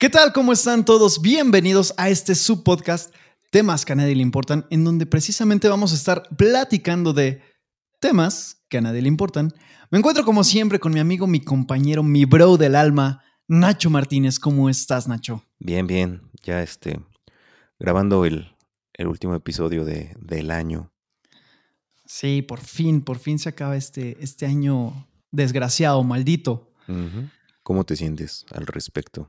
[0.00, 0.32] ¿Qué tal?
[0.32, 1.20] ¿Cómo están todos?
[1.20, 3.12] Bienvenidos a este subpodcast
[3.50, 7.42] Temas que a nadie le importan, en donde precisamente vamos a estar platicando de
[7.98, 9.52] temas que a nadie le importan.
[9.90, 14.38] Me encuentro como siempre con mi amigo, mi compañero, mi bro del alma, Nacho Martínez.
[14.38, 15.44] ¿Cómo estás, Nacho?
[15.58, 16.22] Bien, bien.
[16.44, 17.00] Ya este,
[17.80, 18.54] grabando el,
[18.92, 20.92] el último episodio de, del año.
[22.06, 26.70] Sí, por fin, por fin se acaba este, este año desgraciado, maldito.
[27.64, 29.28] ¿Cómo te sientes al respecto?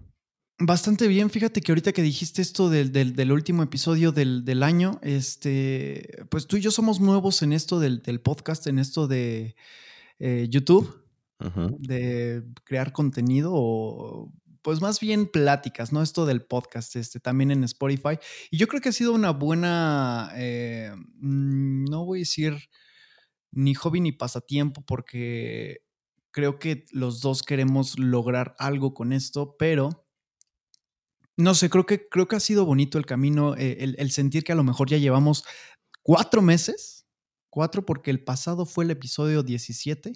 [0.61, 5.00] Bastante bien, fíjate que ahorita que dijiste esto del, del, último episodio del, del, año,
[5.01, 9.55] este, pues tú y yo somos nuevos en esto del, podcast, en esto de
[10.19, 11.05] eh, YouTube,
[11.79, 16.01] de crear contenido o pues más bien pláticas, ¿no?
[16.01, 18.19] Esto del podcast, este, también en Spotify.
[18.51, 20.91] Y yo creo que ha sido una buena, eh,
[21.21, 22.57] mm, no voy a decir
[23.51, 25.86] ni hobby ni pasatiempo, porque
[26.31, 30.08] creo que los dos queremos lograr algo con esto, pero
[31.39, 34.52] no sé, creo que, creo que ha sido bonito el camino, eh, el, sentir que
[34.52, 35.46] a lo mejor ya llevamos
[36.04, 37.08] cuatro meses,
[37.50, 40.12] cuatro porque el pasado fue el episodio 17.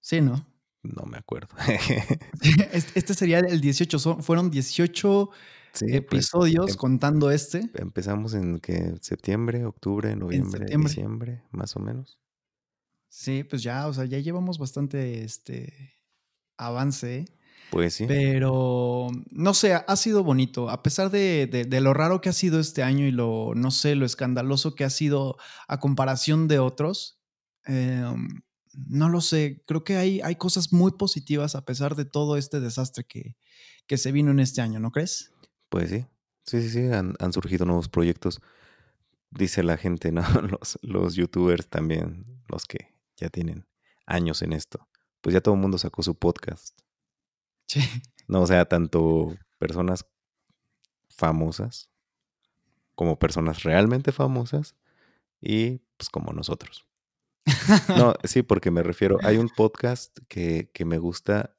[0.00, 0.46] Sí, ¿no?
[0.82, 1.54] No me acuerdo.
[2.94, 5.30] este sería el 18, fueron 18
[5.72, 7.70] pues, episodios em contando este.
[7.74, 12.18] Empezamos en que septiembre, octubre, noviembre, diciembre, más o menos.
[13.10, 15.94] Sí, pues ya, o sea, ya llevamos bastante este
[16.56, 17.26] avance.
[17.68, 17.70] ¿Eh?
[17.70, 18.06] Pues sí.
[18.06, 20.70] Pero, no sé, ha sido bonito.
[20.70, 24.06] A pesar de, lo raro que ha sido este año y lo, no sé, lo
[24.06, 27.20] escandaloso que ha sido a comparación de otros,
[27.64, 28.40] em,
[28.74, 29.62] no lo sé.
[29.66, 33.36] Creo que hay, hay cosas muy positivas a pesar de todo este desastre que,
[33.86, 35.32] que se vino en este año, ¿no crees?
[35.68, 36.06] Pues sí.
[36.44, 36.86] Sí, sí, sí.
[36.92, 38.40] Han, surgido nuevos proyectos.
[39.30, 40.22] Dice la gente, ¿no?
[40.50, 43.66] Los, los youtubers también, los que ya tienen
[44.06, 44.88] años en esto.
[45.20, 46.78] Pues ya todo el mundo sacó su podcast.
[48.28, 50.06] No, o sea, tanto personas
[51.08, 51.90] famosas
[52.94, 54.74] como personas realmente famosas
[55.40, 56.86] y pues como nosotros.
[57.96, 61.54] No, sí, porque me refiero, hay un podcast que, me gusta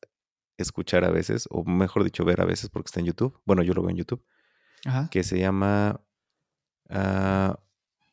[0.58, 3.40] escuchar a veces, o mejor dicho, ver a veces porque está en YouTube.
[3.46, 4.24] Bueno, yo lo veo en YouTube.
[5.12, 6.02] Que se llama
[6.90, 7.60] ah,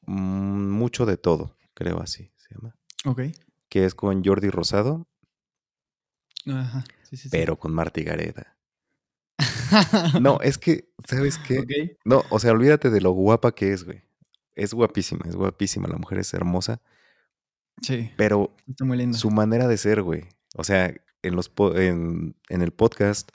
[0.06, 2.76] mm, Mucho de Todo, creo así se llama.
[3.04, 3.22] Ok.
[3.69, 5.06] Que es con Jordi Rosado.
[6.47, 6.84] Ajá
[7.31, 8.56] pero con Marta Gareda.
[10.21, 11.99] no, es que, ¿sabes qué?
[12.05, 14.03] No, o sea, olvídate de lo guapa que es, güey.
[14.55, 16.81] Es guapísima, es guapísima, la mujer es hermosa.
[17.83, 18.11] Sí.
[18.17, 18.56] Pero
[19.12, 20.25] su manera de ser, güey.
[20.56, 23.31] O sea, en, los en, el podcast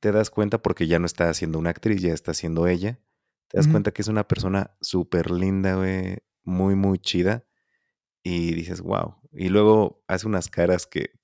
[0.00, 2.98] te das cuenta porque ya no está haciendo una actriz, ya está haciendo ella.
[3.48, 7.44] Te das cuenta que es una persona súper linda, güey, muy, muy chida.
[8.22, 9.16] Y dices, wow.
[9.32, 11.17] Y luego hace unas caras que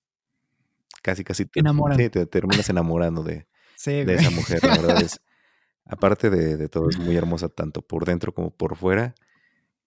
[1.04, 3.46] casi, casi te, te terminas enamorando de,
[3.86, 4.64] de esa mujer.
[4.64, 5.20] La verdad es,
[5.84, 9.14] aparte de, todo, es muy hermosa tanto por dentro como por fuera.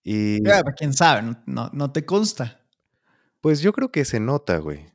[0.04, 0.42] Y.
[0.78, 2.62] quién sabe, no, no, te consta.
[3.42, 4.86] Pues yo creo que se nota, güey.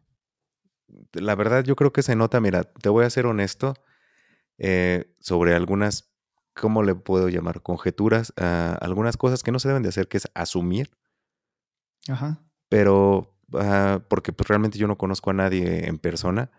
[1.13, 2.41] La verdad, yo creo que se nota.
[2.41, 3.75] Mira, te voy a ser honesto
[4.59, 6.15] eh, sobre algunas,
[6.55, 7.63] ¿cómo le puedo llamar?
[7.63, 10.91] Conjeturas, ah, algunas cosas que no se deben de hacer, que es asumir.
[12.09, 12.43] Ajá.
[12.69, 13.32] Pero
[14.09, 16.51] porque pues, realmente yo no conozco a nadie en persona,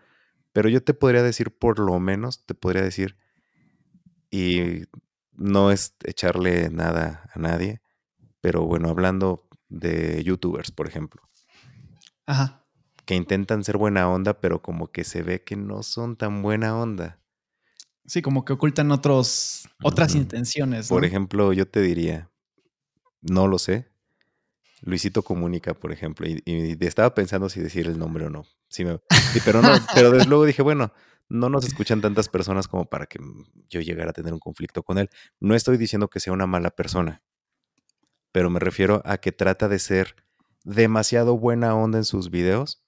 [0.52, 3.16] pero yo te podría decir, por lo menos, te podría decir,
[4.30, 4.84] y
[5.32, 7.82] no es echarle nada a nadie,
[8.40, 11.22] pero bueno, hablando de youtubers, por ejemplo.
[12.26, 12.64] Ajá.
[13.04, 16.78] Que intentan ser buena onda, pero como que se ve que no son tan buena
[16.78, 17.20] onda.
[18.06, 20.88] Sí, como que ocultan otros, otras intenciones.
[20.88, 22.30] Por ejemplo, yo te diría,
[23.22, 23.90] no lo sé,
[24.84, 28.44] Luisito Comunica, por ejemplo, y, estaba pensando si decir el nombre o no.
[28.68, 28.84] Sí,
[29.44, 30.92] pero no, pero desde luego dije, bueno,
[31.28, 33.18] no nos escuchan tantas personas como para que
[33.68, 35.08] yo llegara a tener un conflicto con él.
[35.40, 37.22] No estoy diciendo que sea una mala persona,
[38.30, 40.16] pero me refiero a que trata de ser
[40.64, 42.84] demasiado buena onda en sus videos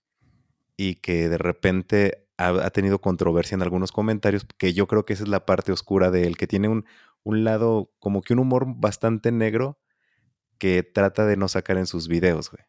[0.77, 5.22] y que de repente ha, tenido controversia en algunos comentarios, que yo creo que esa
[5.22, 6.84] es la parte oscura de él, que tiene un,
[7.22, 9.78] un lado como que un humor bastante negro
[10.58, 12.64] que trata de no sacar en sus videos, güey.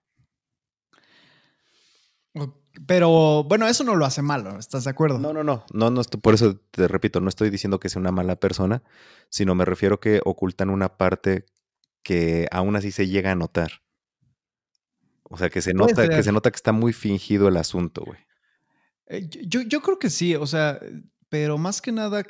[2.86, 5.18] Pero bueno, eso no lo hace malo, ¿estás de acuerdo?
[5.18, 8.12] No, no, no, no, no por eso te repito, no estoy diciendo que sea una
[8.12, 8.84] mala persona,
[9.30, 11.46] sino me refiero que ocultan una parte
[12.04, 13.82] que aún así se llega a notar.
[15.24, 18.20] O sea, que se nota, que se nota que está muy fingido el asunto, güey.
[19.08, 20.80] Eh, yo, yo creo que sí, o sea,
[21.30, 22.24] pero más que nada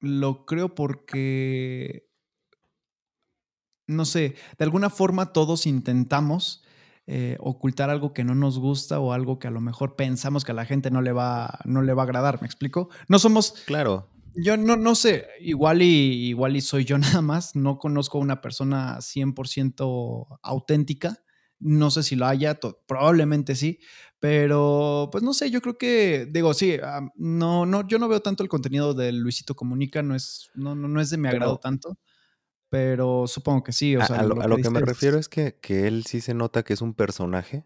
[0.00, 2.09] lo creo porque
[3.90, 6.62] no sé, de alguna forma todos intentamos
[7.06, 10.52] eh, ocultar algo que no nos gusta o algo que a lo mejor pensamos que
[10.52, 12.88] a la gente no le va, no le va a agradar, ¿me explico?
[13.08, 13.52] No somos...
[13.66, 14.08] Claro.
[14.36, 18.20] Yo no, no sé, igual y, igual y soy yo nada más, no conozco a
[18.20, 21.18] una persona 100% auténtica,
[21.58, 23.80] no sé si lo haya, probablemente sí,
[24.20, 26.76] pero pues no sé, yo creo que, digo, sí,
[27.16, 30.86] no, no, yo no veo tanto el contenido de Luisito Comunica, no es, no, no,
[30.86, 31.98] no es de mi agrado tanto.
[32.70, 33.96] Pero supongo que sí.
[33.96, 36.72] O sea, a, lo, que, me refiero es que, que, él sí se nota que
[36.72, 37.64] es un personaje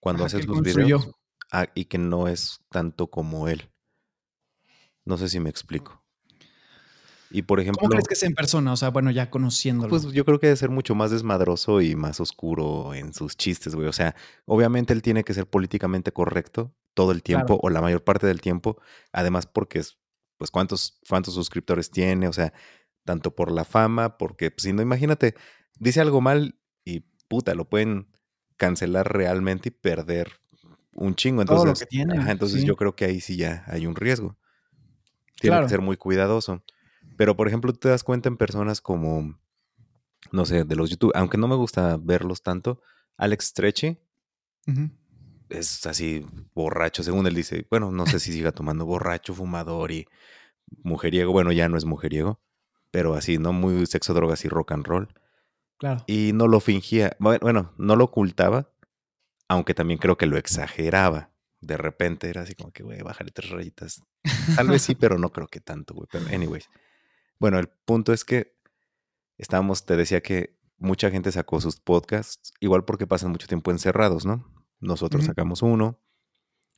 [0.00, 1.10] cuando hace sus videos
[1.50, 3.70] ah, y que no es tanto como él.
[5.04, 6.02] No sé si me explico.
[7.30, 7.80] Y por ejemplo.
[7.80, 8.72] ¿Cómo crees que es en persona?
[8.72, 9.88] O sea, bueno, ya conociéndolo.
[9.88, 13.74] Pues yo creo que debe ser mucho más desmadroso y más oscuro en sus chistes,
[13.74, 13.88] güey.
[13.88, 14.14] O sea,
[14.44, 18.42] obviamente él tiene que ser políticamente correcto todo el tiempo o la mayor parte del
[18.42, 18.76] tiempo.
[19.12, 19.98] Además, porque es,
[20.36, 22.28] pues, ¿cuántos, cuántos suscriptores tiene?
[22.28, 22.52] O sea,
[23.04, 25.34] tanto por la fama, porque pues, si no, imagínate,
[25.78, 28.08] dice algo mal y puta, lo pueden
[28.56, 30.40] cancelar realmente y perder
[30.94, 31.42] un chingo.
[31.42, 34.36] Entonces, entonces yo creo que ahí sí ya hay un riesgo.
[35.40, 36.62] Tiene que ser muy cuidadoso.
[37.16, 39.38] Pero, por ejemplo, tú te das cuenta en personas como,
[40.30, 42.80] no sé, de los YouTube, aunque no me gusta verlos tanto,
[43.16, 43.98] Alex Stretchy
[45.48, 47.66] es así borracho, según él dice.
[47.68, 50.06] Bueno, no sé si siga tomando borracho, fumador y
[50.82, 51.32] mujeriego.
[51.32, 52.40] Bueno, ya no es mujeriego
[52.92, 53.52] pero así, ¿no?
[53.52, 55.08] Muy sexo, drogas y rock and roll.
[55.78, 56.04] Claro.
[56.06, 58.70] Y no lo fingía, bueno, no lo ocultaba,
[59.48, 61.30] aunque también creo que lo exageraba.
[61.60, 64.02] De repente era así como que, güey, bájale tres rayitas.
[64.56, 66.06] Tal vez sí, pero no creo que tanto, güey.
[66.10, 66.68] Pero, anyways.
[67.40, 68.56] Bueno, el punto es que
[69.38, 74.26] estábamos, te decía que mucha gente sacó sus podcasts, igual porque pasan mucho tiempo encerrados,
[74.26, 74.52] ¿no?
[74.80, 76.00] Nosotros sacamos uno.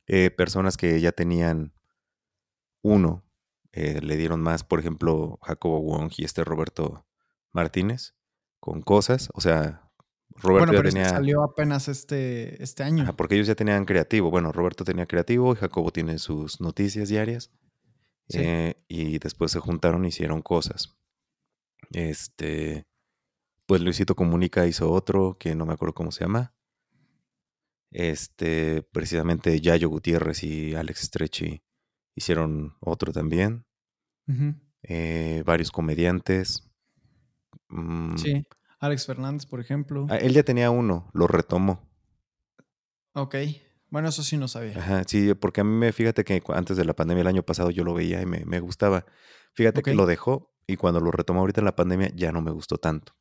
[0.07, 1.73] Eh, personas que ya tenían
[2.83, 3.24] uno
[3.75, 7.05] eh, le dieron más, por ejemplo, Jacobo Wong y este Roberto
[7.51, 8.15] Martínez
[8.61, 9.29] con cosas.
[9.33, 9.91] O sea,
[10.29, 11.09] Roberto ya este tenía.
[11.09, 13.13] salió apenas este, este año.
[13.17, 14.31] porque ellos ya tenían creativo.
[14.31, 17.51] Bueno, Roberto tenía creativo y Jacobo tiene sus noticias diarias.
[18.33, 20.95] Eh, y después se juntaron y hicieron cosas.
[21.91, 22.87] Este.
[23.65, 26.55] Pues Luisito Comunica hizo otro que no me acuerdo cómo se llama.
[27.91, 31.64] Este, precisamente Yayo Gutiérrez y Alex Stretchy
[32.15, 33.65] hicieron otro también.
[34.83, 36.69] Eh, varios comediantes.
[37.69, 38.17] Mm.
[38.17, 38.47] Sí,
[38.79, 40.07] Alex Fernández, por ejemplo.
[40.09, 41.87] Ah, él ya tenía uno, lo retomó.
[43.13, 43.35] Ok,
[43.89, 44.77] bueno, eso sí no sabía.
[44.77, 47.71] Ajá, sí, porque a mí me, fíjate que antes de la pandemia el año pasado
[47.71, 49.05] yo lo veía y me, gustaba.
[49.53, 52.51] Fíjate que lo dejó y cuando lo retomó ahorita en la pandemia ya no me
[52.51, 53.15] gustó tanto.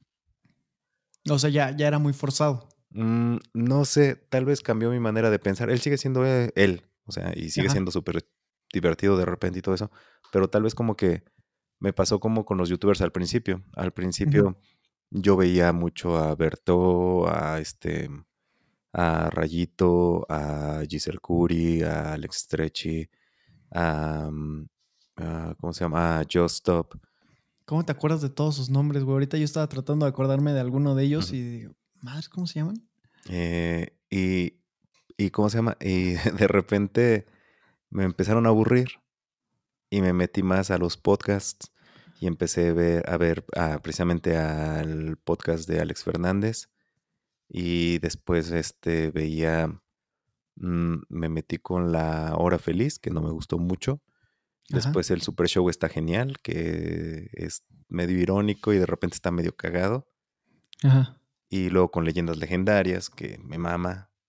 [1.30, 2.68] O sea, ya, ya era muy forzado.
[2.90, 5.70] Mm, no sé, tal vez cambió mi manera de pensar.
[5.70, 8.26] Él sigue siendo eh, él, o sea, y sigue siendo súper
[8.74, 9.90] divertido de repente y todo eso,
[10.32, 11.22] pero tal vez como que
[11.78, 13.62] me pasó como con los youtubers al principio.
[13.74, 14.58] Al principio
[15.10, 18.10] yo veía mucho a Berto, a este,
[18.92, 23.08] a Rayito, a Giselle Curi, a Alex Stretchy,
[23.70, 24.66] a, mm,
[25.60, 26.20] ¿cómo se llama?
[26.20, 26.94] A Just Stop.
[27.64, 29.14] ¿Cómo te acuerdas de todos sus nombres, güey?
[29.14, 32.60] Ahorita yo estaba tratando de acordarme de alguno de ellos y digo, madre, ¿cómo se
[32.60, 32.86] llaman?
[33.28, 34.60] Eh, y,
[35.16, 35.76] y, ¿cómo se llama?
[35.80, 37.26] Y de repente
[37.94, 39.00] me empezaron a aburrir
[39.88, 41.72] y me metí más a los podcasts
[42.20, 43.46] y empecé a ver, a ver
[43.82, 46.70] precisamente al podcast de Alex Fernández
[47.48, 49.80] y después este veía,
[50.56, 54.02] mm, me metí con la hora feliz, que no me gustó mucho.
[54.70, 59.54] Después el Super Show está genial, que es medio irónico y de repente está medio
[59.54, 60.10] cagado.
[61.48, 64.10] Y luego con leyendas legendarias, que me mama.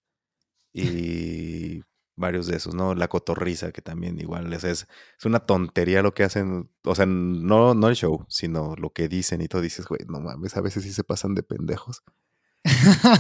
[0.78, 1.84] Y
[2.16, 2.96] varios de esos, ¿no?
[2.96, 4.88] La cotorriza, que también igual es, es,
[5.26, 9.42] una tontería lo que hacen, o sea, no, no el show, sino lo que dicen
[9.42, 12.04] y todo dices, güey, no mames, a veces sí se pasan de pendejos.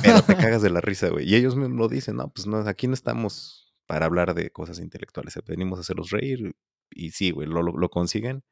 [0.01, 1.29] Pero te cagas de la risa, güey.
[1.29, 4.79] Y ellos mismos lo dicen, no, pues no, aquí no estamos para hablar de cosas
[4.79, 6.55] intelectuales, venimos a hacerlos reír
[6.89, 8.43] y sí, güey, lo, lo, consiguen.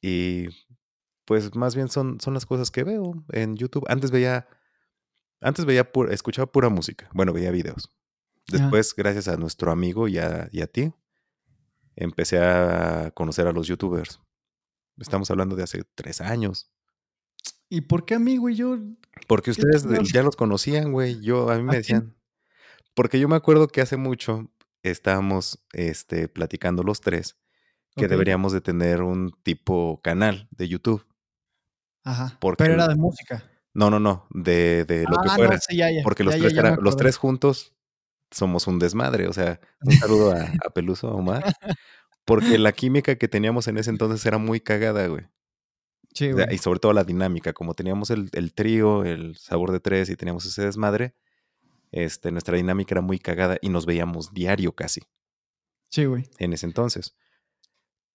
[0.00, 0.48] Y
[1.24, 3.84] pues más bien son, son las cosas que veo en YouTube.
[3.88, 4.48] Antes veía,
[5.40, 7.92] antes veía, escuchaba pura música, bueno, veía videos
[8.50, 10.92] Después, gracias a nuestro amigo y a, ti,
[11.96, 14.20] empecé a conocer a los youtubers.
[14.96, 16.70] Estamos hablando de hace tres años.
[17.68, 18.78] ¿Y por qué amigo y yo?
[19.26, 21.20] Porque ustedes ya los conocían, güey.
[21.20, 22.16] Yo, a mí me decían.
[22.94, 24.50] Porque yo me acuerdo que hace mucho
[24.82, 27.36] estábamos este, platicando los tres
[27.94, 31.04] que deberíamos de tener un tipo canal de YouTube.
[32.04, 32.38] Ajá.
[32.56, 33.44] Pero era de música.
[33.74, 35.58] No, no, no, de, lo que ah, fuera.
[36.02, 37.77] porque los, tres, los tres juntos
[38.30, 39.28] somos un desmadre.
[39.28, 41.44] O sea, un saludo a, Peluso, Omar.
[42.24, 45.26] Porque la química que teníamos en ese entonces era muy cagada, güey.
[46.14, 46.56] Sí, O sea, güey.
[46.56, 50.16] y sobre todo la dinámica, como teníamos el, el trío, el sabor de tres y
[50.16, 51.14] teníamos ese desmadre,
[51.92, 55.00] este, nuestra dinámica era muy cagada y nos veíamos diario casi
[55.90, 56.28] Sí, güey.
[56.38, 57.16] en ese entonces.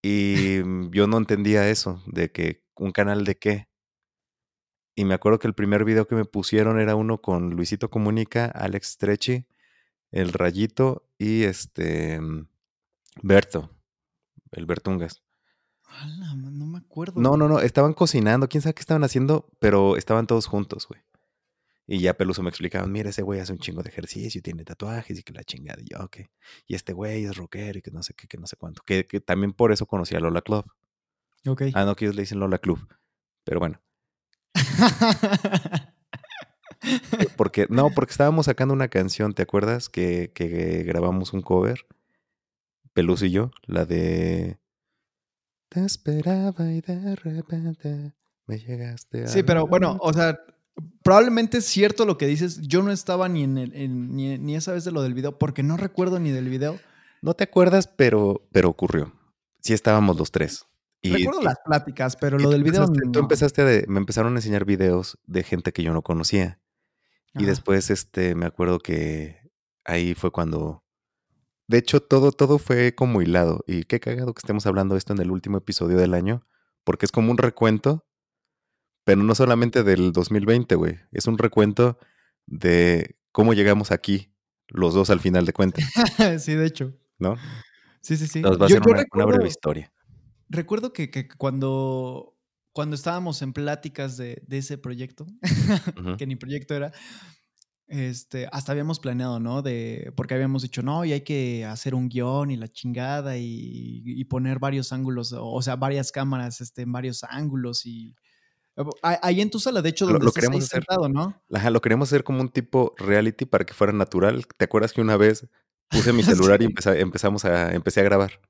[0.02, 3.68] Y mm, yo no entendía eso, de que un canal de qué.
[4.96, 8.44] Y me acuerdo que el primer video que me pusieron era uno con Luisito Comunica,
[8.46, 9.46] Alex Stretchy,
[10.14, 12.46] El Rayito y este mm,
[13.22, 13.76] Berto,
[14.52, 15.24] el Bertungas.
[15.82, 17.20] Ala, no me acuerdo.
[17.20, 21.00] No, no, no, estaban cocinando, quién sabe qué estaban haciendo, pero estaban todos juntos, güey.
[21.88, 25.18] Y ya Peluso me explicaba, mira, ese güey hace un chingo de ejercicio, tiene tatuajes
[25.18, 25.82] y que la chingada.
[25.82, 26.18] Y yo, ok.
[26.68, 28.82] Y este güey es rockero y que no sé qué, que no sé cuánto.
[28.86, 30.64] Que, que también por eso conocí a Lola Club.
[31.44, 31.62] Ok.
[31.74, 32.78] Ah, no, que ellos le dicen Lola Club.
[33.42, 33.82] Pero bueno,
[37.36, 39.88] porque, no, porque estábamos sacando una canción, ¿te acuerdas?
[39.88, 41.86] Que, que grabamos un cover,
[42.92, 44.58] Peluso y yo, la de...
[45.68, 48.14] Te esperaba y de repente
[48.46, 49.26] me llegaste a...
[49.26, 49.70] sí, pero ver".
[49.70, 50.38] bueno, o sea,
[51.02, 52.60] probablemente es cierto lo que dices.
[52.62, 55.36] Yo no estaba ni en, el, en- ni, ni esa vez de lo del video,
[55.38, 56.78] porque no recuerdo ni del video.
[57.22, 59.12] No te acuerdas, pero, pero ocurrió.
[59.60, 60.64] Sí estábamos los tres.
[61.02, 62.84] Y, recuerdo y- las pláticas, pero lo del video.
[62.84, 66.02] empezaste- Tú empezaste a de- me empezaron a enseñar videos de gente que yo no
[66.02, 66.60] conocía.
[67.36, 69.38] Y después, este, me acuerdo que
[69.84, 70.84] ahí fue cuando.
[71.66, 73.64] De hecho, todo, todo fue como hilado.
[73.66, 76.46] Y qué cagado que estemos hablando de esto en el último episodio del año.
[76.84, 78.04] Porque es como un recuento.
[79.04, 80.98] Pero no solamente del 2020, güey.
[81.12, 81.98] Es un recuento
[82.46, 84.32] de cómo llegamos aquí,
[84.68, 85.84] los dos al final de cuentas,
[86.42, 86.94] sí, de hecho.
[87.18, 87.36] ¿no?
[88.00, 88.40] Sí, sí, sí.
[88.40, 89.92] Nos va a Yo- ser yo una, una breve historia.
[90.48, 92.33] Recuerdo que, que cuando,
[92.74, 95.26] cuando estábamos en pláticas de, de ese proyecto,
[96.18, 96.92] que ni proyecto era,
[97.86, 99.62] este, hasta habíamos planeado, ¿no?
[99.62, 104.02] De, porque habíamos dicho, no, y hay que hacer un guion y la chingada y,
[104.04, 108.12] y poner varios ángulos, o, sea, varias cámaras este, en varios ángulos y...
[109.02, 110.84] ah, Ahí en tu sala, de hecho, Lo- donde lo ahí queremos hacer.
[110.84, 111.40] sentado, ¿no?
[111.52, 114.46] Ajá, lo queríamos hacer como un tipo reality para que fuera natural.
[114.56, 115.46] ¿Te acuerdas que una vez
[115.90, 118.40] puse mi celular y empezamos a, empecé a grabar?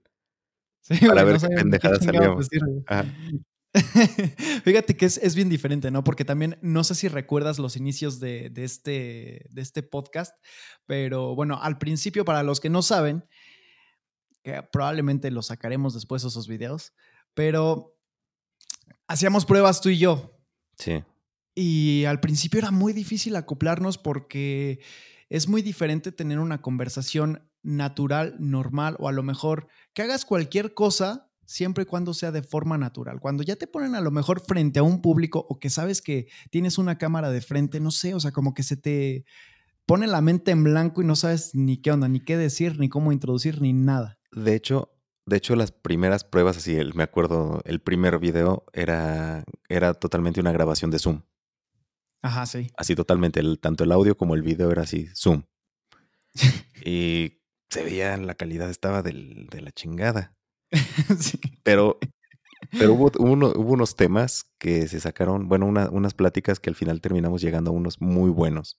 [0.80, 2.48] Sí, Para ver no qué sabíamos ni pendejada chingados salíamos.
[4.64, 6.04] Fíjate que es, es bien diferente, ¿no?
[6.04, 10.34] Porque también no sé si recuerdas los inicios de, de este, de este podcast,
[10.86, 13.24] pero bueno, al principio, para los que no saben,
[14.42, 16.92] que probablemente los sacaremos después esos videos,
[17.34, 17.98] pero
[19.08, 20.38] hacíamos pruebas tú y yo.
[20.78, 21.02] Sí.
[21.54, 24.80] Y al principio era muy difícil acoplarnos porque
[25.28, 30.74] es muy diferente tener una conversación natural, normal, o a lo mejor que hagas cualquier
[30.74, 33.20] cosa siempre y cuando sea de forma natural.
[33.20, 36.28] Cuando ya te ponen a lo mejor frente a un público o que sabes que
[36.50, 39.24] tienes una cámara de frente, no sé, o sea, como que se te
[39.86, 42.88] pone la mente en blanco y no sabes ni qué onda, ni qué decir, ni
[42.88, 44.18] cómo introducir, ni nada.
[44.32, 44.90] De hecho,
[45.26, 50.40] de hecho, las primeras pruebas, así, el- me acuerdo, el primer video era, era totalmente
[50.40, 51.22] una grabación de Zoom.
[52.22, 52.70] Ajá, sí.
[52.76, 55.44] Así totalmente, el- tanto el audio como el video era así, Zoom.
[56.84, 60.34] y se veía, la calidad estaba del- de la chingada.
[61.18, 61.38] sí.
[61.62, 61.98] Pero,
[62.78, 66.70] pero hubo, hubo uno- hubo unos temas que se sacaron, bueno, una- unas pláticas que
[66.70, 68.78] al final terminamos llegando a unos muy buenos.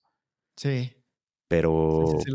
[0.56, 0.92] Sí.
[1.48, 2.30] Pero, Sí, sí,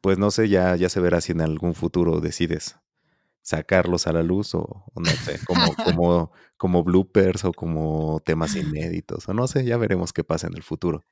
[0.00, 2.76] pues no sé, ya, ya se verá si en algún futuro decides
[3.42, 8.56] sacarlos a la luz o, o no sé, como, como, como bloopers o como temas
[8.56, 11.04] inéditos, o no sé, ya veremos qué pasa en el futuro.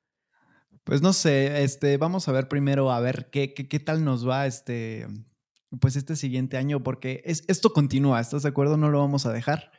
[0.84, 4.28] Pues no sé, este, vamos a ver primero a ver qué, qué, qué tal nos
[4.28, 5.06] va este,
[5.78, 8.76] pues este siguiente año, porque es, esto continúa, ¿estás de acuerdo?
[8.76, 9.70] No lo vamos a dejar.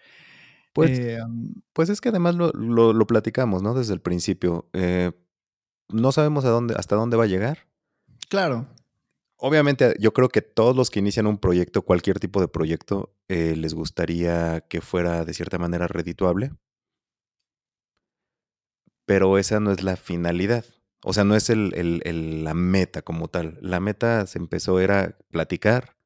[0.74, 3.74] Pues, Eh, um, pues es que además lo, lo- lo platicamos, ¿no?
[3.74, 4.70] Desde el principio.
[4.74, 5.12] Eh,
[5.90, 7.68] no sabemos a dónde, hasta dónde va a llegar.
[8.30, 8.68] claro,
[9.44, 13.56] Obviamente, yo creo que todos los que inician un proyecto, cualquier tipo de proyecto, eh,
[13.58, 16.52] les gustaría que fuera de cierta manera redituable.
[19.06, 20.64] Pero esa no es la finalidad.
[21.04, 23.58] O sea, no es el, el- el- la meta como tal.
[23.62, 25.98] La meta se empezó, era platicar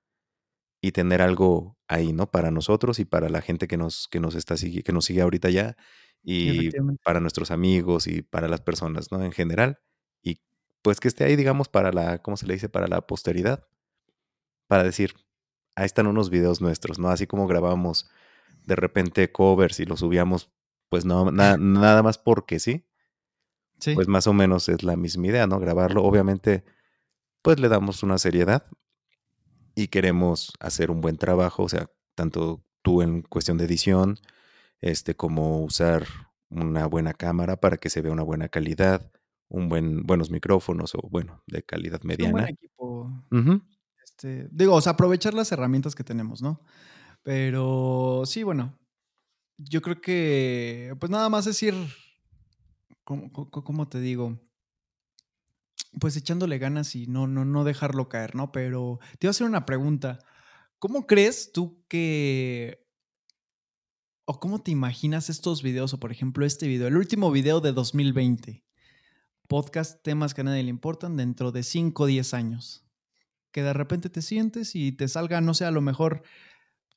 [0.81, 2.31] y tener algo ahí, ¿no?
[2.31, 5.49] Para nosotros y para la gente que nos, que nos está que nos sigue ahorita
[5.49, 5.77] ya.
[6.23, 6.71] Y
[7.03, 9.23] para nuestros amigos y para las personas, ¿no?
[9.23, 9.79] En general.
[10.23, 10.41] Y
[10.83, 12.69] pues que esté ahí, digamos, para la, ¿cómo se le dice?
[12.69, 13.67] Para la posteridad.
[14.67, 15.13] Para decir,
[15.75, 17.09] ahí están unos videos nuestros, ¿no?
[17.09, 18.09] Así como grabamos
[18.65, 20.51] de repente covers y los subíamos,
[20.89, 22.85] pues no, na- nada más porque sí.
[23.79, 25.59] Sí, Pues más o menos es la misma idea, ¿no?
[25.59, 26.03] Grabarlo.
[26.03, 26.63] Obviamente,
[27.41, 28.65] pues le damos una seriedad
[29.75, 34.17] y queremos hacer un buen trabajo, o sea, tanto tú en cuestión de edición,
[34.81, 36.05] este, como usar
[36.49, 39.11] una buena cámara para que se vea una buena calidad,
[39.49, 42.49] un buen, buenos micrófonos o bueno, de calidad es un buen mediana.
[42.49, 43.11] equipo.
[44.03, 46.61] Este, digo, o sea, aprovechar las herramientas que tenemos, ¿no?
[47.23, 48.77] Pero sí, bueno,
[49.57, 52.04] yo creo que, pues nada más decir, ¿cómo,
[53.05, 54.41] cómo- te digo?
[55.99, 58.51] Pues echándole ganas y no, no, no dejarlo caer, ¿no?
[58.51, 60.19] Pero te iba a hacer una pregunta.
[60.79, 62.85] ¿Cómo crees tú que,
[64.25, 67.71] o cómo te imaginas estos videos, o por ejemplo este video, el último video de
[67.71, 68.65] 2020,
[69.47, 72.85] podcast, temas que a nadie le importan dentro de 5 o 10 años?
[73.51, 76.23] Que de repente te sientes y te salga, no sé, a lo mejor,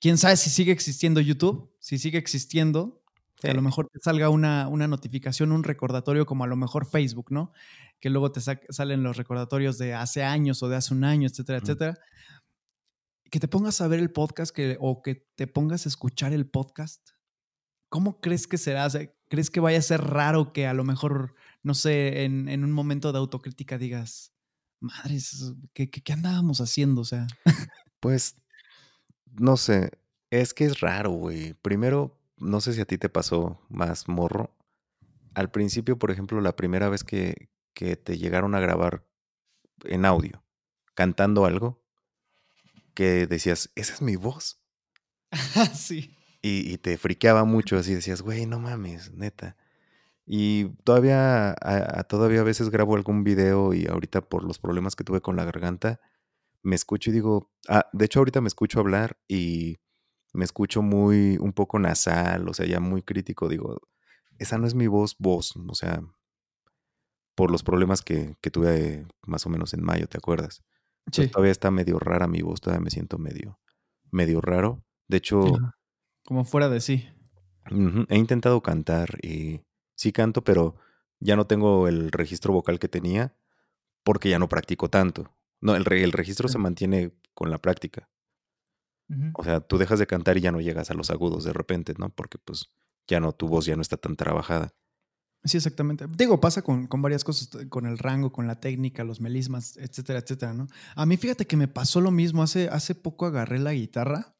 [0.00, 2.97] quién sabe si sigue existiendo YouTube, si sigue existiendo,
[3.40, 6.86] que a lo mejor te salga una, una notificación, un recordatorio como a lo mejor
[6.86, 7.52] Facebook, ¿no?
[8.00, 11.28] Que luego te sa- salen los recordatorios de hace años o de hace un año,
[11.28, 11.98] etcétera, etcétera.
[13.30, 16.48] Que te pongas a ver el podcast que, o que te pongas a escuchar el
[16.48, 17.10] podcast.
[17.90, 18.88] ¿Cómo crees que será?
[19.28, 22.72] ¿Crees que vaya a ser raro que a lo mejor, no sé, en, en un
[22.72, 24.32] momento de autocrítica digas,
[24.80, 27.02] madres, ¿qué, qué, qué andábamos haciendo?
[27.02, 27.26] O sea,
[28.00, 28.36] Pues,
[29.26, 29.90] no sé,
[30.30, 31.54] es que es raro, güey.
[31.54, 34.54] Primero, no sé si a ti te pasó más morro.
[35.34, 39.04] Al principio, por ejemplo, la primera vez que, que te llegaron a grabar
[39.84, 40.44] en audio,
[40.94, 41.82] cantando algo,
[42.94, 44.60] que decías, esa es mi voz.
[45.74, 46.16] sí.
[46.42, 49.56] Y, y te friqueaba mucho, así decías, güey, no mames, neta.
[50.26, 54.96] Y todavía, a, a- todavía a veces grabo algún video y ahorita por los problemas
[54.96, 56.00] que tuve con la garganta,
[56.62, 59.78] me escucho y digo, ah, de hecho ahorita me escucho hablar y
[60.38, 63.80] me escucho muy, un poco nasal, o sea, ya muy crítico, digo,
[64.38, 66.00] esa no es mi voz, voz, o sea,
[67.34, 70.62] por los problemas que, que tuve más o menos en mayo, ¿te acuerdas?
[71.06, 71.32] Entonces Sí.
[71.32, 73.58] todavía está medio rara mi voz, todavía me siento medio,
[74.10, 74.84] medio raro.
[75.08, 75.40] De hecho.
[76.24, 77.08] Como fuera de sí.
[78.08, 79.62] he intentado cantar y
[79.94, 80.76] sí canto, pero
[81.20, 83.34] ya no tengo el registro vocal que tenía
[84.04, 85.34] porque ya no practico tanto.
[85.60, 86.52] No, el, re- el registro Sí.
[86.52, 88.08] se mantiene con la práctica.
[89.34, 91.94] O sea, tú dejas de cantar y ya no llegas a los agudos de repente,
[91.96, 92.10] ¿no?
[92.10, 92.66] Porque pues
[93.06, 94.74] ya no, tu voz ya no está tan trabajada.
[95.44, 96.06] Sí, exactamente.
[96.16, 100.18] Digo, pasa con, con varias cosas, con el rango, con la técnica, los melismas, etcétera,
[100.18, 100.66] etcétera, ¿no?
[100.94, 102.42] A mí fíjate que me pasó lo mismo.
[102.42, 104.36] Hace, hace poco agarré la guitarra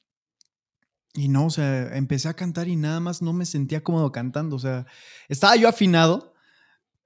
[1.15, 4.57] y no, o sea, empecé a cantar y nada más no me sentía cómodo cantando.
[4.57, 4.87] O sea,
[5.29, 6.35] estaba yo afinado,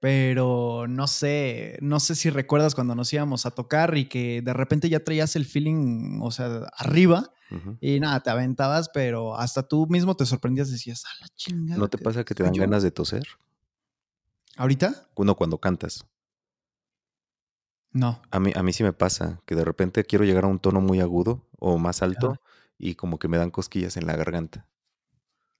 [0.03, 4.51] pero no sé, no sé si recuerdas cuando nos íbamos a tocar y que de
[4.51, 7.31] repente ya traías el feeling, o sea, arriba
[7.79, 11.79] y nada, te aventabas, pero hasta tú mismo te sorprendías, decías, a la chingada.
[11.79, 12.59] ¿No te que pasa que te dan yo".
[12.63, 13.25] ganas de toser?
[14.57, 15.07] ¿Ahorita?
[15.15, 16.05] Uno cuando cantas.
[17.93, 18.21] No.
[18.29, 20.81] A mí, a mí sí me pasa que de repente quiero llegar a un tono
[20.81, 22.41] muy agudo o más alto
[22.77, 24.67] y como que me dan cosquillas en la garganta.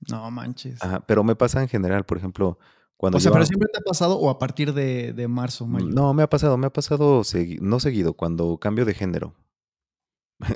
[0.09, 0.83] No manches.
[0.83, 2.59] Ajá, pero me pasa en general, por ejemplo,
[3.03, 5.87] cuando O sea, pero siempre te ha pasado o a partir de, de marzo, mayo.
[5.87, 9.35] No, me ha pasado, me ha pasado segui- no seguido, cuando cambio de género.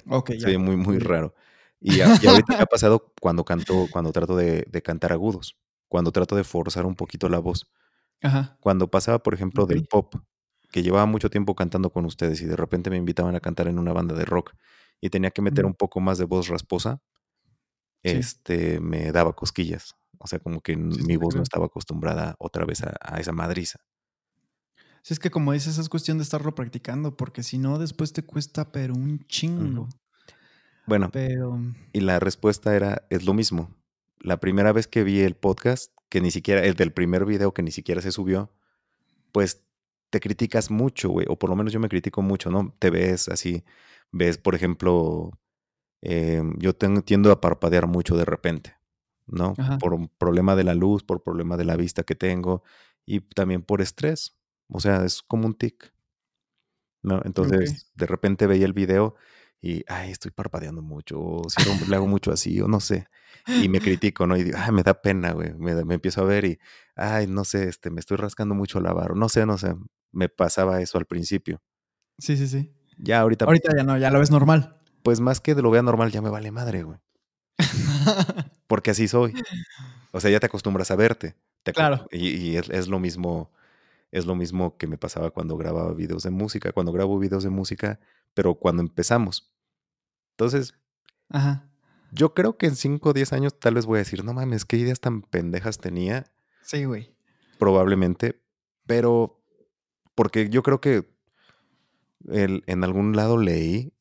[0.08, 0.40] Ok, ya.
[0.40, 1.36] Soy muy, muy Muy raro.
[1.82, 5.58] Y, a- y ahorita me ha pasado cuando canto, cuando trato de, de cantar agudos,
[5.90, 7.70] cuando trato de forzar un poquito la voz.
[8.22, 8.56] Ajá.
[8.62, 10.16] Cuando pasaba, por ejemplo, del pop,
[10.72, 13.78] que llevaba mucho tiempo cantando con ustedes y de repente me invitaban a cantar en
[13.78, 14.54] una banda de rock
[15.02, 17.02] y tenía que meter un poco más de voz rasposa,
[18.04, 18.12] Sí.
[18.12, 19.98] este, me daba cosquillas.
[20.20, 23.32] O sea, como que Sí, mi voz no estaba acostumbrada otra vez a, a esa
[23.32, 23.80] madriza.
[25.04, 28.24] Sí, es que como dices, es cuestión de estarlo practicando, porque si no, después te
[28.24, 29.88] cuesta, pero un chingo.
[30.88, 31.60] Bueno, Pero.
[31.92, 33.76] y la respuesta era, es lo mismo.
[34.20, 37.62] La primera vez que vi el podcast, que ni siquiera, el del primer video que
[37.62, 38.54] ni siquiera se subió,
[39.34, 39.66] pues
[40.10, 42.74] te criticas mucho, güey, o por lo menos yo me critico mucho, ¿no?
[42.80, 43.66] Te ves así,
[44.14, 45.32] ves, por ejemplo,
[46.02, 48.77] eh, yo tengo, tiendo a parpadear mucho de repente,
[49.28, 49.54] ¿no?
[49.58, 49.78] Ajá.
[49.78, 52.64] Por un problema de la luz, por problema de la vista que tengo
[53.06, 54.36] y también por estrés.
[54.70, 55.94] O sea, es como un tic,
[57.04, 57.22] ¿no?
[57.24, 59.16] Entonces, de repente veía el video
[59.62, 63.08] y, ay, estoy parpadeando mucho, o si le hago mucho así, o no sé.
[63.48, 64.38] Y me critico, ¿no?
[64.38, 65.54] Y digo, ay, me da pena, güey.
[65.54, 66.60] Me, empiezo a ver y,
[66.96, 69.16] ay, no sé, este, me estoy rascando mucho la barra.
[69.16, 69.76] No sé, no sé.
[70.12, 71.62] Me pasaba eso al principio.
[72.18, 72.74] Sí, sí, sí.
[72.98, 74.80] Ya ahorita, Ahorita ya no, ya lo ves normal.
[75.04, 77.00] pues más que de lo vea normal, ya me vale madre, güey.
[78.78, 79.34] Porque así soy.
[80.12, 81.36] O sea, ya te acostumbras a verte.
[81.64, 82.08] te Claro.
[82.12, 83.52] Y, y es, es lo mismo,
[84.12, 87.50] es lo mismo que me pasaba cuando grababa videos de música, cuando grabo videos de
[87.50, 88.00] música,
[88.36, 89.52] pero cuando empezamos.
[90.34, 90.76] Entonces,
[91.30, 91.68] Ajá.
[92.12, 94.64] yo creo que en 5 o 10 años tal vez voy a decir, no mames,
[94.64, 97.16] qué ideas tan pendejas tenía, Sí, güey.
[97.58, 98.40] probablemente,
[98.86, 99.44] pero
[100.14, 101.10] porque yo creo que
[102.28, 103.92] el- en algún lado leí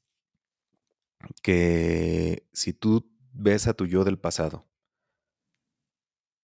[1.42, 4.65] que si tú ves a tu yo del pasado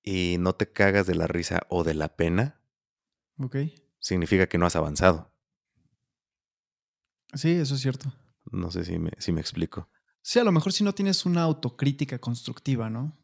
[0.03, 2.61] y no te cagas de la risa o de la pena,
[3.39, 3.57] Ok.
[4.01, 5.33] significa que no has avanzado.
[7.35, 8.13] Sí, eso es cierto.
[8.53, 9.89] No sé si me, si me explico.
[10.21, 13.17] Sí, a lo mejor si no tienes una autocrítica constructiva, ¿no?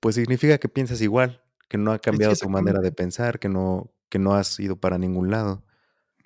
[0.00, 3.92] pues significa que piensas igual, que no ha cambiado tu manera de pensar, que no
[4.10, 5.64] que no has ido para ningún lado.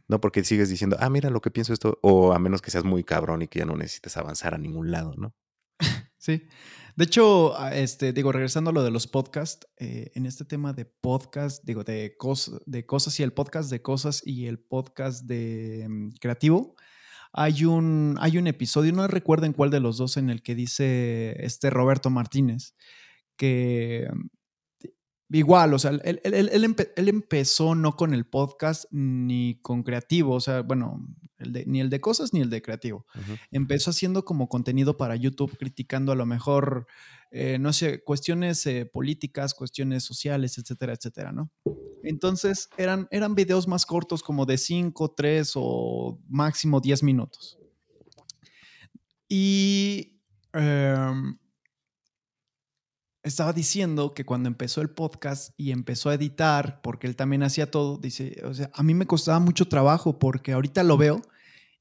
[0.09, 2.85] No porque sigues diciendo: "Ah, mira lo que pienso esto", o a menos que seas
[2.85, 5.35] muy cabrón y que ya no necesites avanzar a ningún lado, ¿no?
[6.19, 6.49] Sí.
[6.97, 10.73] De hecho, ah, este, digo, regresando a lo de los podcasts, eh, en este tema
[10.73, 15.27] de podcast, digo, de cos de cosas y el podcast de cosas y el podcast
[15.27, 16.75] de, mm, creativo,
[17.35, 20.55] hay un hay un episodio, no recuerdo en cuál de los 2 en el que
[20.55, 22.75] dice, este, Roberto Martínez,
[23.37, 24.29] que, mm,
[25.31, 29.59] igual, o sea, él él él él empe él empezó no con el podcast ni
[29.61, 31.07] con creativo, o sea, bueno,
[31.39, 33.07] el de ni el de cosas ni el de creativo.
[33.51, 36.87] Empezó haciendo como contenido para YouTube, criticando a lo mejor,
[37.31, 41.51] eh, no sé, cuestiones, eh, políticas, cuestiones sociales, etcétera, etcétera, ¿no?
[42.03, 47.59] Entonces, eran eran videos más cortos, como de 5, 3 o máximo 10 minutos.
[49.29, 50.21] Y,
[50.53, 51.37] em
[53.27, 57.71] estaba diciendo que cuando empezó el podcast y empezó a editar, porque él también hacía
[57.71, 61.21] todo, dice, o sea, a mí me costaba mucho trabajo porque ahorita lo veo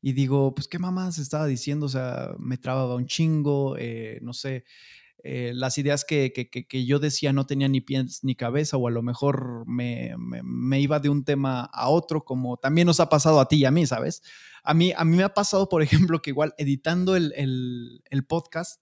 [0.01, 4.33] y digo, pues qué mamadas estaba diciendo, o sea, me trababa un chingo, eh, no
[4.33, 4.65] sé,
[5.23, 8.87] eh, las ideas que, que, que, yo decía no tenían ni pies ni cabeza o
[8.87, 13.09] a lo mejor me, me, iba de un tema a otro, como también nos ha
[13.09, 14.23] pasado a ti y a mí, ¿sabes?
[14.63, 17.33] A mí, a mí me ha pasado, por ejemplo, que igual editando el,
[18.09, 18.81] el podcast,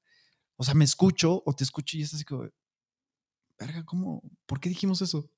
[0.55, 2.49] o sea, me escucho o te escucho y es así como,
[3.59, 4.21] verga, ¿cómo?
[4.45, 5.29] ¿Por qué dijimos eso?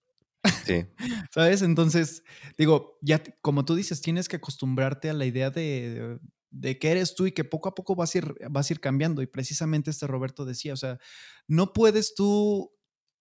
[0.65, 0.85] Sí.
[1.31, 1.61] ¿Sabes?
[1.61, 2.23] Entonces,
[2.57, 6.19] digo, ya como tú dices, tienes que acostumbrarte a la idea de,
[6.51, 8.79] de que eres tú y que poco a poco vas a, ir, vas a ir
[8.79, 9.21] cambiando.
[9.21, 10.99] Y precisamente este Roberto decía, o sea,
[11.47, 12.71] no puedes tú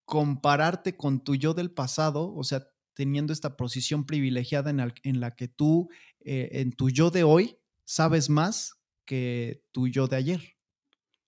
[0.05, 5.35] compararte con tu yo del pasado, o sea, teniendo esta posición privilegiada en, en la
[5.35, 5.89] que tú,
[6.21, 10.54] eh, en tu yo de hoy, sabes más que tu yo de ayer.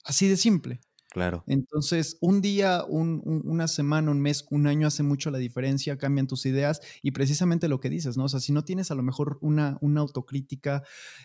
[0.07, 0.81] Así de simple.
[1.11, 1.45] Claro.
[1.47, 5.97] Entonces, un día, un, un, una semana, un mes, un año hace mucho la diferencia,
[5.97, 8.25] cambian tus ideas y precisamente lo que dices, ¿no?
[8.25, 10.83] O sea, si no tienes a lo mejor una, una autocrítica,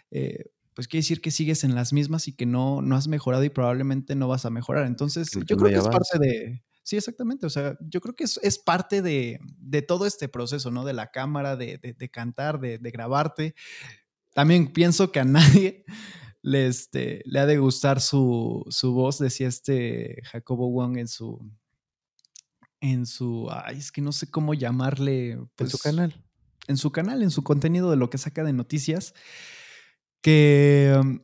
[0.10, 3.44] eh, pues quiere decir que sigues en las mismas y que no, no has mejorado
[3.44, 4.86] y probablemente no vas a mejorar.
[4.86, 6.64] Entonces, yo creo que es parte de...
[6.84, 7.46] Sí, exactamente.
[7.46, 10.84] O sea, yo creo que es, es parte de, de, todo este proceso, ¿no?
[10.84, 13.54] De la cámara, de, de, de cantar, de, grabarte.
[14.34, 15.84] También pienso que a nadie
[16.42, 21.52] le, este, le ha de gustar su, su voz, decía este Jacobo Wong en su,
[22.80, 25.40] en su, ay, es que no sé cómo llamarle.
[25.56, 26.26] Pues, en su canal.
[26.68, 29.14] En su canal, en su contenido de lo que saca de noticias,
[30.22, 31.20] que um,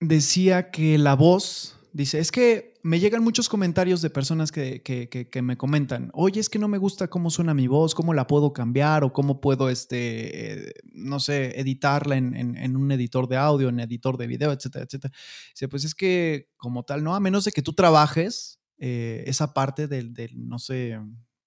[0.00, 5.08] decía que la voz, dice, es que me llegan muchos comentarios de personas que, que,
[5.08, 8.14] que, que, me comentan, oye, es que no me gusta cómo suena mi voz, cómo
[8.14, 12.90] la puedo cambiar o cómo puedo, este, eh, no sé, editarla en, en, en, un
[12.92, 15.12] editor de audio, en editor de video, etcétera, etcétera.
[15.54, 19.52] Dice, pues es que como tal, no, a menos de que tú trabajes eh, esa
[19.52, 20.98] parte del, del, no sé,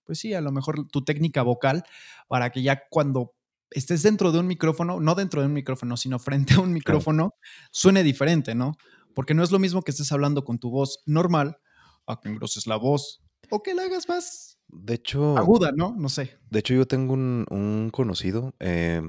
[0.03, 1.83] pues sí, a lo mejor tu técnica vocal
[2.27, 3.33] para que ya cuando
[3.71, 7.35] estés dentro de un micrófono, no dentro de un micrófono, sino frente a un micrófono,
[7.71, 8.73] suene diferente, ¿no?
[9.13, 11.57] Porque no es lo mismo que estés hablando con tu voz normal
[12.07, 15.93] a que engroses la voz o que la hagas más de hecho, aguda, ¿no?
[15.97, 16.37] No sé.
[16.49, 19.01] De hecho, yo tengo un, un conocido, eh,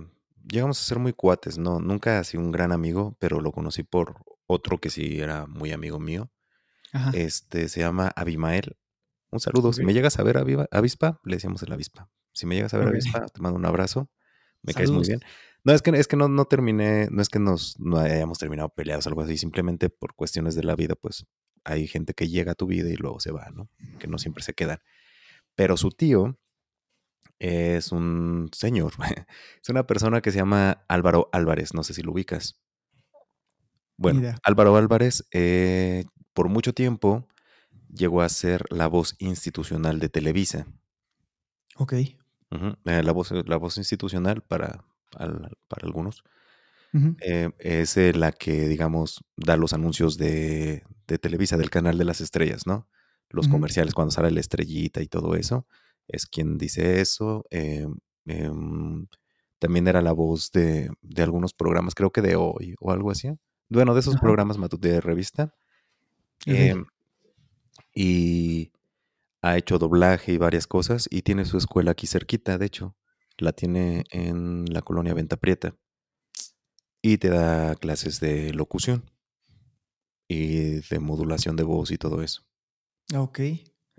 [0.46, 1.80] llegamos a ser muy cuates, ¿no?
[1.80, 5.98] Nunca así un gran amigo, pero lo conocí por otro que sí era muy amigo
[6.00, 6.30] mío.
[6.92, 7.10] Ajá.
[7.14, 8.76] Este se llama Abimael.
[9.30, 9.72] Un saludo.
[9.72, 12.08] Si me llegas a ver Aviva- Avispa, le decíamos el Avispa.
[12.32, 12.92] Si me llegas a ver Ok.
[12.92, 14.10] Avispa, te mando un abrazo.
[14.62, 15.08] Me caes Saludos.
[15.08, 15.20] muy bien.
[15.64, 18.68] No, es que, es que no, no terminé, no es que nos no hayamos terminado
[18.68, 21.26] peleados o algo así, simplemente por cuestiones de la vida, pues
[21.64, 23.70] hay gente que llega a tu vida y luego se va, ¿no?
[23.98, 24.80] Que no siempre se quedan.
[25.54, 26.38] Pero su tío
[27.38, 28.92] es un señor,
[29.62, 32.60] es una persona que se llama Álvaro Álvarez, no sé si lo ubicas.
[33.96, 34.34] Bueno.
[34.42, 37.26] Álvaro Álvarez eh, por mucho tiempo
[37.88, 40.66] llegó a ser la voz institucional de Televisa.
[41.76, 41.92] Ok.
[41.92, 42.16] Eh,
[42.84, 44.84] la, voz, la voz institucional para,
[45.18, 46.24] al- para algunos
[47.20, 52.04] eh, es eh, la que, digamos, da los anuncios de, de Televisa, del canal de
[52.04, 52.88] las estrellas, ¿no?
[53.30, 55.66] Los comerciales, cuando sale la estrellita y todo eso,
[56.08, 57.44] es quien dice eso.
[57.50, 57.86] eh,
[58.26, 59.06] em,
[59.58, 63.30] también era la voz de, de algunos programas, creo que de hoy o algo así.
[63.70, 65.54] Bueno, de esos programas de revista.
[66.48, 66.84] Em,
[67.94, 68.72] y
[69.42, 72.96] ha hecho doblaje y varias cosas y tiene su escuela aquí cerquita, de hecho.
[73.38, 75.74] La tiene en la colonia Venta Prieta
[77.02, 79.10] y te da clases de locución
[80.28, 82.42] y de modulación de voz y todo eso.
[83.14, 83.40] Ok.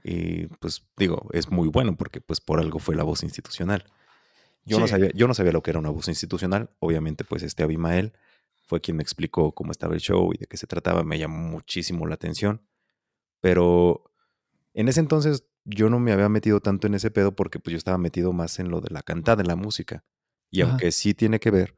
[0.04, 3.86] Y pues digo, es muy bueno porque pues por algo fue la voz institucional.
[4.64, 6.72] Yo, no sabía, yo no sabía lo que era una voz institucional.
[6.80, 8.14] Obviamente pues este Abimael
[8.66, 11.04] fue quien me explicó cómo estaba el show y de qué se trataba.
[11.04, 12.62] Me llamó muchísimo la atención.
[13.42, 14.12] Pero
[14.76, 17.78] en ese entonces yo no me había metido tanto en ese pedo porque pues yo
[17.80, 20.06] estaba metido más en lo de la cantada, en la música.
[20.52, 20.72] Y Ajá.
[20.72, 21.76] aunque sí tiene que ver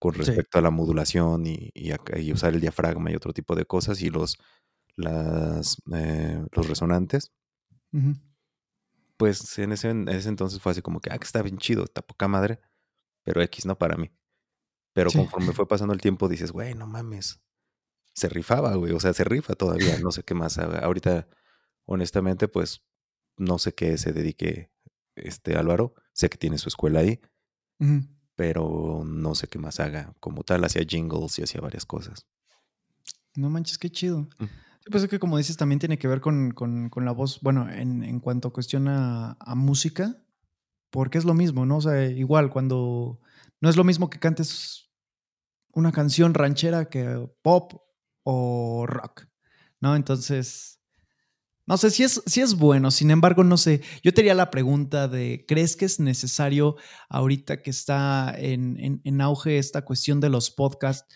[0.00, 0.20] con Sí.
[0.20, 3.66] respecto a la modulación y, y a- y usar el diafragma y otro tipo de
[3.66, 4.38] cosas y los,
[4.96, 7.32] las, eh, los resonantes,
[9.16, 11.84] pues en ese, en ese entonces fue así como que, ah, que está bien chido,
[11.84, 12.60] está poca madre,
[13.24, 14.10] pero X no para mí.
[14.94, 15.18] Pero Sí.
[15.18, 17.40] conforme fue pasando el tiempo dices, güey, no mames,
[18.14, 20.58] se rifaba, güey, o sea, se rifa todavía, no sé qué más.
[20.58, 21.28] Ahorita,
[21.86, 22.82] honestamente, pues
[23.38, 24.70] no sé qué se dedique
[25.14, 27.20] este Álvaro, sé que tiene su escuela ahí,
[28.34, 30.14] pero no sé qué más haga.
[30.20, 32.26] Como tal, hacía jingles y hacía varias cosas.
[33.34, 34.22] No manches, qué chido.
[34.38, 34.44] Mm.
[34.80, 37.40] Sí, pues es que como dices, también tiene que ver con, con- con la voz,
[37.40, 40.22] bueno, en, en cuanto a cuestión a, a música,
[40.90, 41.78] porque es lo mismo, ¿no?
[41.78, 43.20] O sea, igual cuando
[43.60, 44.90] no es lo mismo que cantes
[45.72, 47.72] una canción ranchera que pop
[48.22, 49.26] o rock,
[49.80, 49.96] ¿no?
[49.96, 50.75] Entonces,
[51.66, 53.82] no sé si es, si es bueno, sin embargo, no sé.
[54.02, 56.76] Yo te haría la pregunta de, ¿crees que es necesario
[57.08, 61.12] ahorita que está en, en- en auge esta cuestión de los podcasts,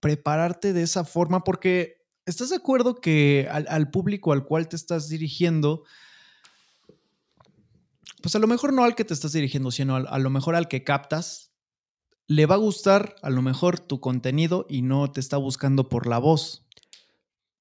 [0.00, 1.44] prepararte de esa forma?
[1.44, 5.84] Porque estás de acuerdo que al, al público al cual te estás dirigiendo,
[8.22, 10.68] pues a lo mejor no al que te estás dirigiendo, sino a lo mejor al
[10.68, 11.52] que captas,
[12.26, 16.06] le va a gustar a lo mejor tu contenido y no te está buscando por
[16.06, 16.66] la voz.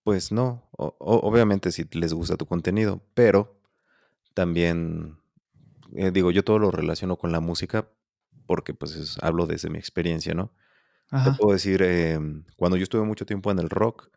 [0.10, 3.62] Pues no, o- obviamente si les gusta tu contenido, pero
[4.34, 5.20] también,
[5.96, 7.92] eh, digo, yo todo lo relaciono con la música
[8.48, 10.54] porque pues es- hablo desde mi experiencia, ¿no?
[11.24, 14.10] Te puedo decir, em, cuando yo estuve mucho tiempo en el rock,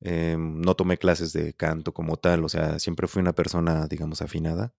[0.00, 4.22] em, no tomé clases de canto como tal, o sea, siempre fui una persona, digamos,
[4.22, 4.74] afinada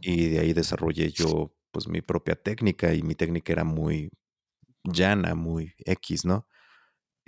[0.00, 4.10] y de ahí desarrollé yo pues mi propia técnica y mi técnica era muy
[4.84, 6.48] llana, muy X, ¿no?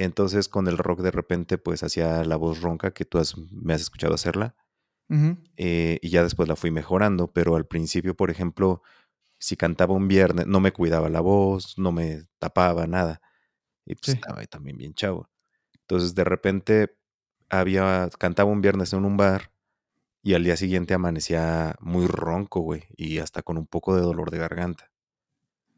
[0.02, 3.74] Entonces con el rock de repente pues hacía la voz ronca que tú has- me
[3.74, 4.54] has escuchado hacerla
[5.56, 8.82] eh, y ya después la fui mejorando, pero al principio, por ejemplo,
[9.38, 13.20] si cantaba un viernes, no me cuidaba la voz, no me tapaba nada
[13.86, 14.12] y pues Sí.
[14.12, 15.30] estaba también bien chavo.
[15.82, 16.96] Entonces de repente
[17.50, 19.52] había, cantaba un viernes en un bar
[20.22, 24.30] y al día siguiente amanecía muy ronco, güey, y hasta con un poco de dolor
[24.30, 24.90] de garganta.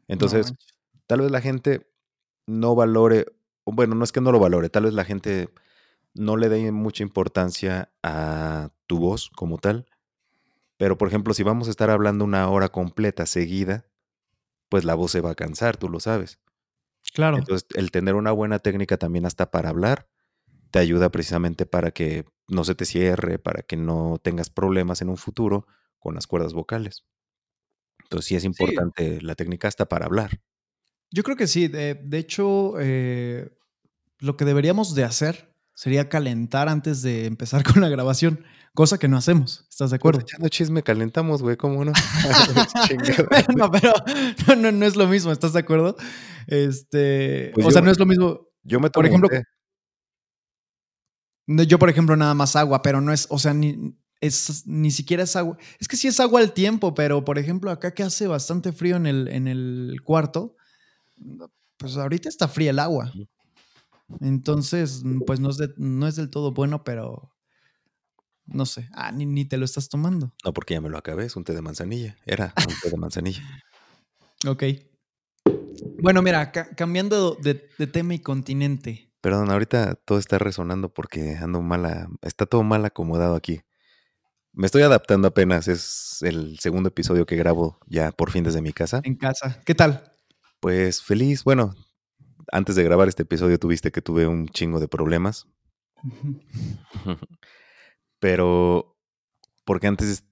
[0.07, 0.53] Entonces,
[1.07, 1.89] tal vez la gente
[2.47, 3.25] no valore,
[3.65, 5.49] bueno, no es que no lo valore, tal vez la gente
[6.15, 9.87] no le dé mucha importancia a tu voz como tal,
[10.77, 13.87] pero por ejemplo, si vamos a estar hablando una hora completa seguida,
[14.69, 16.39] pues la voz se va a cansar, tú lo sabes.
[17.13, 17.47] Claro.
[17.47, 20.09] Entonces, el tener una buena técnica también hasta para hablar,
[20.71, 25.09] te ayuda precisamente para que no se te cierre, para que no tengas problemas en
[25.09, 25.67] un futuro
[25.99, 27.05] con las cuerdas vocales.
[28.03, 30.39] Entonces, sí es Sí, importante la técnica hasta para hablar.
[31.13, 31.67] Yo creo que sí.
[31.67, 33.49] De, de hecho, eh,
[34.19, 39.07] lo que deberíamos de hacer sería calentar antes de empezar con la grabación, cosa que
[39.07, 39.65] no hacemos.
[39.69, 40.21] ¿Estás de acuerdo?
[40.21, 41.93] echando chisme calentamos, güey, ¿cómo no?
[43.29, 43.93] Bueno, pero
[44.47, 45.95] no, no, no es lo mismo, ¿estás de acuerdo?
[46.47, 48.47] Este, Pues o sea, no es lo mismo.
[48.63, 49.29] yo me Por ejemplo,
[51.45, 54.91] no, yo, por ejemplo, nada más agua, pero no es, o sea, ni, es, ni
[54.91, 55.57] siquiera es agua.
[55.79, 58.95] Es que sí es agua al tiempo, pero por ejemplo, acá que hace bastante frío
[58.95, 60.55] en el, en el cuarto,
[61.77, 63.11] pues ahorita está fría el agua.
[64.19, 67.31] Entonces, pues no es, de- no es del todo bueno, pero
[68.45, 68.89] no sé.
[68.93, 70.33] Ah, ni, ni te lo estás tomando.
[70.43, 72.17] No, porque ya me lo acabé, es un té de manzanilla.
[72.25, 73.41] Era un té de manzanilla.
[74.45, 74.61] Ok.
[76.01, 79.09] Bueno, mira, ca- cambiando de, de tema y continente.
[79.21, 83.61] Perdón, ahorita todo está resonando porque ando mala, está todo mal acomodado aquí.
[84.51, 88.73] Me estoy adaptando apenas, es el segundo episodio que grabo ya por fin desde mi
[88.73, 88.99] casa.
[89.05, 89.61] En casa.
[89.65, 90.11] ¿Qué tal?
[90.63, 91.75] Pues feliz, bueno,
[92.53, 95.45] antes de grabar este episodio tuviste que tuve un chingo de problemas,
[98.19, 98.97] pero
[99.65, 100.25] porque antes,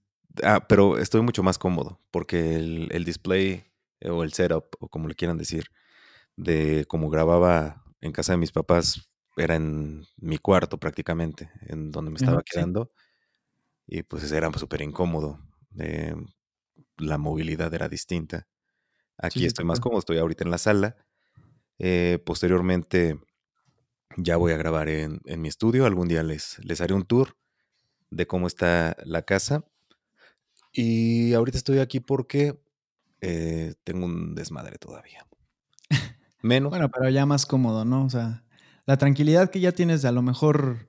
[0.44, 3.66] ah, pero estoy mucho más cómodo porque el, el display
[4.02, 5.66] eh, o el setup o como le quieran decir,
[6.38, 12.12] de cómo grababa en casa de mis papás era en mi cuarto prácticamente, en donde
[12.12, 12.62] me Ajá, estaba sí.
[12.62, 12.92] quedando
[13.88, 15.40] y pues era súper incómodo.
[15.80, 16.16] eh,
[16.98, 18.48] la movilidad era distinta.
[19.22, 20.98] Aquí sí, estoy más cómodo, estoy ahorita en la sala.
[21.80, 23.20] eh, posteriormente
[24.18, 25.86] ya voy a grabar en, en mi estudio.
[25.86, 27.38] Algún día les, les haré un tour
[28.12, 29.66] de cómo está la casa.
[30.74, 32.62] Y ahorita estoy aquí porque
[33.22, 35.28] eh, tengo un desmadre todavía.
[36.42, 38.06] Menos, Bueno, pero ya más cómodo, ¿no?
[38.06, 38.46] O sea,
[38.86, 40.88] la tranquilidad que ya tienes de a lo mejor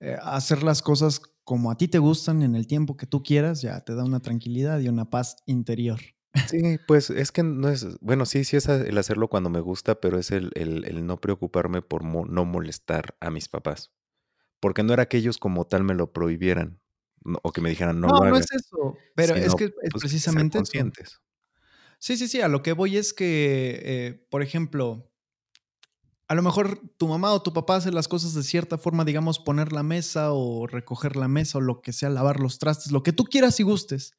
[0.00, 3.60] eh, hacer las cosas como a ti te gustan en el tiempo que tú quieras,
[3.62, 6.00] ya te da una tranquilidad y una paz interior.
[6.42, 9.60] Sí, pues es que no es, bueno, sí, sí es a- el hacerlo cuando me
[9.60, 13.92] gusta, pero es el, el- el no preocuparme por mo- no molestar a mis papás.
[14.60, 16.80] Porque no era que ellos como tal me lo prohibieran
[17.42, 18.46] o que me dijeran no, no lo No, hagas.
[18.52, 20.62] es eso, pero es que es pues, ser precisamente eso.
[20.64, 21.20] conscientes.
[21.98, 25.10] Sí, sí, sí, a lo que voy es que, eh, por ejemplo,
[26.26, 29.38] a lo mejor tu mamá o tu papá hace las cosas de cierta forma, digamos,
[29.38, 33.02] poner la mesa o recoger la mesa o lo que sea, lavar los trastes, lo
[33.02, 34.14] que tú quieras y gustes.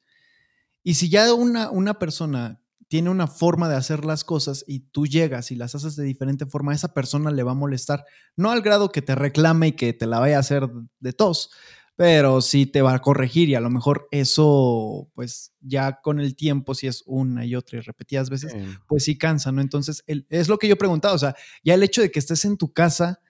[0.86, 5.08] Y si ya una, una persona tiene una forma de hacer las cosas y tú
[5.08, 8.04] llegas y las haces de diferente forma, a esa persona le va a molestar,
[8.36, 10.68] no al grado que te reclame y que te la vaya a hacer
[11.00, 11.50] de tos,
[11.96, 16.36] pero sí te va a corregir y a lo mejor eso, pues ya con el
[16.36, 18.54] tiempo, si es una y otra y repetidas veces,
[18.86, 19.62] pues sí cansa, ¿no?
[19.62, 22.56] Entonces, es lo que yo preguntaba, o sea, ya el hecho de que estés en
[22.56, 23.20] tu casa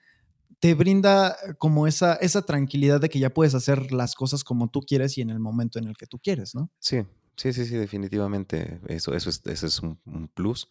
[0.59, 4.81] te brinda como esa, esa tranquilidad de que ya puedes hacer las cosas como tú
[4.81, 6.69] quieres y en el momento en el que tú quieres, ¿no?
[6.77, 7.01] Sí,
[7.37, 9.97] sí, sí, sí, definitivamente eso, eso es, eso es un,
[10.33, 10.69] plus.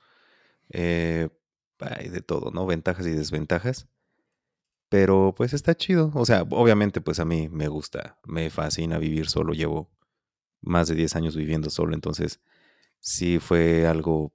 [0.70, 1.28] Eh,
[1.80, 2.66] hay de todo, ¿no?
[2.66, 3.88] Ventajas y desventajas.
[4.88, 6.12] Pero pues está chido.
[6.14, 9.52] O sea, obviamente pues a mí me gusta, me fascina vivir solo.
[9.52, 9.90] Llevo
[10.60, 11.94] más de 10 años viviendo solo.
[11.94, 12.40] Entonces
[13.00, 14.32] sí fue algo,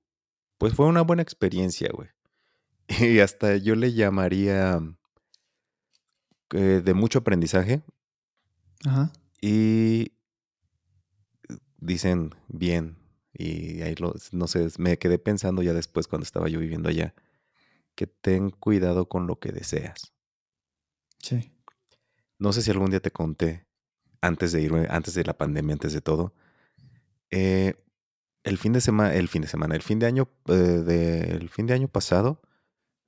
[0.58, 2.10] pues fue una buena experiencia, güey.
[3.00, 4.80] Y hasta yo le llamaría
[6.52, 7.82] eh, de mucho aprendizaje.
[8.86, 9.13] Ajá.
[9.41, 10.13] Y
[11.82, 12.98] dicen bien.
[13.34, 17.13] Y ahí lo, no sé, me quedé pensando ya después cuando estaba yo viviendo allá,
[17.96, 20.13] que ten cuidado con lo que deseas.
[21.17, 21.52] Sí.
[22.39, 23.67] No sé si algún día te conté,
[24.22, 26.34] antes de irme, antes de la pandemia, antes de todo,
[27.30, 27.76] eh,
[28.44, 31.67] el fin de semana, el fin de semana, el fin de año, eh, el fin
[31.67, 32.41] de año pasado,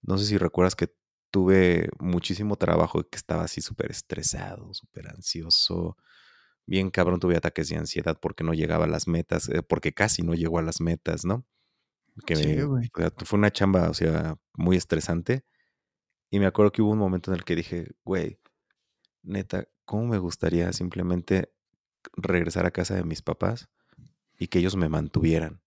[0.01, 0.93] no sé si recuerdas que
[1.31, 5.97] tuve muchísimo trabajo, que estaba así súper estresado, súper ansioso,
[6.65, 10.21] bien cabrón, tuve ataques de ansiedad porque no llegaba a las metas, eh, porque casi
[10.21, 11.45] no llegó a las metas, ¿no?
[12.25, 12.57] Que sí,
[13.25, 15.43] fue una chamba, o sea, muy estresante.
[16.29, 18.39] Y me acuerdo que hubo un momento en el que dije, güey,
[19.23, 21.51] neta, ¿cómo me gustaría simplemente
[22.15, 23.69] regresar a casa de mis papás
[24.37, 25.63] y que ellos me mantuvieran?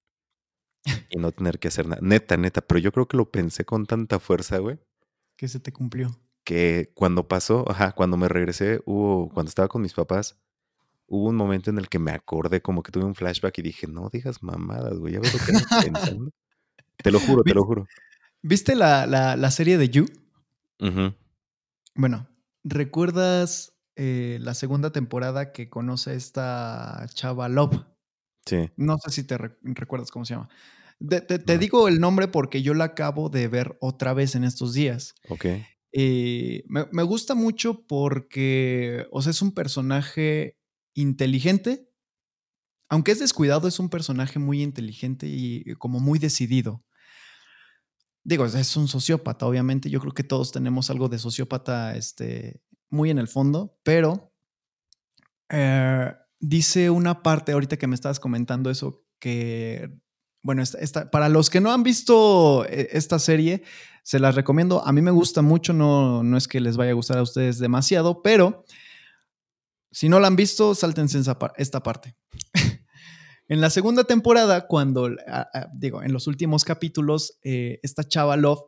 [1.11, 2.01] y no tener que hacer nada.
[2.03, 4.79] Neta, neta, pero yo creo que lo pensé con tanta fuerza, güey.
[5.37, 6.19] Que se te cumplió.
[6.45, 10.39] Que cuando pasó, ajá, cuando me regresé, hubo, cuando estaba con mis papás,
[11.07, 13.87] hubo un momento en el que me acordé, como que tuve un flashback y dije,
[13.87, 16.31] no digas mamadas, güey, ya ves lo que estás pensando.
[16.97, 17.87] te lo juro, te lo juro.
[18.43, 20.07] ¿Viste la, la serie de You?
[21.95, 22.29] Bueno,
[22.65, 27.85] ¿recuerdas eh, la segunda temporada que conoce esta chava Love?
[28.45, 28.71] Sí.
[28.77, 30.49] No sé si te recuerdas cómo se llama.
[31.27, 35.15] te, digo el nombre porque yo la acabo de ver otra vez en estos días.
[35.29, 35.47] Ok.
[35.93, 40.59] Eh, me, me, gusta mucho porque, o sea, es un personaje
[40.97, 41.89] inteligente.
[42.89, 46.85] Aunque es descuidado, es un personaje muy inteligente y como muy decidido
[48.27, 49.89] digo, es un sociópata, obviamente.
[49.89, 54.33] Yo creo que todos tenemos algo de sociópata este, muy en el fondo, pero
[55.49, 59.97] eh, dice una parte ahorita que me estabas comentando eso, que,
[60.43, 60.65] bueno,
[61.13, 63.63] para los que no han visto eh, esta serie,
[64.03, 64.85] se las recomiendo.
[64.85, 67.61] A mí me gusta mucho, no, no es que les vaya a gustar a ustedes
[67.61, 68.65] demasiado, pero
[69.97, 71.23] si no la han visto, sáltense
[71.57, 72.17] esta parte.
[73.49, 75.09] En la segunda temporada, cuando,
[75.73, 78.59] digo, en los últimos capítulos, eh, esta chava Love,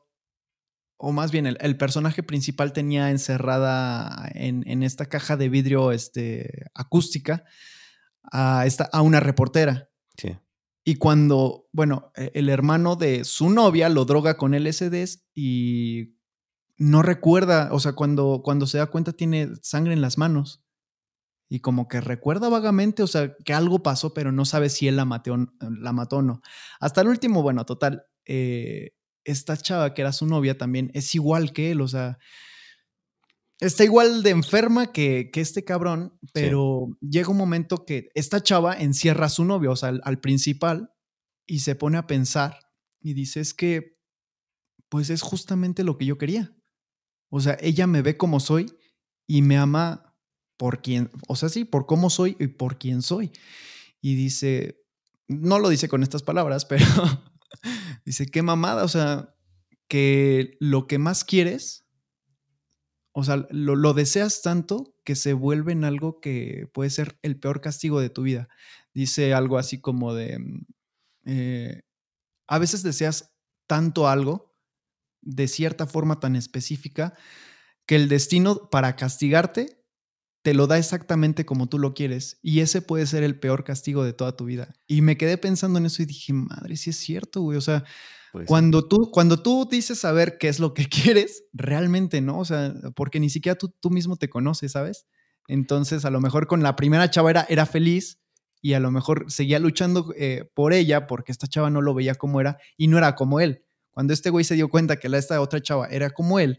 [0.96, 7.42] o más bien el, personaje principal tenía encerrada en, esta caja de vidrio este, acústica
[8.30, 9.90] a, esta, a una reportera.
[10.16, 10.38] Sí.
[10.84, 16.14] Y cuando, bueno, e, el hermano de su novia lo droga con LSDs y
[16.76, 20.62] no recuerda, o sea, cuando, cuando se da cuenta tiene sangre en las manos
[21.48, 24.96] y como que recuerda vagamente, o sea, que algo pasó, pero no sabe si él
[24.96, 26.42] la, mató, la mató o no.
[26.78, 28.92] Hasta el último, bueno, total, eh,
[29.24, 32.18] esta chava que era su novia también es igual que él, o sea,
[33.60, 39.26] está igual de enferma que, este cabrón, pero llega un momento que esta chava encierra
[39.26, 40.92] a su novio, o sea, al, al principal,
[41.46, 42.58] y se pone a pensar
[43.00, 43.96] y dice, es que,
[44.90, 46.54] pues es justamente lo que yo quería.
[47.30, 48.74] O sea, ella me ve como soy
[49.26, 50.07] y me ama
[50.58, 53.32] por quién, o sea, sí, por cómo soy y por quién soy.
[54.02, 54.82] Y dice,
[55.28, 56.84] no lo dice con estas palabras, pero
[58.04, 59.34] dice, qué mamada, o sea,
[59.88, 61.86] que lo que más quieres,
[63.12, 67.60] o sea, lo, deseas tanto que se vuelve en algo que puede ser el peor
[67.60, 68.48] castigo de tu vida.
[68.92, 70.66] Dice algo así como de, mm,
[71.26, 71.82] eh,
[72.46, 73.34] a veces deseas
[73.66, 74.56] tanto algo
[75.22, 77.14] de cierta forma tan específica
[77.86, 79.77] que el destino para castigarte
[80.42, 84.04] te lo da exactamente como tú lo quieres y ese puede ser el peor castigo
[84.04, 84.74] de toda tu vida.
[84.86, 87.58] Y me quedé pensando en eso y dije, madre, sí es cierto, güey.
[87.58, 87.84] O sea,
[88.32, 92.44] pues cuando, tú, cuando tú dices saber qué es lo que quieres, realmente no, o
[92.44, 95.06] sea, porque ni siquiera tú, tú mismo te conoces, ¿sabes?
[95.48, 98.20] Entonces, a lo mejor con la primera chava era, era feliz
[98.60, 102.14] y a lo mejor seguía luchando eh, por ella porque esta chava no lo veía
[102.14, 103.64] como era y no era como él.
[103.90, 106.58] Cuando este güey se dio cuenta que la, esta otra chava era como él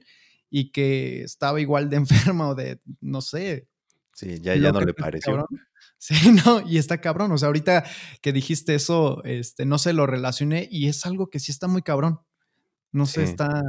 [0.50, 1.98] y que estaba igual de
[2.36, 3.68] enferma o de, no sé.
[4.14, 5.48] Sí, ya, ya no le pareció.
[6.02, 7.34] Sí, no, y está cabrón.
[7.34, 7.84] O sea, ahorita
[8.22, 11.82] que dijiste eso, este, no se lo relacioné y es algo que sí está muy
[11.82, 12.22] cabrón.
[12.94, 13.62] No sé, está,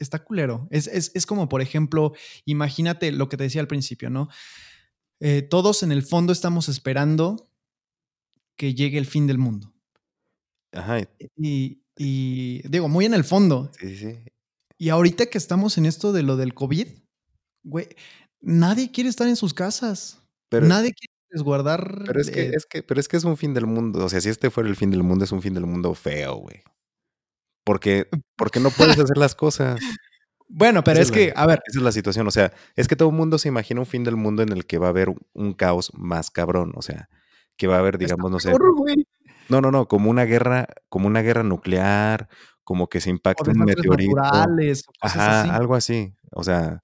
[0.00, 0.66] está, culero.
[0.70, 2.12] Es, es, es, como, por ejemplo,
[2.44, 4.28] imagínate lo que te decía al principio, ¿no?
[5.20, 7.48] Eh, todos en el fondo estamos esperando
[8.56, 9.72] que llegue el fin del mundo.
[10.72, 11.08] Ajá.
[11.36, 13.70] Y, y digo, muy en el fondo.
[13.78, 14.18] Sí, sí.
[14.78, 16.88] Y ahorita que estamos en esto de lo del COVID,
[17.62, 17.88] güey,
[18.40, 20.20] nadie quiere estar en sus casas.
[20.48, 22.02] Pero, nadie quiere resguardar.
[22.06, 24.04] Pero es, que, es que, pero es que es un fin del mundo.
[24.04, 26.36] O sea, si este fuera el fin del mundo, es un fin del mundo feo,
[26.36, 26.62] güey.
[27.64, 29.80] Porque, porque no puedes hacer las cosas.
[30.46, 31.62] Bueno, pero es, que, a ver.
[31.66, 32.28] Esa es la situación.
[32.28, 34.66] O sea, es que todo el mundo se imagina un fin del mundo en el
[34.66, 36.72] que va a haber un caos más cabrón.
[36.76, 37.08] O sea,
[37.56, 38.52] que va a haber, digamos, no sé.
[39.48, 42.28] No, no, no, como una guerra, como una guerra nuclear,
[42.64, 44.16] como que se impacta un meteorito.
[45.00, 46.14] Ajá, algo así.
[46.32, 46.82] O sea,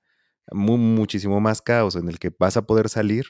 [0.52, 3.26] muchísimo más caos en el que vas a poder salir,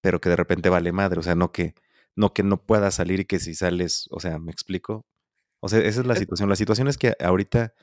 [0.00, 1.18] pero que de repente vale madre.
[1.18, 1.74] O sea, no que
[2.14, 5.06] no que no puedas salir y que si sales, o sea, ¿me explico?
[5.60, 6.48] O sea, esa es la situación.
[6.48, 7.74] La situación es que ahorita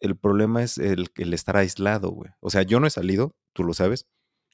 [0.00, 2.30] el problema es el, el estar aislado, güey.
[2.40, 4.06] O sea, yo no he salido, tú lo sabes.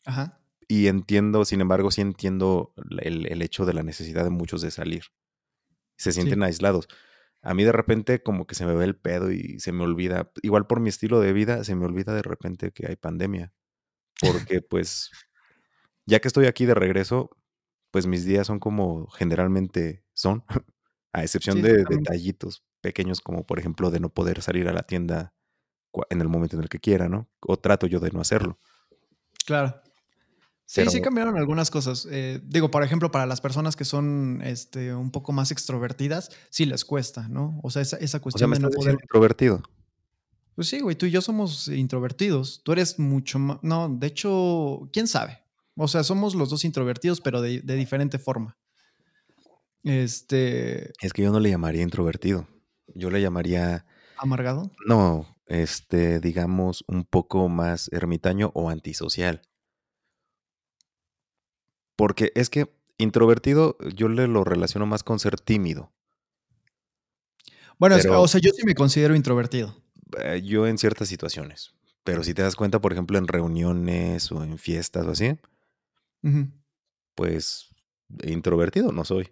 [0.04, 0.40] Ajá.
[0.68, 4.70] Y entiendo, sin embargo, sí entiendo el, el hecho de la necesidad de muchos de
[4.70, 5.04] salir.
[5.96, 6.88] Se sienten aislados.
[7.42, 10.30] A mí de repente como que se me ve el pedo y se me olvida,
[10.42, 13.52] igual por mi estilo de vida, se me olvida de repente que hay pandemia.
[14.56, 15.10] Porque pues,
[16.06, 17.30] ya que estoy aquí de regreso,
[17.90, 20.44] pues mis días son como generalmente son,
[21.12, 25.34] a excepción de detallitos pequeños como por ejemplo de no poder salir a la tienda
[26.10, 27.28] en el momento en el que quiera, ¿no?
[27.40, 28.58] O trato yo de no hacerlo.
[29.46, 29.82] Claro.
[30.72, 32.08] Sí, sí cambiaron algunas cosas.
[32.10, 36.64] Eh, digo, por ejemplo, para las personas que son este, un poco más extrovertidas, sí
[36.64, 37.60] les cuesta, ¿no?
[37.62, 38.94] O sea, esa, esa cuestión de no poder...
[38.94, 39.62] introvertido.
[40.54, 42.62] Pues sí, güey, tú y yo somos introvertidos.
[42.64, 43.58] Tú eres mucho más...
[43.60, 45.40] No, de hecho, ¿quién sabe?
[45.76, 48.56] O sea, somos los dos introvertidos, pero de, de diferente forma.
[49.84, 50.90] Este...
[51.02, 52.48] Es que yo no le llamaría introvertido.
[52.94, 53.84] Yo le llamaría...
[54.16, 54.70] ¿Amargado?
[54.86, 59.42] No, este, digamos, un poco más ermitaño o antisocial.
[61.96, 65.92] Porque es que introvertido yo le lo relaciono más con ser tímido.
[67.78, 69.76] Bueno, o sea, yo sí me considero introvertido.
[70.22, 71.74] Eh, yo en ciertas situaciones.
[72.04, 75.38] Pero si te das cuenta, por ejemplo, en reuniones o en fiestas o así,
[77.14, 77.68] pues
[78.24, 79.30] introvertido no soy.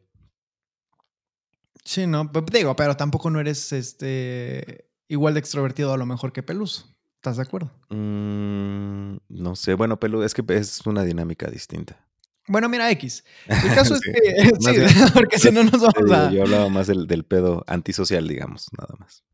[1.85, 6.43] Sí, no, digo, pero tampoco no eres este igual de extrovertido a lo mejor que
[6.43, 6.95] Peluso.
[7.17, 7.71] ¿Estás de acuerdo?
[7.91, 12.05] Mm, no sé, bueno, Peluso, es que es una dinámica distinta.
[12.51, 13.25] Bueno, mira, X.
[13.47, 14.13] El caso es que.
[14.61, 16.31] sí, porque si no nos vamos a.
[16.31, 19.25] Yo hablaba más del, del, pedo antisocial, digamos, nada más.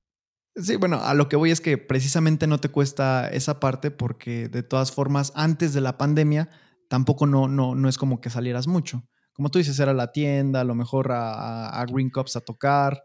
[0.55, 4.49] Sí, bueno, a lo que voy es que precisamente no te cuesta esa parte porque
[4.49, 6.49] de todas formas, antes de la pandemia,
[6.89, 9.07] tampoco no, no, no es como que salieras mucho
[9.37, 13.05] como tú dices, era la tienda, a lo mejor a, Green Cups a tocar.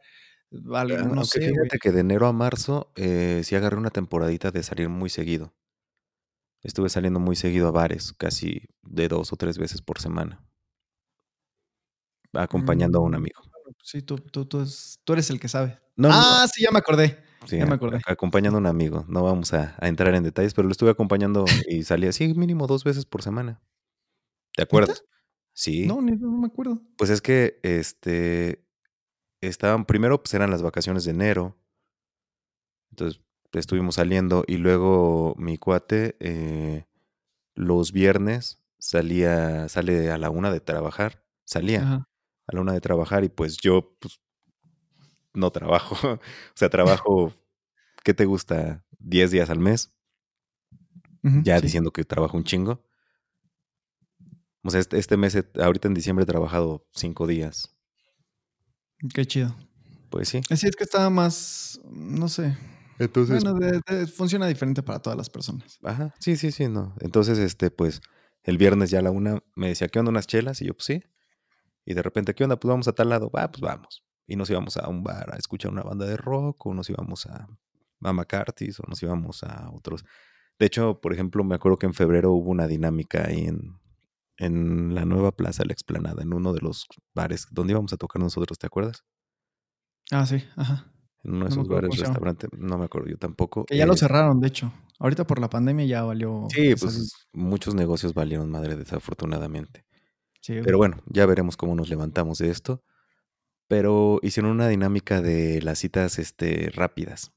[0.74, 4.64] Algo, no sé, fíjate que de enero a marzo eh, sí agarré una temporadita de
[4.64, 5.54] salir muy seguido.
[6.64, 10.44] Estuve saliendo muy seguido a bares, casi de dos o tres veces por semana.
[12.34, 13.42] Acompañando a un mm, amigo.
[13.84, 15.80] Sí, tú, tú, tú, eres el que sabe.
[16.04, 17.24] ah, sí, ya me acordé.
[17.48, 18.00] Sí, ya me acordé.
[18.06, 19.06] Acompañando a un amigo.
[19.08, 22.68] No vamos a, a, entrar en detalles, pero lo estuve acompañando y salía así mínimo
[22.68, 23.62] dos veces por semana.
[24.56, 24.94] ¿De acuerdo?
[25.54, 25.88] Sí.
[25.88, 26.82] No, no me acuerdo.
[26.98, 28.64] Pues es que, este,
[29.42, 31.58] estaban, primero pues eran las vacaciones de enero.
[32.92, 33.22] Entonces
[33.60, 36.86] estuvimos saliendo y luego mi cuate eh,
[37.54, 42.08] los viernes salía, sale a la una de trabajar, salía
[42.48, 44.22] a la una de trabajar y pues yo pues,
[45.34, 45.96] no trabajo.
[46.14, 46.20] o
[46.56, 47.34] sea, trabajo,
[48.04, 48.84] ¿qué te gusta?
[49.00, 49.92] ¿10 días al mes?
[51.44, 52.84] ya diciendo que trabajo un chingo.
[54.64, 57.76] O sea, este, este, mes, ahorita en diciembre he trabajado cinco días.
[59.14, 59.56] Qué chido.
[60.10, 60.42] Pues sí.
[60.50, 62.58] Así es que estaba más, no sé.
[63.02, 63.44] Entonces.
[63.44, 63.60] Bueno,
[64.16, 65.80] funciona diferente para todas las personas.
[65.84, 66.96] Ajá, sí, sí, sí, no.
[67.00, 68.02] Entonces, este, pues,
[68.44, 70.62] el viernes ya a la una me decía, ¿qué onda unas chelas?
[70.62, 71.04] Y yo, pues sí.
[71.86, 72.58] Y de repente, ¿qué onda?
[72.60, 73.32] Pues vamos a tal lado.
[73.34, 74.04] Ah, pues vamos.
[74.28, 77.26] Y nos íbamos a un bar a escuchar una banda de rock, o nos íbamos
[77.26, 77.48] a,
[78.02, 80.06] a McCarthy's, o nos íbamos a otros.
[80.60, 83.80] De hecho, por ejemplo, me acuerdo que en febrero hubo una dinámica ahí en,
[84.38, 86.86] en la nueva plaza, la explanada, en uno de los
[87.16, 89.04] bares donde íbamos a tocar nosotros, ¿te acuerdas?
[90.12, 90.91] Ah, sí, ajá.
[91.24, 92.08] En uno de No esos bares, llama.
[92.08, 93.66] restaurantes, no me acuerdo yo tampoco.
[93.66, 94.72] Que ya lo eh, cerraron, de hecho.
[95.00, 96.48] Ahorita por la pandemia ya valió.
[96.50, 99.86] Sí, pues muchos negocios valieron madre desafortunadamente.
[100.42, 100.60] Sí.
[100.64, 102.84] Pero bueno, ya veremos cómo nos levantamos de esto.
[103.68, 107.32] Pero hicieron una dinámica de las citas este, rápidas,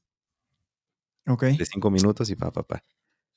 [1.27, 1.43] Ok.
[1.43, 2.83] de cinco minutos y pa, pa, pa.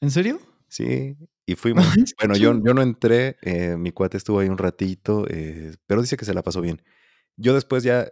[0.00, 0.40] ¿En serio?
[0.68, 1.86] Sí, y fuimos.
[2.18, 6.16] Bueno, yo, yo no entré, eh, mi cuate estuvo ahí un ratito, eh, pero dice
[6.16, 6.82] que se la pasó bien.
[7.36, 8.10] Yo después ya,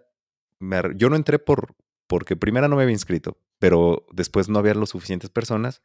[0.60, 1.74] me yo no entré por,
[2.06, 5.82] porque primero no me había inscrito, pero después no había lo suficientes personas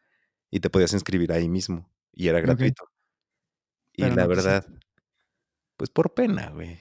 [0.49, 2.85] y te podías inscribir ahí mismo y era gratuito.
[3.93, 4.49] Y Pero la no quisiste.
[4.49, 4.67] verdad,
[5.77, 6.79] pues por pena, güey.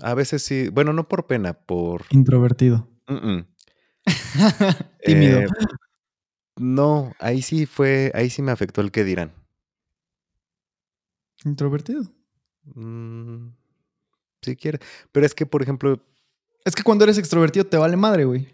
[0.00, 2.04] A veces sí, bueno, no por pena, por...
[2.10, 2.88] Introvertido.
[5.04, 5.40] Tímido.
[5.40, 5.46] Eh,
[6.56, 9.32] no, ahí sí fue, ahí sí me afectó el que dirán.
[11.44, 12.02] Introvertido.
[12.74, 13.48] Mm,
[14.42, 14.80] si quieres.
[15.12, 16.00] Pero es que, por ejemplo,
[16.64, 18.48] Es que cuando eres extrovertido te vale madre, güey.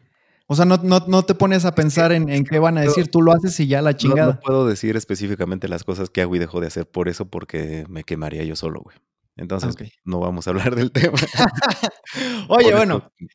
[0.53, 3.09] O sea, no, no, no te pones a pensar en, en qué van a decir.
[3.09, 4.33] Tú lo haces y ya la no, chingada.
[4.35, 7.87] no puedo decir específicamente las cosas que hago y dejo de hacer por eso, porque
[7.89, 8.97] me quemaría yo solo, güey.
[9.37, 11.17] Entonces, no vamos a hablar del tema.
[12.49, 13.29] Oye, Por bueno, eso,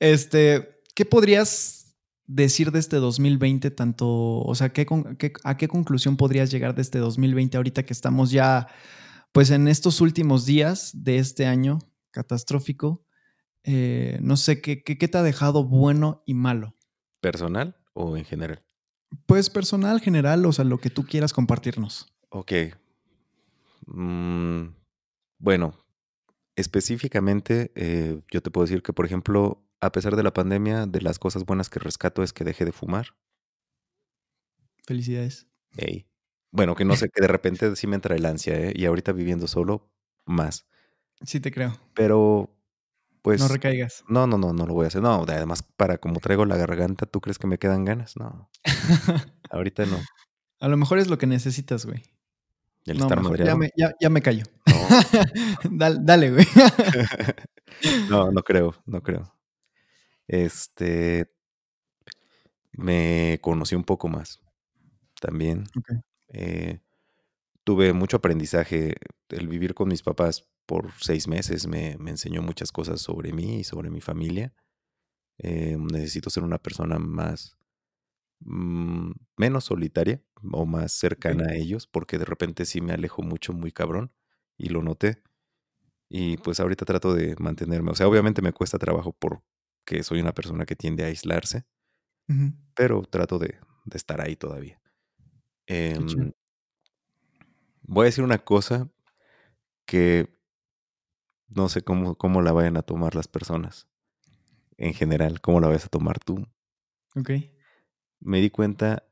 [0.00, 1.94] este, ¿qué podrías
[2.26, 3.70] decir de este 2020?
[3.70, 7.82] Tanto, o sea, ¿qué, con- qué- ¿a qué conclusión podrías llegar de este 2020 ahorita
[7.84, 8.66] que estamos ya,
[9.32, 11.80] pues en estos últimos días de este año
[12.12, 13.04] catastrófico?
[13.64, 16.76] Eh, no sé, ¿qué, qué, qué te ha dejado bueno y malo?
[17.20, 18.62] ¿Personal o en general?
[19.26, 22.12] Pues personal, general, o sea, lo que tú quieras compartirnos.
[22.30, 22.52] Ok.
[23.86, 24.68] Mm,
[25.38, 25.74] bueno,
[26.56, 31.00] específicamente, eh, yo te puedo decir que, por ejemplo, a pesar de la pandemia, de
[31.00, 33.08] las cosas buenas que rescato es que dejé de fumar.
[34.86, 35.46] Felicidades.
[35.76, 36.06] Ey.
[36.52, 38.72] Bueno, que no sé, que de repente sí me entra el ansia, ¿eh?
[38.74, 39.88] Y ahorita viviendo solo,
[40.26, 40.66] más.
[41.22, 41.78] Sí te creo.
[41.94, 42.50] Pero,
[43.22, 44.04] pues, no recaigas.
[44.08, 45.02] no, no, no, no lo voy a hacer.
[45.02, 48.16] No, además, para como traigo la garganta, ¿tú crees que me quedan ganas?
[48.16, 48.50] No,
[49.50, 49.98] ahorita no.
[50.60, 52.02] A lo mejor es lo que necesitas, güey.
[52.86, 53.50] El No, estar mejor madreado.
[53.52, 54.44] ya, me, ya, ya me callo.
[54.66, 54.88] No,
[55.70, 56.46] dale, dale, güey.
[58.10, 59.34] no, no creo, no creo.
[60.26, 61.30] Este,
[62.72, 64.40] me conocí un poco más
[65.20, 65.64] también.
[66.28, 66.80] Eh,
[67.64, 68.94] tuve mucho aprendizaje.
[69.30, 73.60] El vivir con mis papás por seis meses me, me enseñó muchas cosas sobre mí
[73.60, 74.54] y sobre mi familia.
[75.38, 77.56] Eh, necesito ser una persona más,
[78.40, 80.22] mm, menos solitaria
[80.52, 84.12] o más cercana a ellos, porque de repente sí me alejo mucho, muy cabrón,
[84.58, 85.22] y lo noté.
[86.08, 87.92] Y pues ahorita trato de mantenerme.
[87.92, 91.64] O sea, obviamente me cuesta trabajo porque soy una persona que tiende a aislarse,
[92.74, 94.80] pero trato de, de estar ahí todavía.
[95.66, 96.32] Em,
[97.82, 98.90] voy a decir una cosa
[99.84, 100.28] que
[101.48, 103.88] no sé cómo, cómo la vayan a tomar las personas
[104.76, 106.46] en general, cómo la vas a tomar tú.
[107.16, 107.30] Ok.
[108.20, 109.04] Me di cuenta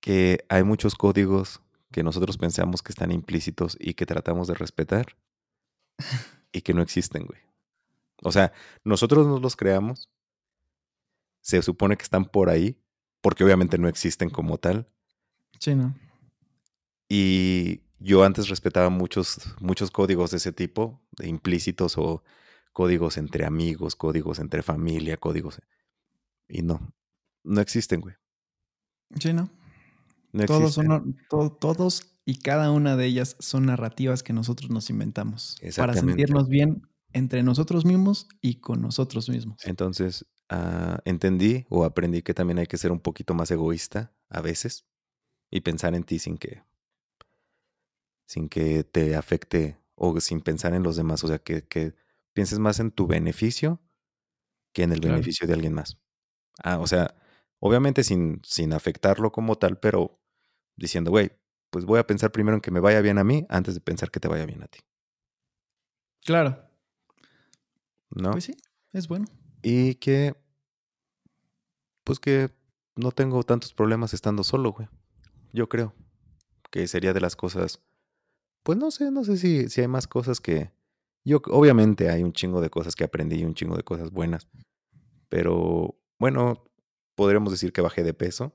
[0.00, 1.60] que hay muchos códigos
[1.92, 5.16] que nosotros pensamos que están implícitos y que tratamos de respetar
[6.52, 7.40] y que no existen, güey.
[8.22, 8.52] O sea,
[8.84, 10.10] nosotros nos los creamos,
[11.40, 12.78] se supone que están por ahí,
[13.20, 14.88] porque obviamente no existen como tal,
[15.62, 15.94] Sí, ¿no?
[17.08, 22.22] Y yo antes respetaba muchos, muchos códigos de ese tipo, de implícitos o
[22.72, 25.60] códigos entre amigos, códigos entre familia, códigos.
[26.48, 26.92] Y no,
[27.44, 28.14] no existen, güey.
[29.18, 29.50] Sí, ¿no?
[30.32, 34.88] No Todos, son, to- todos y cada una de ellas son narrativas que nosotros nos
[34.90, 39.58] inventamos para sentirnos bien entre nosotros mismos y con nosotros mismos.
[39.66, 44.40] Entonces, ah, entendí o aprendí que también hay que ser un poquito más egoísta a
[44.40, 44.86] veces
[45.50, 46.62] y pensar en ti sin que,
[48.32, 51.22] sin que te afecte o sin pensar en los demás.
[51.24, 51.94] O sea, que, que
[52.34, 53.82] pienses más en tu beneficio
[54.74, 55.16] que en el Claro.
[55.16, 55.98] beneficio de alguien más.
[56.64, 57.16] Ah, o sea,
[57.60, 60.20] obviamente sin, sin afectarlo como tal, pero
[60.76, 61.32] diciendo, güey,
[61.70, 64.10] pues voy a pensar primero en que me vaya bien a mí antes de pensar
[64.10, 64.80] que te vaya bien a ti,
[66.24, 66.68] Claro.
[68.10, 68.30] ¿no?
[68.30, 68.56] Pues sí,
[68.92, 69.26] es bueno.
[69.62, 70.34] Y que,
[72.04, 72.50] pues que
[72.96, 74.88] no tengo tantos problemas estando solo, güey.
[75.52, 75.94] Yo creo
[76.70, 77.82] que sería de las cosas,
[78.62, 80.72] pues no sé, no sé si, si hay más cosas que...
[81.24, 84.48] Yo, obviamente hay un chingo de cosas que aprendí y un chingo de cosas buenas,
[85.28, 86.64] pero bueno,
[87.14, 88.52] podríamos decir que bajé de peso.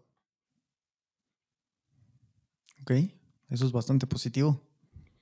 [2.82, 2.92] Ok.
[3.50, 4.62] Eso es bastante positivo.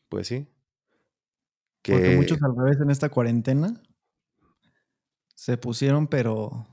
[0.10, 0.48] Pues sí.
[1.84, 3.82] Porque Que muchos al revés en esta cuarentena
[5.36, 6.68] se pusieron, pero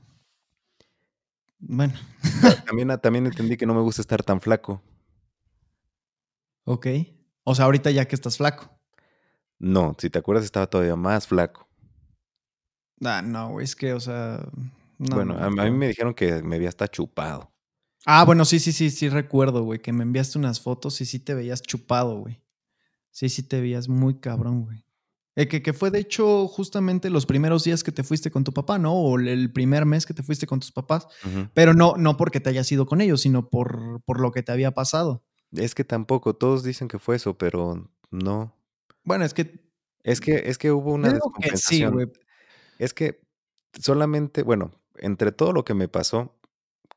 [1.59, 1.93] bueno,
[2.65, 4.81] también, también entendí que no me gusta estar tan flaco.
[6.65, 6.87] Ok.
[7.43, 8.69] O sea, ahorita ya que estás flaco.
[9.59, 11.67] No, si te acuerdas estaba todavía más flaco.
[13.03, 14.45] Ah, no, güey, es que, o sea.
[14.97, 17.51] No, bueno, no, a, mí me dijeron que me había hasta chupado.
[18.05, 21.19] Ah, bueno, sí, sí, sí, sí recuerdo, güey, que me enviaste unas fotos y sí
[21.19, 22.41] te veías chupado, güey.
[23.11, 24.85] Sí, sí te veías muy cabrón, güey.
[25.35, 28.53] Eh, que, que fue de hecho justamente los primeros días que te fuiste con tu
[28.53, 28.93] papá, ¿no?
[28.93, 31.07] O el primer mes que te fuiste con tus papás.
[31.53, 34.51] Pero no, no porque te hayas ido con ellos, sino por, por lo que te
[34.51, 35.23] había pasado.
[35.55, 38.55] Es que tampoco, todos dicen que fue eso, pero no.
[39.03, 39.61] Bueno, es que.
[40.03, 42.13] Es que, es que hubo una digo que sí, descompensación.
[42.77, 43.21] Es que
[43.79, 46.37] solamente, bueno, entre todo lo que me pasó,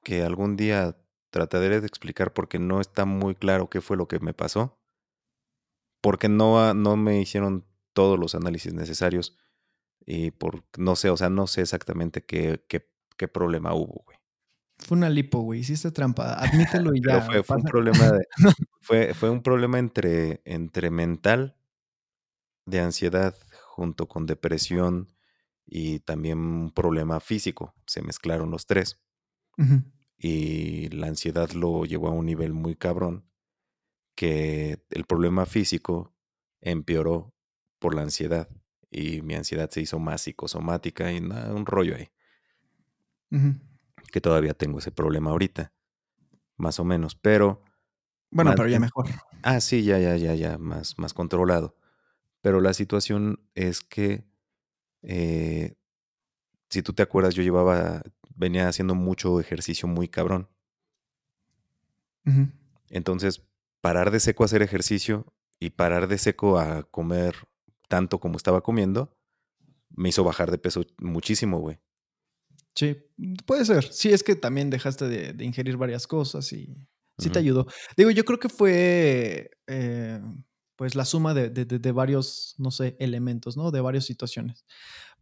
[0.03, 0.97] que algún día
[1.31, 4.79] trataré de explicar porque no está muy claro qué fue lo que me pasó,
[6.01, 9.37] porque no, no me hicieron todos los análisis necesarios
[10.05, 14.16] y por, no sé, o sea, no sé exactamente qué, qué, qué problema hubo, güey.
[14.79, 15.61] Fue una lipo, güey.
[15.61, 16.35] Hiciste trampa.
[16.35, 17.21] Admítelo y ya.
[17.21, 18.27] fue, fue un problema de,
[18.81, 21.57] fue, fue un problema entre, entre mental,
[22.67, 25.13] de ansiedad, junto con depresión
[25.65, 27.75] y también un problema físico.
[27.87, 29.01] Se mezclaron los tres.
[30.19, 33.25] Y la ansiedad lo llevó a un nivel muy cabrón
[34.15, 36.15] que el problema físico
[36.61, 37.35] empeoró
[37.79, 38.49] por la ansiedad
[38.91, 42.11] y mi ansiedad se hizo más psicosomática y nada, un rollo ahí.
[44.09, 45.73] Que todavía tengo ese problema ahorita,
[46.57, 47.63] más o menos, pero
[48.31, 49.07] Bueno, más pero ya mejor.
[49.43, 51.77] ah, sí, ya, ya, ya, ya, más, más controlado.
[52.43, 54.25] Pero la situación es que,
[55.03, 55.77] eh,
[56.71, 58.03] si tú te acuerdas, yo llevaba,
[58.37, 60.49] venía haciendo mucho ejercicio muy cabrón.
[62.91, 63.43] Entonces,
[63.81, 65.27] parar de seco a hacer ejercicio
[65.61, 67.35] y parar de seco a comer
[67.89, 69.17] tanto como estaba comiendo,
[69.91, 71.81] me hizo bajar de peso muchísimo, güey.
[72.77, 72.97] Sí,
[73.47, 73.85] puede ser.
[73.93, 76.77] Sí, es que también dejaste de, de ingerir varias cosas y
[77.19, 77.67] sí te ayudó.
[77.97, 80.21] Digo, yo creo que fue eh,
[80.77, 83.71] pues la suma de, de- de- de varios, no sé, elementos, ¿no?
[83.71, 84.67] De varias situaciones.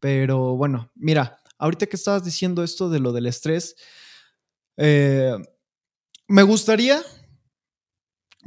[0.00, 3.76] Pero bueno, mira, ahorita que estabas diciendo esto de lo del estrés,
[4.76, 5.36] eh,
[6.28, 7.02] me gustaría,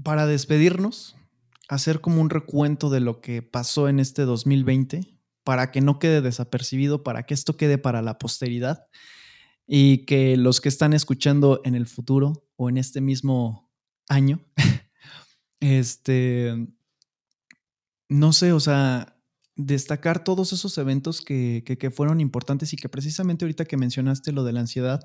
[0.04, 1.16] para despedirnos,
[1.70, 5.17] hacer como un recuento de lo que pasó en este 2020
[5.48, 8.86] para que no quede desapercibido, para que esto quede para la posteridad
[9.66, 13.72] y que los que están escuchando en el futuro o en este mismo
[14.10, 14.42] año,
[15.62, 16.54] este,
[18.10, 19.18] no sé, o sea,
[19.56, 24.44] destacar todos esos eventos que, que- fueron importantes y que precisamente ahorita que mencionaste lo
[24.44, 25.00] de la ansiedad,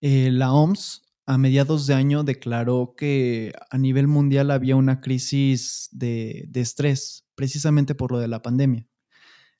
[0.00, 5.88] eh, la OMS a mediados de año declaró que a nivel mundial había una crisis
[5.92, 8.86] de, de estrés, precisamente por lo de la pandemia.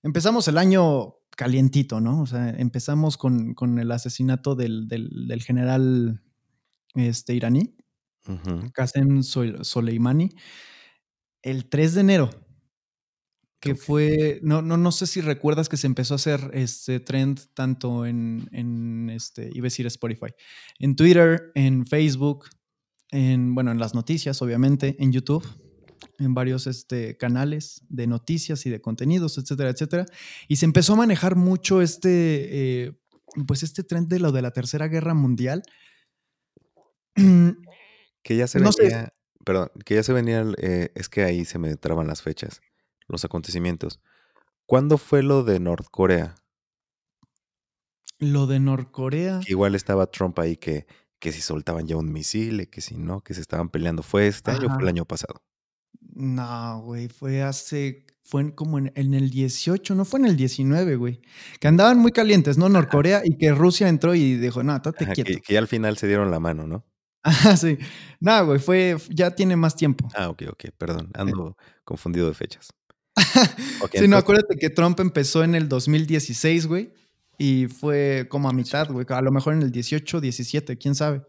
[0.06, 2.22] Empezamos el año calientito, ¿no?
[2.22, 6.22] O sea, empezamos con, con el asesinato del, del- del general
[6.94, 7.76] este, iraní.
[8.72, 10.30] Qasem Sol- Soleimani,
[11.42, 12.30] el 3 de enero,
[13.60, 17.40] que fue, no, no, no sé si recuerdas que se empezó a hacer este trend
[17.54, 20.32] tanto en, en este, iba a decir Spotify,
[20.78, 22.46] en Twitter, en Facebook,
[23.10, 25.44] en, bueno, en las noticias, obviamente, en YouTube,
[26.18, 30.06] en varios este, canales de noticias y de contenidos, etcétera, etcétera.
[30.48, 32.98] Y se empezó a manejar mucho este, eh,
[33.46, 35.62] pues este trend de lo de la Tercera Guerra Mundial.
[38.22, 38.82] Que ya se No sé.
[38.84, 42.60] venía, perdón, que ya se venía, eh, es que ahí se me traban las fechas,
[43.06, 44.00] los acontecimientos.
[44.66, 46.34] ¿Cuándo fue lo de Norcorea?
[48.18, 49.40] Lo de Norcorea.
[49.46, 50.86] Igual estaba Trump ahí que,
[51.20, 54.02] que si soltaban ya un misil, y que si no, que se estaban peleando.
[54.02, 55.42] ¿Fue este año o fue el año pasado?
[56.16, 60.96] No, güey, fue hace, fue como en, en el 18, no fue en el 19,
[60.96, 61.20] güey.
[61.60, 62.70] Que andaban muy calientes, ¿no?
[62.70, 65.24] Norcorea y que Rusia entró y dijo, no, estate quieto.
[65.24, 66.86] que, que ya al final se dieron la mano, ¿no?
[67.22, 67.76] Ajá, sí.
[68.18, 70.08] No, güey, fue, ya tiene más tiempo.
[70.14, 71.54] Ah, ok, ok, perdón, ando
[71.84, 72.70] confundido de fechas.
[73.82, 76.92] Ok, sí, no, entonces, acuérdate que Trump empezó en el 2016, güey,
[77.36, 81.22] y fue como a mitad, güey, a lo mejor en el 18, 17, quién sabe.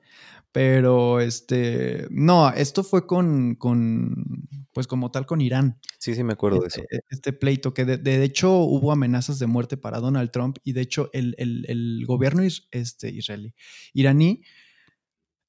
[0.52, 4.48] Pero, este, no, esto fue con, con,
[4.78, 5.80] pues como tal con Irán.
[5.98, 6.82] sí, sí me acuerdo de eso.
[6.82, 10.74] Este, este pleito, que de, de hecho hubo amenazas de muerte para Donald Trump y
[10.74, 13.56] de hecho el, el- el gobierno is- este, israelí,
[13.94, 14.44] iraní,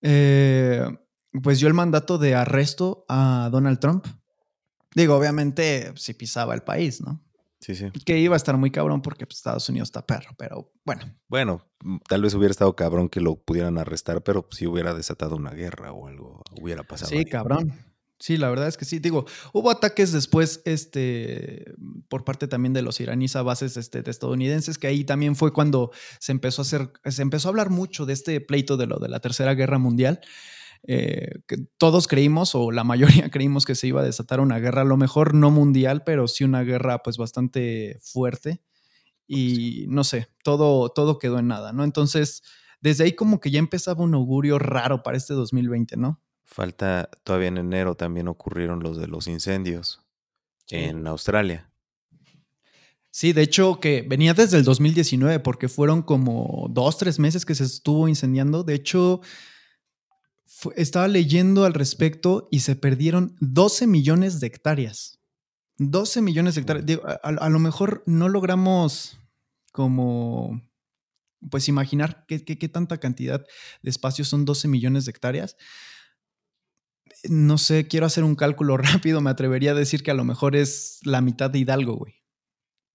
[0.00, 0.82] eh,
[1.42, 4.06] pues dio el mandato de arresto a Donald Trump.
[4.94, 7.22] Digo, obviamente si pisaba el país, ¿no?
[7.60, 7.90] Sí, sí.
[8.06, 11.02] Que iba a estar muy cabrón porque pues, Estados Unidos está perro, pero bueno.
[11.28, 15.36] Bueno, mm, tal vez hubiera estado cabrón que lo pudieran arrestar, pero si hubiera desatado
[15.36, 17.10] una guerra o algo hubiera pasado.
[17.10, 17.24] Sí, ahí.
[17.26, 17.74] cabrón.
[18.20, 18.98] Sí, la verdad es que sí.
[18.98, 21.72] Digo, hubo ataques después, este,
[22.08, 25.52] por parte también de los iraníes a bases este, de estadounidenses, que ahí también fue
[25.52, 28.98] cuando se empezó a hacer, se empezó a hablar mucho de este pleito de lo
[28.98, 30.20] de la Tercera Guerra Mundial.
[30.84, 34.82] eh, que todos creímos, o la mayoría creímos que se iba a desatar una guerra,
[34.82, 38.62] a lo mejor no mundial, pero sí una guerra pues bastante fuerte.
[39.28, 41.84] Y no sé, todo, todo quedó en nada, ¿no?
[41.84, 42.42] Entonces,
[42.80, 46.20] desde ahí como que ya empezaba un augurio raro para este 2020, ¿no?
[46.50, 50.00] Falta, todavía en enero también ocurrieron los de los incendios
[50.70, 51.70] en Australia.
[53.10, 57.54] Sí, de hecho que venía desde el 2019 porque fueron como dos, tres meses que
[57.54, 58.64] se estuvo incendiando.
[58.64, 59.20] De hecho,
[60.74, 65.20] estaba leyendo al respecto y se perdieron 12 millones de hectáreas.
[65.76, 67.00] 12 millones de hectáreas.
[67.22, 69.20] a, lo mejor no logramos
[69.70, 70.62] como,
[71.50, 73.44] pues imaginar qué, qué tanta cantidad
[73.82, 75.56] de espacio son 12 millones de hectáreas
[77.24, 80.56] no sé, quiero hacer un cálculo rápido, me atrevería a decir que a lo mejor
[80.56, 82.14] es la mitad de Hidalgo, güey.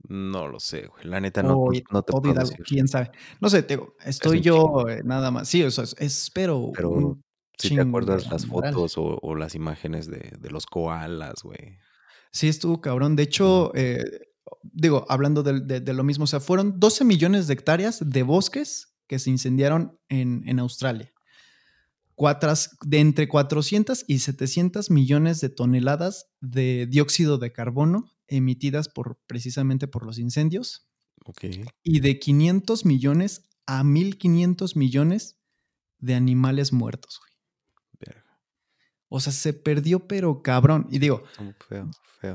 [0.05, 1.05] No lo sé, güey.
[1.05, 2.57] La neta no, no te puedo decir.
[2.65, 3.11] quién sabe.
[3.39, 5.47] No sé, te, estoy yo eh, nada más.
[5.47, 6.71] Sí, o sea, espero.
[6.75, 7.17] Pero
[7.57, 11.77] si te acuerdas las fotos o, las imágenes de, los koalas, güey.
[12.33, 13.15] Sí, estuvo cabrón.
[13.15, 14.03] De hecho, eh,
[14.61, 19.19] digo, hablando de, lo mismo, o sea, fueron 12 millones de hectáreas de bosques que
[19.19, 21.13] se incendiaron en, en Australia
[22.85, 29.87] de entre 400 y 700 millones de toneladas de dióxido de carbono emitidas por, precisamente
[29.87, 30.87] por los incendios.
[31.83, 35.39] Y de 500 millones a 1500 millones
[35.99, 37.21] de animales muertos,
[39.07, 40.87] O sea, se perdió, pero cabrón.
[40.89, 41.23] Y digo,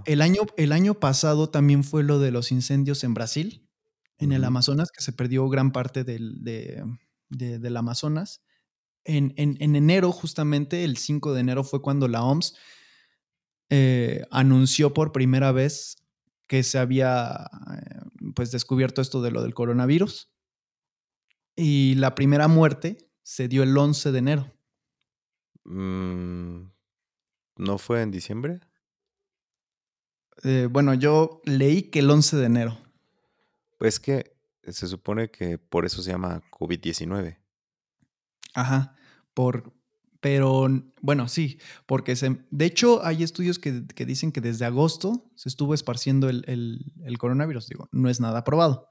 [0.06, 3.68] El, año, el año pasado también fue lo de los incendios en Brasil,
[4.18, 6.42] en el Amazonas, que se perdió gran parte del,
[7.28, 8.42] del Amazonas
[9.08, 12.54] en, enero, justamente el 5 de enero, fue cuando la OMS
[13.70, 15.96] eh, anunció por primera vez
[16.46, 20.30] que se había eh, pues descubierto esto de lo del coronavirus.
[21.56, 24.52] Y la primera muerte se dio el 11 de enero.
[25.64, 26.70] Mm,
[27.56, 28.60] ¿No fue en diciembre?
[30.44, 32.78] Eh, bueno, yo leí que el 11 de enero.
[33.78, 37.38] Pues que se supone que por eso se llama COVID-19.
[38.54, 38.96] Ajá,
[39.38, 39.72] por,
[40.18, 40.66] pero
[41.00, 43.70] bueno, sí, porque se, de hecho hay estudios que,
[44.04, 47.68] dicen que desde agosto se estuvo esparciendo el, coronavirus.
[47.68, 48.88] Digo, no es nada probado.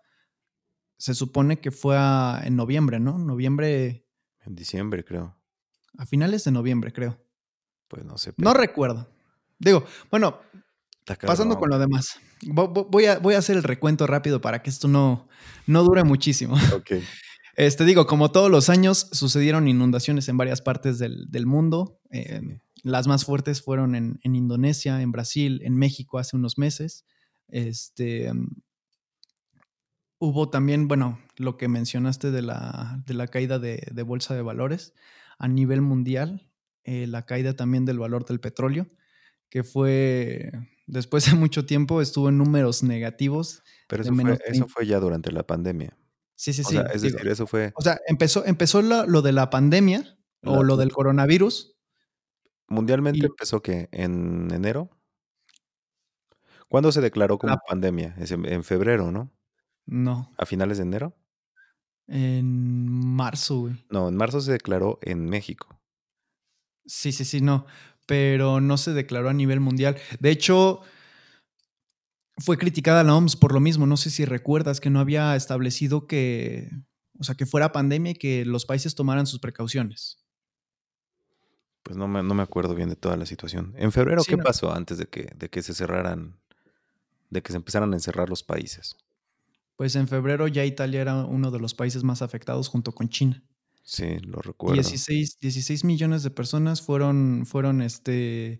[0.98, 1.98] Se supone que fue
[2.46, 3.18] en noviembre, ¿no?
[3.18, 4.08] Noviembre.
[4.46, 5.38] En diciembre, creo.
[5.98, 7.22] A finales de noviembre, creo.
[7.90, 8.34] Pues no sé.
[8.38, 9.10] No recuerdo.
[9.60, 10.40] Digo, bueno,
[11.26, 12.22] pasando con lo demás.
[12.46, 15.28] Voy a, voy a hacer el recuento rápido para que esto no,
[15.66, 16.56] no dure muchísimo.
[16.74, 16.92] Ok.
[17.58, 22.00] Este digo, como todos los años, sucedieron inundaciones en varias partes del, mundo.
[22.12, 27.04] Eh, las más fuertes fueron en, Indonesia, en Brasil, en México hace unos meses.
[27.48, 28.32] Este,
[30.20, 34.94] hubo también, bueno, lo que mencionaste de la, de la caída de, bolsa de valores
[35.40, 36.48] a nivel mundial,
[36.84, 38.88] eh, la caída también del valor del petróleo,
[39.50, 40.52] que fue,
[40.86, 43.64] después de mucho tiempo, estuvo en números negativos.
[43.88, 45.98] Pero eso, fue, eso fue ya durante la pandemia.
[46.38, 46.78] Sí, sí, sí.
[46.94, 47.74] es decir, eso fue.
[47.76, 51.76] O sea, empezó, empezó lo, de la pandemia o lo del coronavirus.
[52.68, 54.92] Mundialmente empezó que en enero.
[56.70, 58.16] ¿Cuándo se declaró como pandemia?
[58.20, 59.34] Es en, febrero, ¿no?
[59.88, 60.32] No.
[60.38, 61.18] ¿A finales de enero?
[62.06, 63.86] En marzo, güey.
[63.90, 65.82] No, en marzo se declaró en México.
[66.86, 67.66] Sí, sí, sí, no.
[68.06, 69.98] Pero no se declaró a nivel mundial.
[70.20, 70.82] De hecho,
[72.38, 73.86] fue criticada la OMS por lo mismo.
[73.86, 76.70] No sé si recuerdas que no había establecido que,
[77.20, 80.24] o sea, que fuera pandemia y que los países tomaran sus precauciones.
[81.84, 83.74] Pues no me, no me acuerdo bien de toda la situación.
[83.78, 86.40] En febrero, ¿qué pasó antes de que, de que se cerraran,
[87.30, 88.98] de que se empezaran a encerrar los países?
[89.78, 93.44] Pues en febrero ya Italia era uno de los países más afectados junto con China.
[93.84, 94.74] Sí, lo recuerdo.
[94.74, 98.60] 16, 16 millones de personas fueron, fueron este,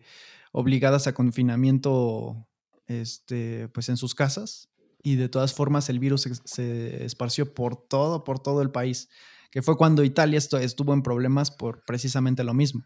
[0.54, 2.47] obligadas a confinamiento
[2.88, 4.70] este, pues en sus casas
[5.04, 9.10] y de todas formas el virus se, esparció por todo, por todo el país,
[9.52, 12.84] que fue cuando Italia estuvo en problemas por precisamente lo mismo.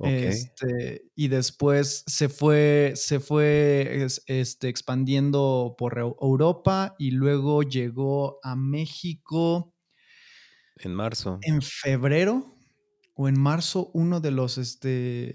[0.00, 8.56] Este, y después se fue, se fue este, expandiendo por Europa y luego llegó a
[8.56, 9.72] México.
[10.78, 11.38] En marzo.
[11.42, 12.56] En febrero
[13.14, 15.32] o en marzo, uno de los, este,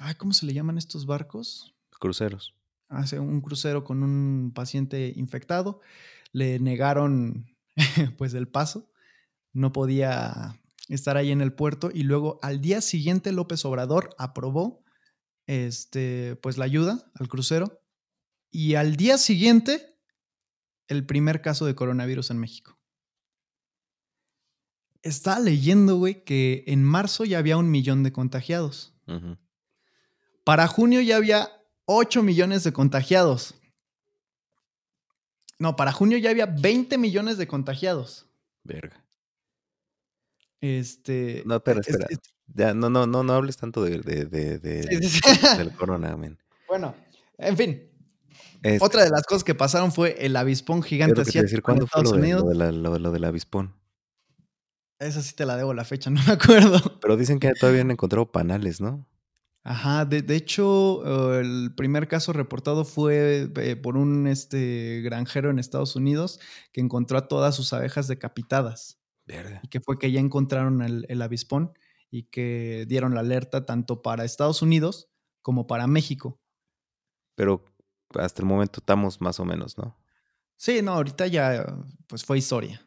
[0.00, 1.71] ay, ¿cómo se le llaman estos barcos?
[2.02, 2.56] Cruceros.
[2.88, 5.80] Hace un crucero con un paciente infectado.
[6.32, 7.46] Le negaron
[8.18, 8.90] pues el paso.
[9.52, 14.82] No podía estar ahí en el puerto y luego al día siguiente López Obrador aprobó
[15.46, 17.80] este pues la ayuda al crucero
[18.50, 19.96] y al día siguiente
[20.88, 22.80] el primer caso de coronavirus en México.
[25.02, 28.92] estaba leyendo, güey, que en marzo ya había un millón de contagiados.
[30.42, 33.54] Para junio ya había 8 millones de contagiados.
[35.58, 38.26] No, para junio ya había 20 millones de contagiados.
[38.64, 39.04] Verga.
[40.60, 41.42] Este.
[41.46, 42.06] No, espera, es- espera.
[42.10, 42.18] es-
[42.54, 45.20] Ya, no, no, no, no hables tanto de, de, de- de- sí,
[45.58, 46.38] del corona, men.
[46.68, 46.94] bueno,
[47.38, 47.88] en fin.
[48.62, 51.86] Este, Otra de las cosas que pasaron fue el avispón gigante decir, asiático en ¿cuándo
[51.88, 52.42] fue lo, Estados de, Unidos.
[52.44, 53.74] lo, de la- lo de- lo del avispón?
[55.00, 57.00] Esa sí te la debo la fecha, no me acuerdo.
[57.00, 59.06] Pero dicen que todavía han encontrado panales, ¿no?
[59.64, 65.60] Ajá, de, de hecho, el primer caso reportado fue eh, por un este, granjero en
[65.60, 66.40] Estados Unidos
[66.72, 69.60] que encontró a todas sus abejas decapitadas Verga.
[69.62, 71.72] y que fue que ya encontraron el, el avispón
[72.10, 75.10] y que dieron la alerta tanto para Estados Unidos
[75.42, 76.40] como para México.
[77.36, 77.64] Pero
[78.14, 79.96] hasta el momento estamos más o menos, ¿no?
[80.56, 81.66] Sí, no, ahorita ya
[82.06, 82.84] pues fue historia.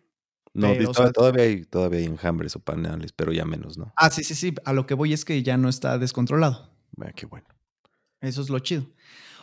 [0.55, 3.43] No, Pero, di- o todavía, sea- todavía hay, todavía hay enjambres o panales, pero ya
[3.45, 3.91] menos, ¿no?
[3.97, 6.73] Ah, sí, sí, sí, a lo que voy es que ya no está descontrolado.
[7.01, 7.45] Ah, qué bueno.
[8.21, 8.87] Eso es lo chido.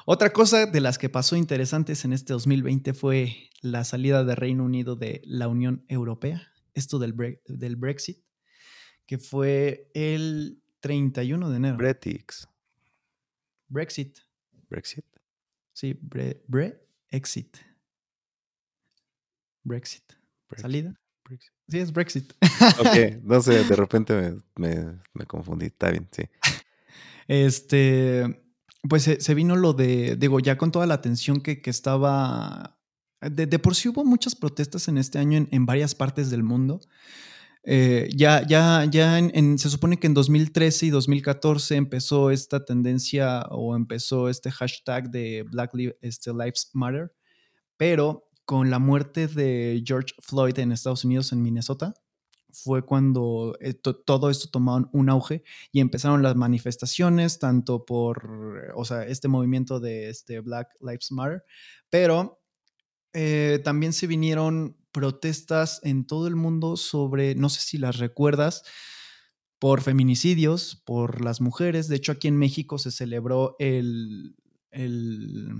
[0.07, 4.65] Otra cosa de las que pasó interesantes en este 2020 fue la salida de Reino
[4.65, 8.25] Unido de la Unión Europea, esto del, bre- del Brexit,
[9.07, 11.77] que fue el 31 de enero.
[11.77, 12.49] Bretix.
[13.69, 14.19] Brexit,
[14.71, 15.05] Brexit.
[15.75, 17.59] sí, bre, Brexit.
[19.63, 20.05] Brexit.
[20.49, 21.01] Brexit, ¿Salida?
[21.33, 21.53] Brexit.
[21.69, 22.33] Sí, es Brexit.
[22.81, 24.37] Ok, no sé, de repente me,
[24.69, 25.67] me- me confundí.
[25.67, 26.23] Está bien, sí.
[27.29, 28.43] Este,
[28.89, 32.79] pues se, se vino lo de, digo, ya con toda la atención que, que estaba,
[33.21, 36.43] de, de por sí hubo muchas protestas en este año en, en varias partes del
[36.43, 36.81] mundo.
[37.65, 42.65] Eh, ya, ya, ya en- en- se supone que en 2013 y 2014 empezó esta
[42.65, 47.13] tendencia o empezó este hashtag de Black Li- este, Lives Matter,
[47.77, 51.95] pero con la muerte de George Floyd en Estados Unidos, en Minnesota,
[52.53, 55.43] fue cuando eh, to- todo esto tomó un- un auge
[55.73, 61.45] y empezaron las manifestaciones, tanto por, o sea, este movimiento de este Black Lives Matter,
[61.89, 62.43] pero
[63.15, 68.65] eh, también se vinieron protestas en todo el mundo sobre, no sé si las recuerdas,
[69.59, 71.89] por feminicidios, por las mujeres.
[71.89, 74.37] De hecho, aquí en México se celebró el,
[74.73, 75.55] el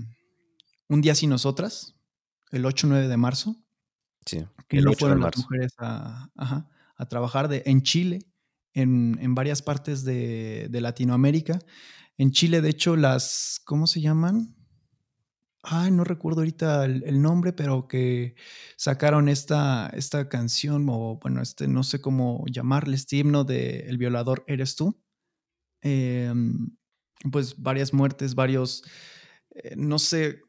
[0.89, 1.95] Un Día Sin Nosotras,
[2.53, 3.57] el 8-9 de marzo
[4.25, 4.45] Sí.
[4.69, 8.19] que el no 8 de fueron las mujeres a, ajá, a trabajar de, en Chile,
[8.73, 11.59] en, en varias partes de, de Latinoamérica.
[12.17, 14.55] En Chile, de hecho, las, ¿cómo se llaman?
[15.61, 18.35] Ay, no recuerdo ahorita el, el nombre, pero que
[18.77, 23.97] sacaron esta, esta canción, o bueno, este, no sé cómo llamarle, este himno de El
[23.97, 25.01] violador eres tú.
[25.81, 26.75] Em,
[27.31, 28.83] pues varias muertes, varios,
[29.51, 30.41] eh, no sé,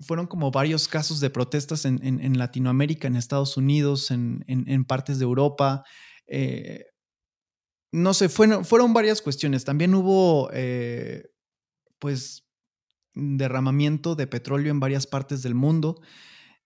[0.00, 4.84] fueron como varios casos de protestas en, en- Latinoamérica, en Estados Unidos, en, en- en
[4.84, 5.84] partes de Europa.
[6.26, 6.84] eh,
[7.92, 9.64] no sé, fueron, fueron varias cuestiones.
[9.64, 11.30] También hubo, eh,
[11.98, 12.46] pues,
[13.14, 16.00] derramamiento de petróleo en varias partes del mundo.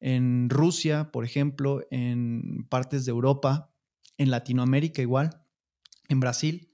[0.00, 3.72] En Rusia, por ejemplo, en partes de Europa,
[4.18, 5.44] en Latinoamérica igual,
[6.08, 6.67] en Brasil.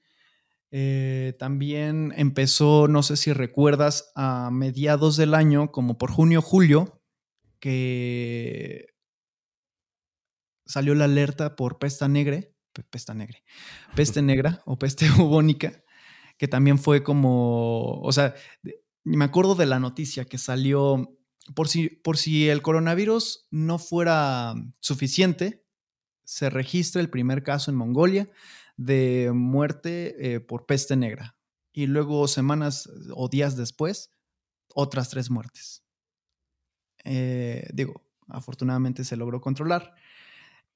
[0.77, 7.01] Eh, también empezó, no sé si recuerdas, a mediados del año, como por junio, julio,
[7.61, 8.89] que
[10.67, 12.41] salió la alerta por pesta negra,
[12.73, 13.39] pe- pesta negra,
[13.95, 15.85] peste negra o peste bubónica,
[16.39, 18.35] que también fue como, o sea,
[19.05, 21.17] me acuerdo de la noticia que salió,
[21.55, 25.65] por si, por si el coronavirus no fuera suficiente,
[26.25, 28.29] se registra el primer caso en Mongolia
[28.77, 31.37] de muerte eh, por peste negra.
[31.73, 34.13] Y luego semanas o días después,
[34.75, 35.85] otras tres muertes.
[37.05, 39.95] Eh, digo, afortunadamente se logró controlar.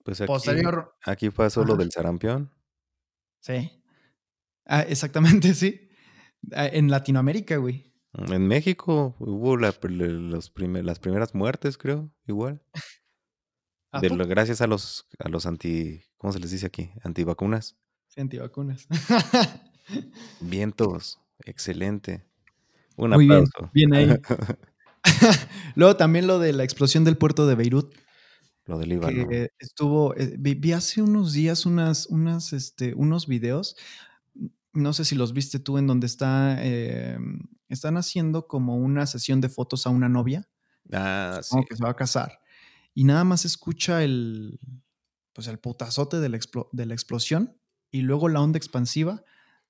[0.05, 2.53] Pues aquí, Posterior, aquí pasó lo del sarampión.
[3.41, 3.73] sí.
[4.71, 5.89] Ah, exactamente, sí.
[6.53, 7.95] Ah, En Latinoamérica, güey.
[8.13, 9.91] En México hubo la pr-
[10.31, 12.63] los primer- las primeras muertes, creo, igual.
[13.93, 16.91] Gracias a los, a los anti, ¿cómo se les dice aquí?
[17.03, 17.77] Antivacunas.
[18.21, 18.87] Antivacunas.
[20.41, 22.25] Vientos, excelente.
[22.97, 23.71] Un Muy bien, aplauso.
[23.73, 24.09] bien ahí.
[25.77, 27.95] Luego también lo de la explosión del puerto de Beirut,
[28.67, 29.29] lo del Líbano.
[29.29, 33.77] que estuvo, eh, vi, hace unos días unas, unas, este, unos videos,
[34.73, 37.17] no sé si los viste tú, en donde está, eh,
[37.69, 40.49] están haciendo como una sesión de fotos a una novia,
[40.93, 41.51] Ah, sí.
[41.51, 42.41] como que se va a casar,
[42.95, 44.59] y nada más escucha el,
[45.33, 47.57] pues el putazote de la, explo- de la explosión
[47.91, 49.23] y luego la onda expansiva.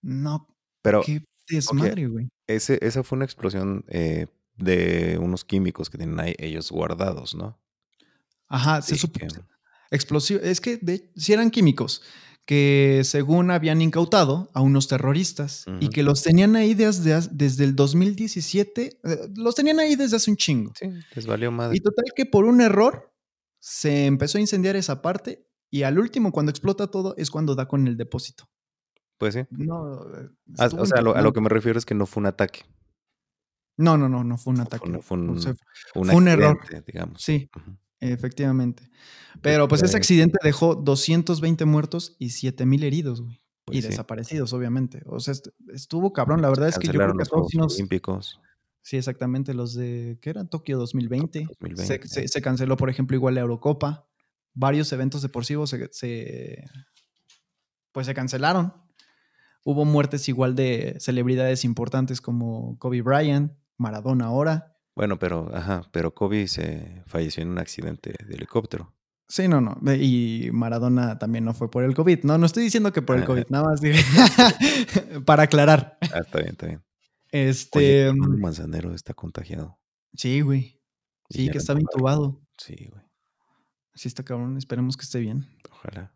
[0.03, 0.47] No,
[0.83, 2.29] Pero qué desmadre, güey.
[2.47, 7.59] esa fue una explosión eh, de unos químicos que tienen ahí ellos guardados, ¿no?
[8.49, 9.29] Ajá, se supo- que-
[9.91, 10.43] explosivos.
[10.45, 12.03] Es que si eran químicos
[12.47, 17.77] que según habían incautado a unos terroristas y que los tenían ahí desde, desde el
[17.77, 20.73] 2017, eh, los tenían ahí desde hace un chingo.
[20.79, 21.77] Sí, les valió madre.
[21.77, 23.13] Y total que por un error
[23.61, 27.67] se empezó a incendiar esa parte y al último, cuando explota todo, es cuando da
[27.67, 28.49] con el depósito.
[29.19, 29.41] Pues sí.
[29.51, 30.01] No,
[30.59, 32.61] ah, o sea, a lo, que me refiero es que no fue un ataque.
[33.77, 34.99] No, no, no, no fue un ataque.
[35.03, 37.23] Fue, un, error, digamos.
[37.23, 37.49] Sí,
[38.01, 38.89] efectivamente.
[39.41, 43.35] Pero pues ese accidente dejó 220 muertos y 7000 heridos, güey.
[43.35, 45.03] y pues desaparecidos, obviamente.
[45.07, 45.35] O sea,
[45.73, 46.43] estuvo cabrón.
[46.43, 48.41] La verdad es que yo creo que todos los Olímpicos.
[48.83, 49.53] Sí, exactamente.
[49.53, 50.45] Los de, ¿qué era?
[50.45, 51.47] Tokio 2020.
[51.77, 54.09] Se, canceló, por ejemplo, igual la Eurocopa.
[54.61, 56.65] Varios eventos deportivos se,
[57.93, 58.75] pues se cancelaron.
[59.63, 64.77] Hubo muertes igual de celebridades importantes como Kobe Bryant, Maradona ahora.
[64.97, 68.93] Bueno, pero, ajá, pero Kobe se falleció en un accidente de helicóptero.
[69.29, 69.79] Sí, no, no.
[69.95, 72.25] Y Maradona también no fue por el COVID.
[72.25, 73.81] No, no estoy diciendo que por el COVID, nada más
[75.25, 75.99] para aclarar.
[76.13, 76.83] Ah, está bien, está bien.
[77.31, 78.13] Este.
[78.13, 79.79] Mm, Manzanero está contagiado.
[80.15, 80.81] Sí, güey.
[81.31, 82.43] Sí, que estaba intubado.
[82.57, 83.08] Sí, güey.
[83.99, 84.57] Sí, está cabrón.
[84.57, 85.45] Esperemos que esté bien.
[85.73, 86.13] Ojalá.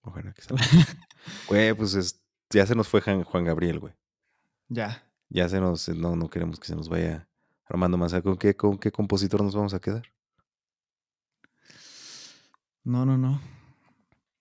[0.00, 0.86] Ojalá que esté bien.
[1.48, 3.92] Güey, pues ya se nos fue Juan Gabriel, güey.
[4.68, 5.06] Ya.
[5.28, 5.86] Ya se nos.
[5.90, 7.28] No, no queremos que se nos vaya
[7.66, 8.30] Armando Manzanero.
[8.30, 10.04] ¿Con qué, ¿Con qué compositor nos vamos a quedar?
[12.84, 13.42] No, no, no.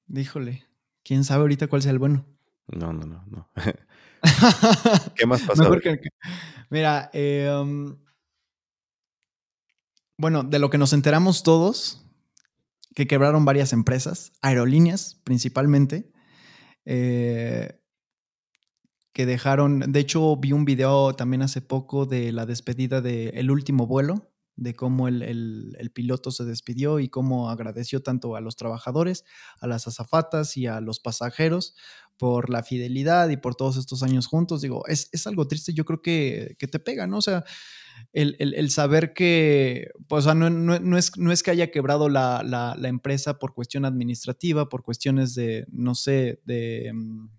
[0.05, 0.65] Díjole.
[1.03, 2.25] ¿Quién sabe ahorita cuál sea el bueno?
[2.67, 3.49] No, no, no, no.
[5.17, 5.69] ¿Qué más pasó?
[6.69, 7.97] Mira, em,
[10.17, 12.05] bueno, de lo que nos enteramos todos,
[12.95, 16.11] que quebraron varias empresas, aerolíneas principalmente,
[16.85, 17.79] eh,
[19.13, 23.51] que dejaron, de hecho vi un video también hace poco de la despedida de El
[23.51, 29.23] último vuelo, de cómo el, piloto se despidió y cómo agradeció tanto a los trabajadores,
[29.59, 31.75] a las azafatas y a los pasajeros
[32.17, 34.61] por la fidelidad y por todos estos años juntos.
[34.61, 37.19] Digo, es, algo triste, yo creo que, te pega, ¿no?
[37.19, 37.45] O sea,
[38.13, 43.37] el, saber que, pues, no, no, es, no es que haya quebrado la, la, empresa
[43.39, 47.29] por cuestión administrativa, por cuestiones de, no sé, de mm,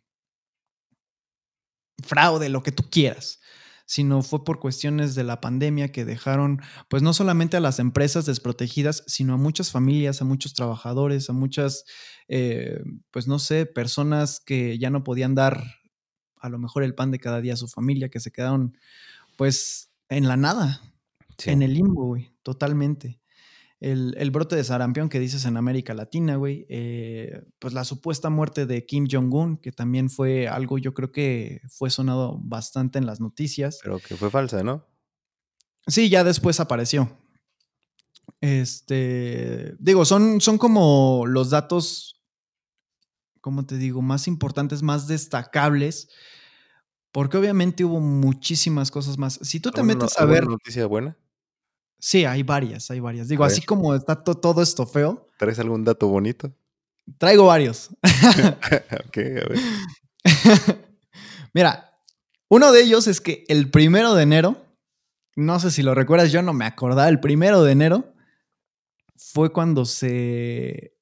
[2.02, 3.40] fraude, lo que tú quieras
[3.88, 8.26] sino fue por cuestiones de la pandemia que dejaron, pues no solamente a las empresas
[8.26, 11.86] desprotegidas, sino a muchas familias, a muchos trabajadores, a muchas,
[12.28, 15.64] eh, pues no sé, personas que ya no podían dar
[16.36, 18.76] a lo mejor el pan de cada día a su familia, que se quedaron
[19.36, 20.80] pues en la nada,
[21.44, 23.20] en el limbo, güey, totalmente
[23.80, 28.66] el, brote de sarampión que dices en América Latina, güey, eh, pues la supuesta muerte
[28.66, 33.20] de Kim Jong-un, que también fue algo, yo creo que fue sonado bastante en las
[33.20, 33.78] noticias.
[33.82, 34.86] Pero que fue falsa, ¿no?
[35.86, 37.16] Sí, ya después apareció.
[38.40, 42.20] Este, digo, son, son como los datos,
[43.40, 44.02] ¿cómo te digo?
[44.02, 46.08] Más importantes, más destacables,
[47.12, 49.38] porque obviamente hubo muchísimas cosas más.
[49.42, 50.46] Si tú te metes a ver...
[50.46, 51.16] noticia buena?
[51.98, 53.28] Sí, hay varias, hay varias.
[53.28, 55.26] Digo, así como está todo esto feo.
[55.38, 56.52] ¿Traes algún dato bonito?
[57.16, 57.90] Traigo varios.
[59.06, 59.58] ok, a ver.
[61.54, 62.00] Mira,
[62.48, 64.64] uno de ellos es que el primero de enero,
[65.34, 68.14] no sé si lo recuerdas, yo no me acordaba, el primero de enero
[69.16, 70.96] fue cuando se,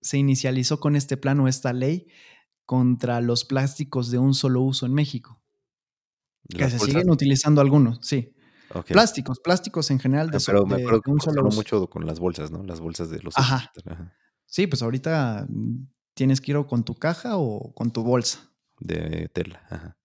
[0.00, 2.06] se inicializó con este plan o esta ley
[2.70, 5.42] contra los plásticos de un solo uso en México.
[6.48, 8.32] Que se siguen utilizando algunos, sí.
[8.86, 10.30] Plásticos, plásticos en general.
[10.30, 11.10] De, ah, pero me acuerdo que
[11.56, 12.62] mucho con las bolsas, ¿no?
[12.62, 13.36] Las bolsas de los...
[13.36, 13.72] Ajá.
[14.46, 18.52] Sí, pues ahorita mm, tienes que ir con tu caja o con tu bolsa.
[18.78, 19.98] De tela, ajá.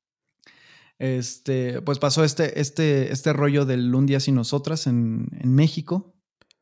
[0.98, 6.16] Este, pues pasó este, este, este rollo del Un día sin nosotras en, México.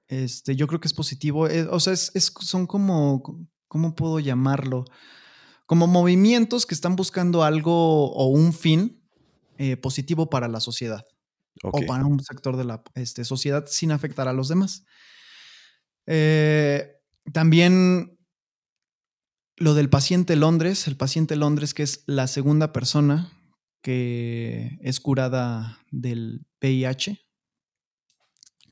[0.10, 1.47] Este, yo creo que es positivo.
[1.47, 4.84] Eh, o sea, es, son como, ¿cómo puedo llamarlo?
[5.66, 9.01] Como movimientos que están buscando algo o un fin
[9.57, 11.05] eh, positivo para la sociedad
[11.61, 14.86] o para un sector de la este, sociedad sin afectar a los demás.
[16.07, 16.97] Eh,
[17.32, 18.18] también
[19.55, 23.32] lo del paciente Londres, el paciente Londres que es la segunda persona
[23.82, 27.22] que es curada del VIH.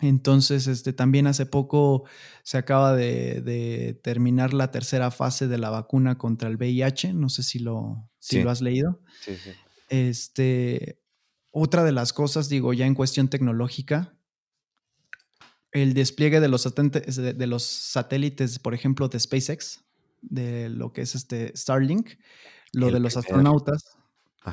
[0.02, 2.06] Entonces, este, también hace poco
[2.44, 7.14] se acaba de, terminar la tercera fase de la vacuna contra el VIH.
[7.14, 9.02] No sé si lo, si lo has leído.
[9.22, 9.52] Sí, sí.
[9.90, 11.02] Este,
[11.52, 14.18] otra de las cosas, digo, ya en cuestión tecnológica,
[15.72, 19.84] el despliegue de los, de los satélites, por ejemplo, de SpaceX,
[20.22, 22.12] de lo que es este Starlink,
[22.74, 23.98] lo de los astronautas.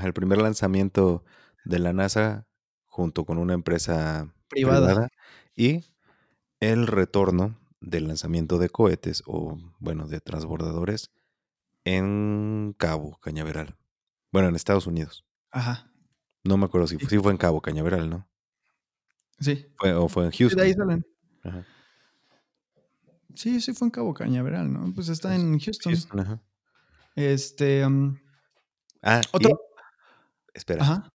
[0.03, 1.25] el primer lanzamiento
[1.65, 2.47] de la NASA
[2.87, 5.09] junto con una empresa privada,
[5.55, 5.85] y
[6.61, 11.11] el retorno del lanzamiento de cohetes o, bueno, de transbordadores
[11.85, 13.77] en Cabo Cañaveral.
[14.33, 15.25] Bueno, en Estados Unidos.
[15.51, 15.91] Ajá.
[16.45, 18.29] No me acuerdo si sí fue en Cabo Cañaveral, ¿no?
[19.41, 19.67] Sí.
[19.77, 20.59] Fue- o fue en Sí, Houston.
[20.61, 21.07] de ahí salen.
[21.45, 21.65] Ajá.
[23.35, 24.93] Sí, sí fue en Cabo Cañaveral, ¿no?
[24.95, 25.93] Pues está Es- en Houston.
[25.93, 26.43] Houston, ajá.
[27.15, 27.87] Este.
[27.87, 28.17] um,
[29.03, 29.51] Ah, otro.
[29.51, 30.83] y- espera.
[30.83, 31.13] Ajá.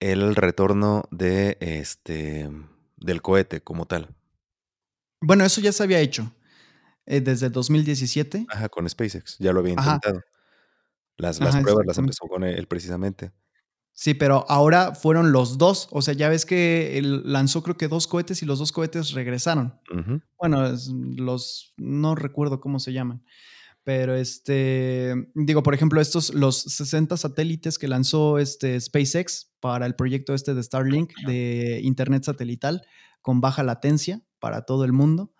[0.00, 2.50] El retorno de este
[2.96, 4.14] del cohete como tal.
[5.20, 6.32] Bueno, eso ya se había hecho.
[7.06, 8.46] eh, desde 2017.
[8.48, 9.38] Ajá, con SpaceX.
[9.38, 9.94] Ya lo había Ajá.
[9.94, 10.20] intentado.
[11.16, 13.32] Las, las Ajá, pruebas las empezó con él precisamente.
[13.94, 15.88] Sí, pero ahora fueron los dos.
[15.92, 19.12] O sea, ya ves que él lanzó creo que dos cohetes y los dos cohetes
[19.12, 19.80] regresaron.
[20.38, 20.70] Bueno,
[21.16, 23.24] los no recuerdo cómo se llaman.
[23.84, 29.96] Pero este, digo, por ejemplo, estos, los 60 satélites que lanzó este SpaceX para el
[29.96, 32.86] proyecto este de Starlink de Internet satelital
[33.20, 35.32] con baja latencia para todo el mundo.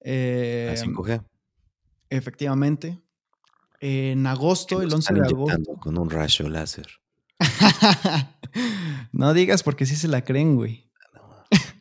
[0.00, 1.24] Eh, La 5G.
[2.10, 3.00] efectivamente.
[3.80, 5.74] En agosto, el 11 están de agosto.
[5.80, 6.86] con un rayo láser.
[9.12, 10.90] no digas porque sí se la creen, güey.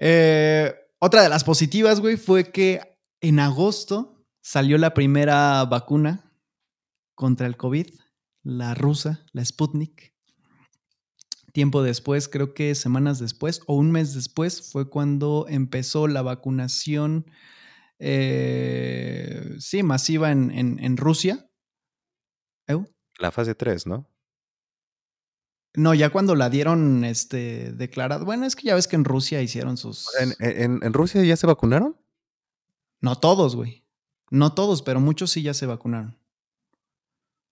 [0.00, 6.32] Eh, otra de las positivas, güey, fue que en agosto salió la primera vacuna
[7.16, 7.88] contra el COVID,
[8.44, 10.14] la rusa, la Sputnik.
[11.52, 17.26] Tiempo después, creo que semanas después o un mes después, fue cuando empezó la vacunación,
[17.98, 21.44] eh, sí, masiva en, en- en Rusia.
[23.20, 24.08] La fase 3, ¿no?
[25.74, 28.24] No, ya cuando la dieron este, declarada.
[28.24, 30.06] Bueno, es que ya ves que en Rusia hicieron sus.
[30.06, 31.96] O sea, ¿En, en- en Rusia ya se vacunaron?
[33.00, 33.84] No todos, güey.
[34.30, 36.16] No todos, pero muchos sí ya se vacunaron.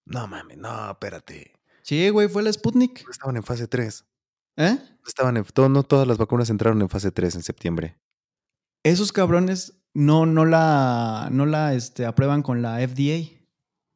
[0.05, 1.56] No mames, no, espérate.
[1.87, 3.05] Sí, güey, fue la Sputnik.
[3.05, 4.05] No estaban en fase 3.
[4.57, 4.77] ¿Eh?
[4.81, 7.97] No Estaban en, todo- no todas las vacunas entraron en fase 3 en septiembre.
[8.83, 13.31] Esos cabrones no, no la, no la este, aprueban con la FDA.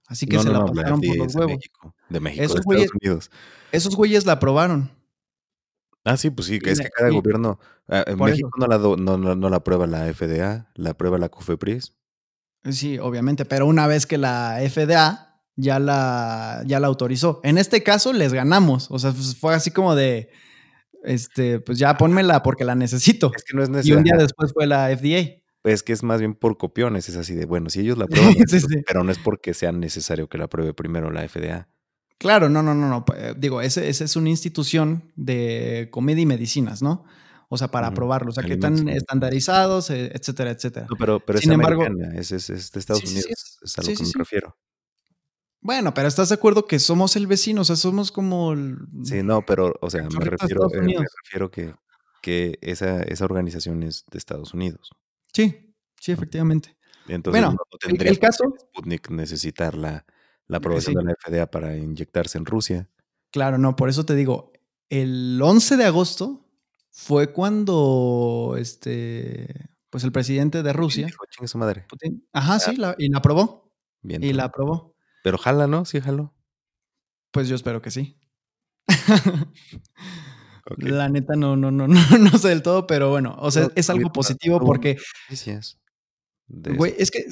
[0.07, 1.55] Así que no, se no, la pasaron por los es de huevos.
[1.57, 1.95] México.
[2.09, 3.31] De México, Esos de Estados güeyes- Unidos.
[3.73, 4.91] Esos güeyes la aprobaron.
[6.05, 7.59] Ah, sí, pues sí, que es que cada gobierno.
[7.89, 11.29] ah, en Por México no la, no, no la aprueba la FDA, la aprueba la
[11.29, 11.95] COFEPRIS.
[12.71, 15.30] Sí, obviamente, pero una vez que la FDA
[15.61, 17.41] ya la, ya la autorizó.
[17.45, 18.91] En este caso les ganamos.
[18.91, 20.31] O sea, pues, fue así como de,
[21.05, 23.33] este, pues ya pónmela porque la necesito.
[23.37, 23.99] Es que no es Y necesario.
[23.99, 25.41] un día después fue la FDA.
[25.65, 28.07] Es que es más bien por copiones, es así de, bueno, si ellos la
[28.49, 28.83] Sí, sí.
[28.87, 31.69] pero no es porque sea necesario que la apruebe primero la FDA.
[32.19, 33.05] Claro, no, no, no, no.
[33.17, 37.05] eh, Digo, ese, ese es una institución de comedia y medicinas, ¿no?
[37.49, 38.31] O sea, para Ujú, aprobarlo.
[38.31, 40.87] O sea, que están y estandarizados, eh, etcétera, etcétera.
[40.89, 41.85] No, pero, pero Sin es embargo-
[42.15, 43.09] es, es, es de Estados Sí.
[43.09, 44.57] Unidos, es a lo que me refiero.
[45.63, 47.61] Bueno, pero ¿estás de acuerdo que somos el vecino?
[47.61, 48.53] O sea, somos como...
[48.53, 51.75] el- Sí, no, pero, o sea, me refiero, eh, me refiero que,
[52.23, 54.91] que esa, esa organización es de Estados Unidos.
[55.33, 56.77] Sí, sí, efectivamente.
[57.09, 60.07] Entonces Bueno, no, el- tendría el caso- Sputnik necesitar la,
[60.47, 60.99] la aprobación sí.
[60.99, 62.89] de la FDA para inyectarse en Rusia.
[63.31, 64.53] Claro, no, por eso te digo,
[64.89, 66.47] el 11 de agosto
[66.91, 71.85] fue cuando este, pues el presidente de Rusia, dijo, su madre.
[71.89, 73.71] Putin, ajá, sí, la- y la aprobó,
[74.03, 74.23] Bien.
[74.25, 74.90] y la aprobó.
[75.23, 75.85] Pero jala, ¿no?
[75.85, 76.35] Sí, jaló.
[77.33, 78.19] Pues yo espero que sí.
[80.79, 83.91] La neta no, no, no, no, no sé del todo, pero bueno, o sea, es
[83.91, 84.99] algo positivo porque,
[86.47, 87.25] de güey, es que,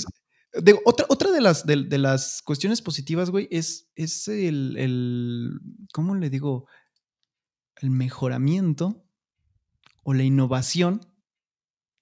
[0.62, 5.60] digo, otra, otra de las, de, de las cuestiones positivas, güey, es, es el, el,
[5.92, 6.66] ¿cómo le digo?
[7.76, 9.04] El mejoramiento
[10.02, 11.00] o la innovación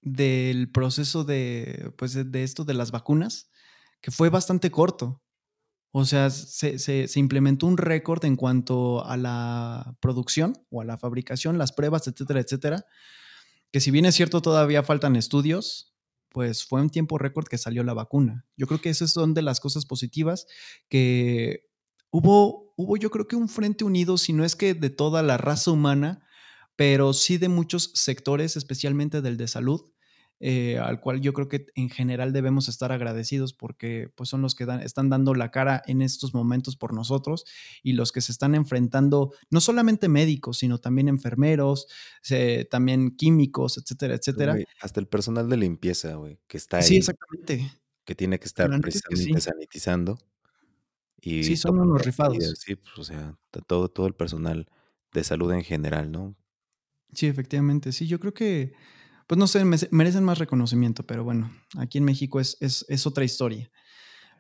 [0.03, 3.51] del proceso de, pues, de, de esto de las vacunas,
[4.01, 5.23] que fue bastante corto.
[5.99, 11.57] O sea, se, implementó un récord en cuanto a la producción o a la fabricación,
[11.57, 12.85] las pruebas, etcétera, etcétera.
[13.73, 15.97] Que si bien es cierto, todavía faltan estudios,
[16.29, 18.45] pues fue un tiempo récord que salió la vacuna.
[18.59, 20.47] Yo creo que esas son de las cosas positivas
[20.91, 21.65] que
[22.11, 25.39] hubo, hubo yo creo que un frente unido, si no es que de toda la
[25.39, 26.27] raza humana,
[26.77, 29.81] pero sí de muchos sectores, especialmente del de salud,
[30.39, 34.55] eh, al cual yo creo que en general debemos estar agradecidos porque pues, son los
[34.55, 37.45] que dan- están dando la cara en estos momentos por nosotros
[37.83, 41.87] y los que se están enfrentando, no solamente médicos, sino también enfermeros,
[42.71, 44.57] también químicos, etcétera, etcétera.
[44.81, 47.71] Hasta el personal de limpieza, güey, que está ahí, Sí, exactamente.
[48.05, 49.51] que tiene que estar que precisamente sí.
[49.51, 50.19] sanitizando.
[51.21, 52.37] Y Sí, son unos rifados.
[52.37, 53.37] medidas, Sí, pues, o sea,
[53.67, 54.69] todo, todo el personal
[55.13, 56.37] de salud en general, ¿no?
[57.15, 57.91] Sí, efectivamente.
[57.93, 58.75] Sí, yo creo que,
[59.27, 63.07] pues no sé, me- merecen más reconocimiento, pero bueno, aquí en México es, es, es
[63.07, 63.71] otra historia.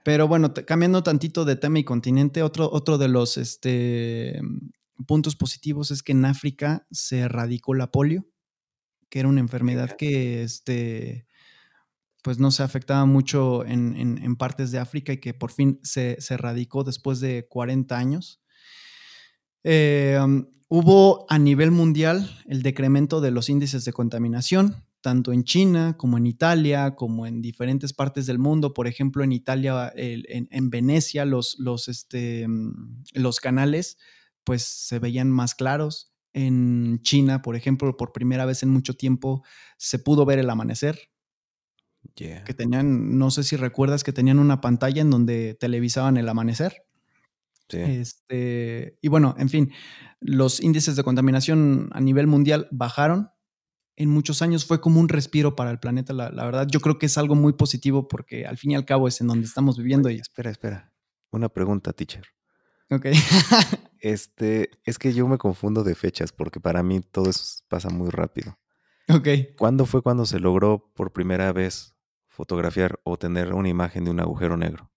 [0.05, 4.41] Pero bueno, cambiando tantito de tema y continente, otro, otro de los este,
[5.07, 8.29] puntos positivos es que en África se erradicó la polio,
[9.11, 9.97] que era una enfermedad Venga.
[9.97, 11.27] que, este,
[12.23, 16.37] pues no se afectaba mucho en, partes de África y que por fin se, se
[16.37, 18.43] radicó después de 40 años.
[19.68, 25.43] Eh, um, hubo a nivel mundial el decremento de los índices de contaminación, tanto en
[25.43, 28.72] China como en Italia, como en diferentes partes del mundo.
[28.74, 33.98] Por ejemplo, en Italia, en, Venecia, los, los, este, mm, los canales
[34.44, 36.12] pues se veían más claros.
[36.32, 39.43] En China, por ejemplo, por primera vez en mucho tiempo
[39.78, 41.10] se pudo ver el amanecer.
[42.14, 46.86] Que tenían, no sé si recuerdas que tenían una pantalla en donde televisaban el amanecer.
[47.68, 49.72] Este, y bueno, en fin,
[50.20, 53.30] los índices de contaminación a nivel mundial bajaron.
[53.98, 56.68] En muchos años fue como un respiro para el planeta, la, verdad.
[56.70, 59.26] Yo creo que es algo muy positivo porque al fin y al cabo es en
[59.26, 60.10] donde estamos viviendo.
[60.10, 60.16] y...
[60.16, 60.93] Espera, espera.
[61.30, 62.26] Una pregunta, teacher.
[62.90, 63.06] Ok.
[64.01, 68.10] este, es que yo me confundo de fechas porque para mí todo eso pasa muy
[68.10, 68.59] rápido.
[69.09, 69.28] Ok.
[69.56, 71.97] ¿Cuándo fue cuando se logró por primera vez
[72.28, 74.90] fotografiar o tener una imagen de un agujero negro?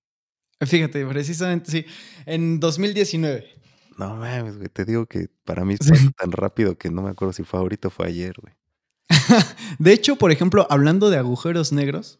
[0.65, 1.85] Fíjate, precisamente sí.
[2.25, 3.45] En 2019.
[3.97, 4.69] No mames, güey.
[4.69, 7.89] Te digo que para mí es tan rápido que no me acuerdo si fue ahorita
[7.89, 8.53] o fue ayer, güey.
[9.79, 12.19] de hecho, por ejemplo, hablando de agujeros negros,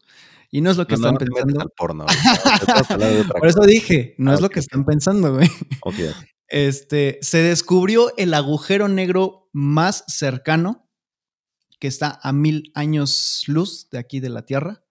[0.50, 1.72] y no es lo que están pensando.
[1.76, 2.06] porno,
[3.38, 5.48] por eso dije, no ah, es lo que están pensando, güey.
[6.48, 10.88] Este, se descubrió el agujero negro más cercano,
[11.78, 14.82] que está a mil años luz de aquí de la Tierra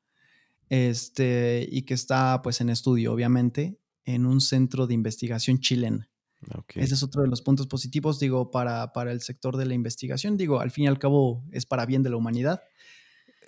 [0.69, 6.09] este, y que está pues en estudio, obviamente, en un centro de investigación chilena.
[6.75, 10.37] Ese es otro de los puntos positivos, digo, para, para el sector de la investigación.
[10.37, 12.61] Digo, al fin y al cabo es para bien de la humanidad.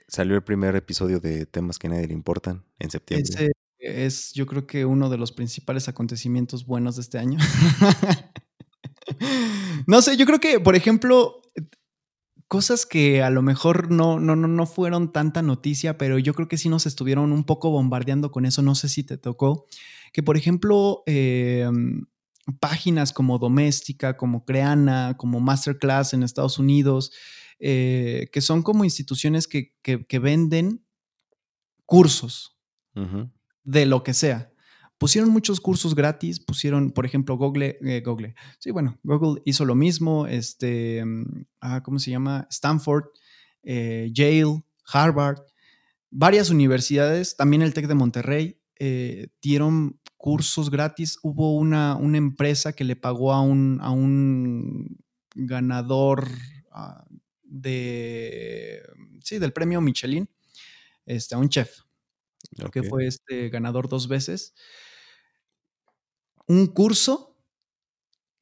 [0.07, 3.31] Salió el primer episodio de temas que a nadie le importan en septiembre.
[3.33, 7.39] Ese es, yo creo que uno de los principales acontecimientos buenos de este año.
[9.87, 11.40] no sé, yo creo que, por ejemplo,
[12.51, 16.49] cosas que a lo mejor no, no, no, no fueron tanta noticia, pero yo creo
[16.49, 18.61] que sí nos estuvieron un poco bombardeando con eso.
[18.61, 19.67] No sé si te tocó.
[20.11, 22.07] Que, por ejemplo, em,
[22.59, 27.13] páginas como Doméstica, como Creana, como Masterclass en Estados Unidos,
[27.57, 29.71] eh, que son como instituciones que,
[30.19, 30.85] venden
[31.85, 32.59] cursos
[33.63, 34.50] de lo que sea.
[35.01, 38.35] Pusieron muchos cursos gratis, pusieron, por ejemplo, Google, eh, Google.
[38.59, 42.47] Sí, bueno, Google hizo lo mismo, este, mm, ah, ¿cómo se llama?
[42.51, 43.05] Stanford,
[43.63, 45.39] eh, Yale, Harvard,
[46.11, 51.17] varias universidades, también el TEC de Monterrey, eh, dieron cursos gratis.
[51.23, 54.99] Hubo una, una, empresa que le pagó a un, a un
[55.33, 56.27] ganador
[56.71, 57.07] ah,
[57.41, 58.83] de,
[59.23, 60.29] sí, del premio Michelin,
[61.07, 61.79] este, a un chef,
[62.71, 64.53] que fue este ganador dos veces
[66.51, 67.37] un curso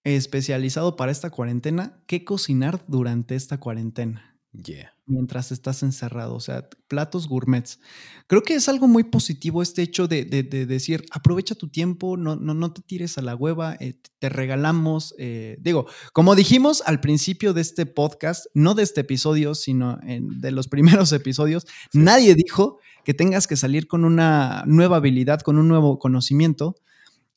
[0.04, 4.42] especializado para esta cuarentena, qué cocinar durante esta cuarentena.
[4.52, 4.96] Yeah.
[5.06, 7.80] Mientras estás encerrado, o sea, platos gourmets.
[8.26, 12.56] Creo que es algo muy positivo este hecho de, decir, aprovecha tu tiempo, no, no,
[12.56, 15.14] no te tires a la hueva, eh, te regalamos.
[15.20, 20.42] Eh, digo, como dijimos al principio de este podcast, no de este episodio, sino en,
[20.42, 20.68] de los
[21.08, 26.00] primeros episodios, nadie dijo que tengas que salir con una nueva habilidad, con un nuevo
[26.00, 26.76] conocimiento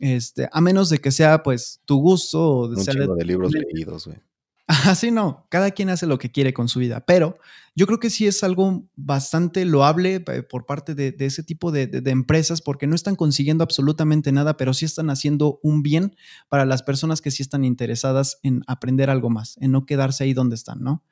[0.02, 4.06] este, a menos de que sea pues tu gusto o de Un de libros leídos,
[4.06, 4.18] güey.
[4.66, 7.38] Así no, cada quien hace lo que quiere con su vida, pero
[7.76, 12.02] yo creo que sí es algo bastante loable eh, por parte de, ese tipo de,
[12.06, 16.16] empresas porque no están consiguiendo absolutamente nada, pero sí están haciendo un bien
[16.48, 20.32] para las personas que sí están interesadas en aprender algo más, en no quedarse ahí
[20.32, 21.04] donde están, ¿no?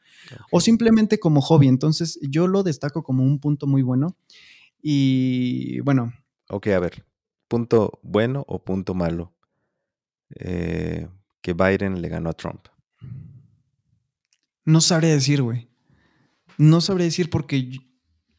[0.50, 1.68] O simplemente como hobby.
[1.68, 4.16] Entonces yo lo destaco como un punto muy bueno.
[4.82, 6.12] Y bueno.
[6.48, 7.04] Ok, a ver,
[7.50, 9.34] punto bueno o punto malo
[10.36, 11.08] eh,
[11.42, 12.68] que Biden le ganó a Trump?
[14.64, 15.68] No sabré decir, güey.
[16.58, 17.80] No sabré decir porque,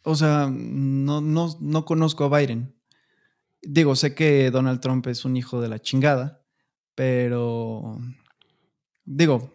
[0.03, 2.73] o sea, no, no, no conozco a Biden.
[3.61, 6.45] Digo, sé que Donald Trump es un hijo de la chingada,
[6.95, 7.99] pero
[9.03, 9.53] digo,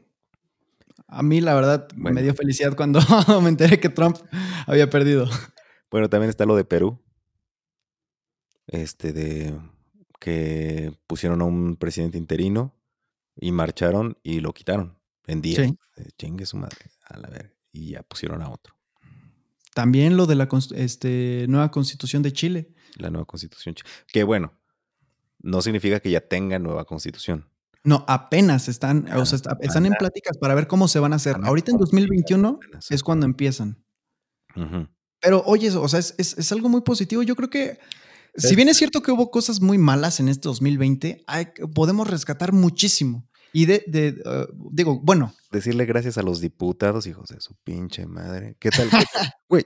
[1.08, 3.00] a mí la verdad me dio felicidad cuando
[3.42, 4.18] me enteré que Trump
[4.66, 5.26] había perdido.
[5.90, 7.00] Bueno, también está lo de Perú,
[8.66, 9.58] este, de
[10.20, 12.74] que pusieron a un presidente interino
[13.36, 15.74] y marcharon y lo quitaron en día.
[16.18, 18.74] Chingue su madre, a la ver, y ya pusieron a otro.
[19.74, 22.74] También lo de la este, nueva constitución de Chile.
[22.96, 23.74] La nueva constitución.
[24.08, 24.54] Que bueno,
[25.40, 27.48] no significa que ya tenga nueva constitución.
[27.84, 31.36] No, apenas están, o sea, están en pláticas para ver cómo se van a hacer.
[31.42, 32.58] Ahorita en 2021
[32.90, 33.84] es cuando empiezan.
[35.20, 37.22] Pero oye, o sea, es, es, algo muy positivo.
[37.22, 37.78] Yo creo que
[38.36, 41.24] si bien es cierto que hubo cosas muy malas en este 2020,
[41.74, 43.26] podemos rescatar muchísimo.
[43.52, 45.32] Y de, uh, digo, bueno.
[45.50, 48.56] Decirle gracias a los diputados, hijos de su pinche madre.
[48.58, 48.90] ¿Qué tal?
[49.48, 49.64] Güey.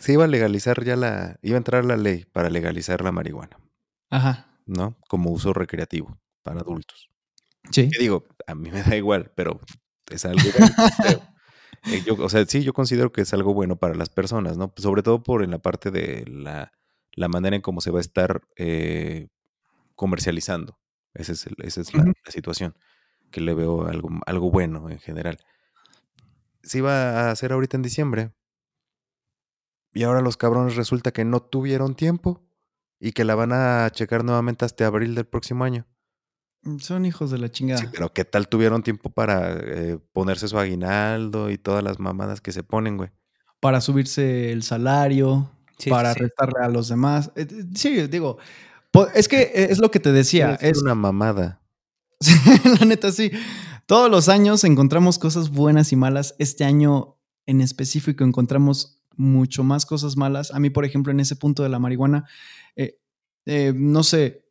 [0.00, 3.58] se iba a legalizar ya la, iba a entrar la ley para legalizar la marihuana,
[4.08, 4.58] Ajá.
[4.64, 4.96] ¿no?
[5.08, 7.10] Como uso recreativo para adultos.
[7.70, 7.90] Sí.
[7.90, 9.60] Que digo, a mí me da igual, pero
[10.10, 10.48] es algo.
[11.86, 14.72] Eh, yo, o sea, sí, yo considero que es algo bueno para las personas, ¿no?
[14.78, 16.72] Sobre todo por en la parte de la,
[17.14, 19.28] la manera en cómo se va a estar eh,
[19.94, 20.78] comercializando.
[21.14, 22.74] Esa es, el- esa es la, situación,
[23.30, 25.38] que le veo algo, algo bueno en general.
[26.62, 26.92] Se iba
[27.26, 28.32] a hacer ahorita en diciembre.
[29.92, 32.42] Y ahora los cabrones resulta que no tuvieron tiempo
[32.98, 35.86] y que la van a checar nuevamente hasta abril del próximo año.
[36.80, 37.90] Son hijos de la Sí, chingada.
[37.92, 42.52] pero ¿qué tal tuvieron tiempo para eh, ponerse su aguinaldo y todas las mamadas que
[42.52, 43.10] se ponen, güey?
[43.60, 47.30] Para subirse el salario, Sí, para sí, restarle a los demás.
[47.36, 48.38] Eh, eh, Sí, digo,
[49.14, 50.54] es que es lo que te decía.
[50.60, 51.60] Es Es, una mamada.
[52.80, 53.30] La neta, sí.
[53.86, 56.34] Todos los años encontramos cosas buenas y malas.
[56.38, 60.50] Este año en específico encontramos mucho más cosas malas.
[60.52, 62.24] A mí, por ejemplo, en ese punto de la marihuana,
[62.76, 62.98] eh,
[63.46, 64.46] eh, no sé,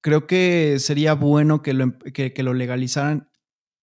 [0.00, 3.28] creo que sería bueno que lo, em- que- que lo legalizaran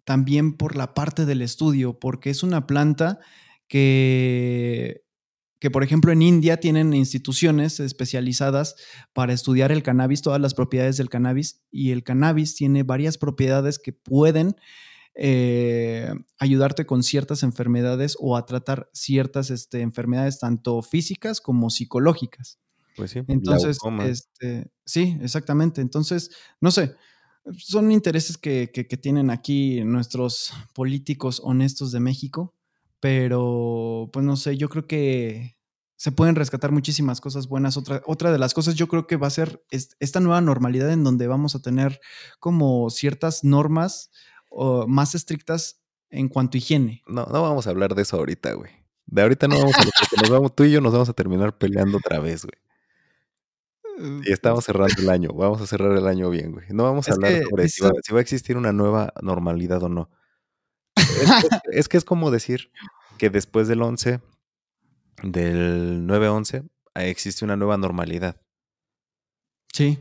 [0.03, 3.19] también por la parte del estudio, porque es una planta
[3.67, 5.03] que,
[5.59, 8.75] que, por ejemplo, en India tienen instituciones especializadas
[9.13, 13.79] para estudiar el cannabis, todas las propiedades del cannabis, y el cannabis tiene varias propiedades
[13.79, 14.55] que pueden
[15.15, 22.59] eh, ayudarte con ciertas enfermedades o a tratar ciertas este, enfermedades tanto físicas como psicológicas.
[22.95, 25.81] Pues sí, Entonces, este, sí, exactamente.
[25.81, 26.31] Entonces,
[26.61, 26.95] no sé,
[27.57, 32.55] son intereses que, que- que tienen aquí nuestros políticos honestos de México,
[32.99, 35.57] pero pues no sé, yo creo que
[35.95, 37.75] se pueden rescatar muchísimas cosas buenas.
[37.77, 40.91] Otra, otra de las cosas yo creo que va a ser es- esta nueva normalidad
[40.91, 41.99] en donde vamos a tener
[42.39, 44.11] como ciertas normas
[44.87, 47.03] más estrictas en cuanto a higiene.
[47.07, 48.71] No, no vamos a hablar de eso ahorita, güey.
[49.05, 51.13] De ahorita no vamos a hablar porque nos vamos, tú y yo nos vamos a
[51.13, 54.21] terminar peleando otra vez, güey.
[54.25, 55.33] Y estamos cerrando el año.
[55.33, 56.65] Vamos a cerrar el año bien, güey.
[56.69, 59.13] No vamos a Es hablar sobre si va, eso- si va a existir una nueva
[59.21, 60.09] normalidad o no.
[60.99, 62.71] Es, es- es que es como decir
[63.17, 64.21] que después del 11,
[65.23, 68.41] del 9-11, eh, existe una nueva normalidad.
[69.73, 69.99] Sí,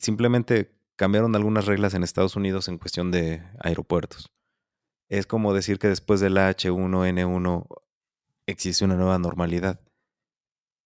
[0.00, 4.30] simplemente cambiaron algunas reglas en Estados Unidos en cuestión de aeropuertos.
[5.08, 7.66] Es como decir que después del H1N1
[8.46, 9.80] existe una nueva normalidad.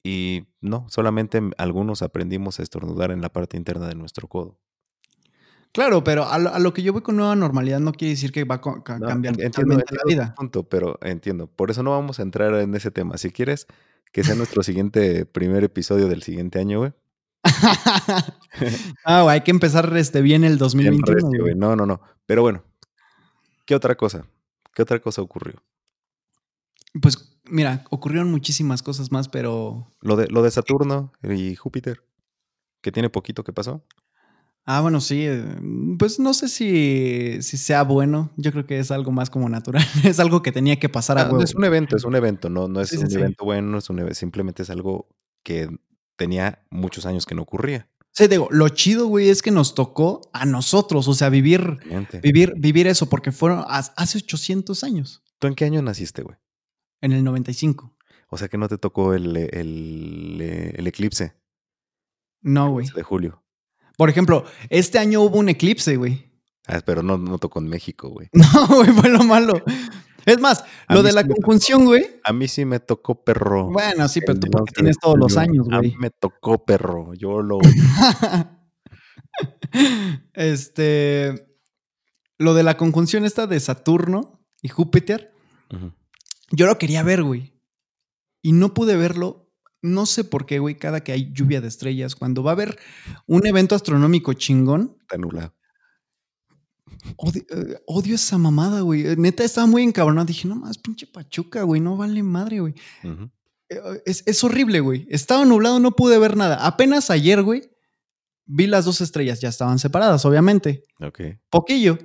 [0.04, 4.58] Y no, solamente algunos aprendimos a estornudar en la parte interna de nuestro codo.
[5.72, 8.32] Claro, pero a lo, a lo que yo voy con nueva normalidad no quiere decir
[8.32, 10.34] que va a co- ca- No, cambiar entiendo, totalmente la vida.
[10.36, 11.46] punto, pero entiendo.
[11.46, 13.16] Por eso no vamos a entrar en ese tema.
[13.18, 13.66] Si quieres
[14.12, 16.92] que sea nuestro siguiente primer episodio del siguiente año, güey.
[19.04, 21.06] ah, güey, hay que empezar este, bien el bien 2021.
[21.14, 21.40] recio, güey.
[21.40, 21.54] güey.
[21.54, 22.00] No, no, no.
[22.26, 22.62] Pero bueno,
[23.66, 24.26] ¿qué otra cosa?
[24.74, 25.62] ¿Qué otra cosa ocurrió?
[27.00, 29.92] Pues mira, ocurrieron muchísimas cosas más, pero...
[30.00, 32.02] Lo de, lo de Saturno y Júpiter,
[32.80, 33.84] que tiene poquito que pasó.
[34.66, 35.24] Ah, bueno, sí.
[35.26, 35.44] eh,
[35.98, 38.30] Pues no sé si, si sea bueno.
[38.36, 39.82] Yo creo que es algo más como natural.
[40.04, 41.42] es algo que tenía que pasar a Ah, huevo.
[41.42, 43.16] es un evento, es un evento, no, no es Sí, un sí.
[43.16, 45.08] evento bueno, es un simplemente es algo
[45.42, 45.68] que
[46.16, 47.88] tenía muchos años que no ocurría.
[48.12, 51.78] Sí, digo, lo chido, güey, es que nos tocó a nosotros, o sea, vivir,
[52.22, 56.36] vivir, vivir eso, porque fueron hace 800 años, ¿Tú en qué año naciste, güey?
[57.00, 57.96] en el 95.
[58.28, 61.34] O sea que no te tocó el, el, el eclipse
[62.42, 62.84] No, güey.
[62.86, 63.39] 11 de julio.
[64.00, 66.32] Por ejemplo, este año hubo un eclipse, güey.
[66.66, 68.30] Ah, pero no, no tocó en México, güey.
[68.62, 69.62] No, güey, fue lo malo.
[70.24, 72.06] Es más, A lo de la sí conjunción, güey.
[72.24, 73.70] A mí sí me tocó perro.
[73.70, 76.00] Bueno, sí, pero tú porque 11 de tienes todos los años, A mí güey.
[76.00, 77.12] me tocó perro.
[77.12, 77.58] Yo lo.
[80.32, 81.58] este.
[82.38, 85.30] Lo de la conjunción esta de Saturno y Júpiter,
[86.52, 87.52] yo lo quería ver, güey.
[88.40, 89.39] Y no pude verlo.
[89.82, 92.78] No sé por qué, güey, cada que hay lluvia de estrellas, cuando va a haber
[93.26, 95.54] un evento astronómico chingón, Está nublado.
[97.16, 99.06] odio, eh, odio esa mamada, güey.
[99.06, 100.26] Eh, Neta, estaba muy encabronado.
[100.26, 102.74] Dije, no más, pinche Pachuca, güey, no vale madre, güey.
[103.04, 105.06] Eh, Es, es horrible, güey.
[105.10, 106.66] Estaba nublado, no pude ver nada.
[106.66, 107.62] Apenas ayer, güey,
[108.44, 109.40] vi las dos estrellas.
[109.40, 110.84] Ya estaban separadas, obviamente.
[111.00, 111.20] Ok.
[111.48, 111.98] Poquillo.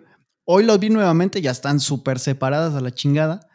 [0.46, 3.48] Hoy los vi nuevamente, ya están súper separadas a la chingada.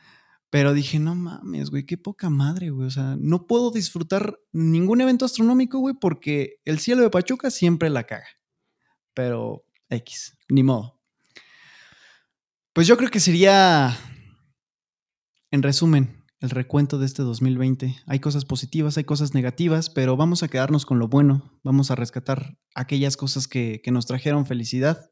[0.50, 2.88] Pero dije, no mames, güey, qué poca madre, güey.
[2.88, 7.88] O sea, no puedo disfrutar ningún evento astronómico, güey, porque el cielo de Pachuca siempre
[7.88, 8.26] la caga.
[9.14, 11.00] Pero X, ni modo.
[12.72, 13.96] Pues yo creo que sería,
[15.52, 17.96] en resumen, el recuento de este 2020.
[18.06, 21.60] Hay cosas positivas, hay cosas negativas, pero vamos a quedarnos con lo bueno.
[21.62, 25.10] Vamos a rescatar aquellas cosas que, que nos trajeron felicidad.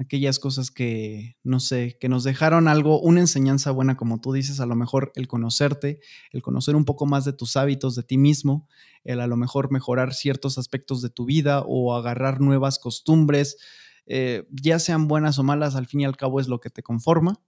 [0.00, 4.58] Aquellas cosas que, no sé, que nos dejaron algo, una enseñanza buena, como tú dices,
[4.58, 6.00] a lo mejor el conocerte,
[6.32, 8.66] el conocer un poco más de tus hábitos, de ti mismo,
[9.04, 13.58] el a lo mejor mejorar ciertos aspectos de tu vida o agarrar nuevas costumbres,
[14.06, 16.82] eh, ya sean buenas o malas, al fin y al cabo es lo que te
[16.82, 17.38] conforma.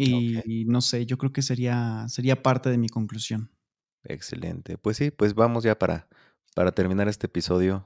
[0.00, 3.50] Y, no sé, yo creo que sería, sería parte de mi conclusión.
[4.04, 4.78] Excelente.
[4.78, 6.08] Pues sí, pues vamos ya para,
[6.54, 7.84] para terminar este episodio,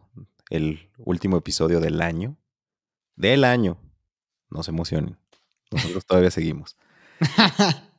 [0.50, 2.36] el último episodio del año
[3.16, 3.78] del año.
[4.50, 5.18] No se emocionen.
[5.70, 6.76] Nosotros todavía seguimos.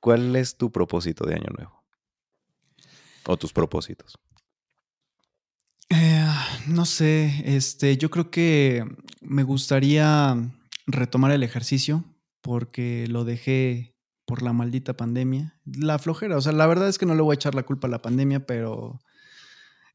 [0.00, 1.84] ¿Cuál es tu propósito de año nuevo?
[3.26, 4.18] ¿O tus propósitos?
[5.90, 6.26] Eh,
[6.68, 8.84] no sé, este, yo creo que
[9.20, 10.36] me gustaría
[10.86, 12.04] retomar el ejercicio
[12.40, 15.58] porque lo dejé por la maldita pandemia.
[15.64, 17.88] La flojera, o sea, la verdad es que no le voy a echar la culpa
[17.88, 19.00] a la pandemia, pero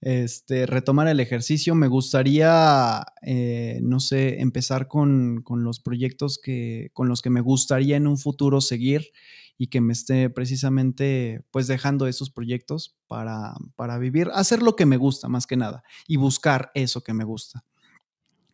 [0.01, 1.75] este, retomar el ejercicio.
[1.75, 7.97] Me gustaría, eh, no sé, empezar con, los proyectos que, con los que me gustaría
[7.97, 9.11] en un futuro seguir
[9.57, 14.85] y que me esté precisamente pues dejando esos proyectos para, para vivir, hacer lo que
[14.85, 17.63] me gusta más que nada y buscar eso que me gusta.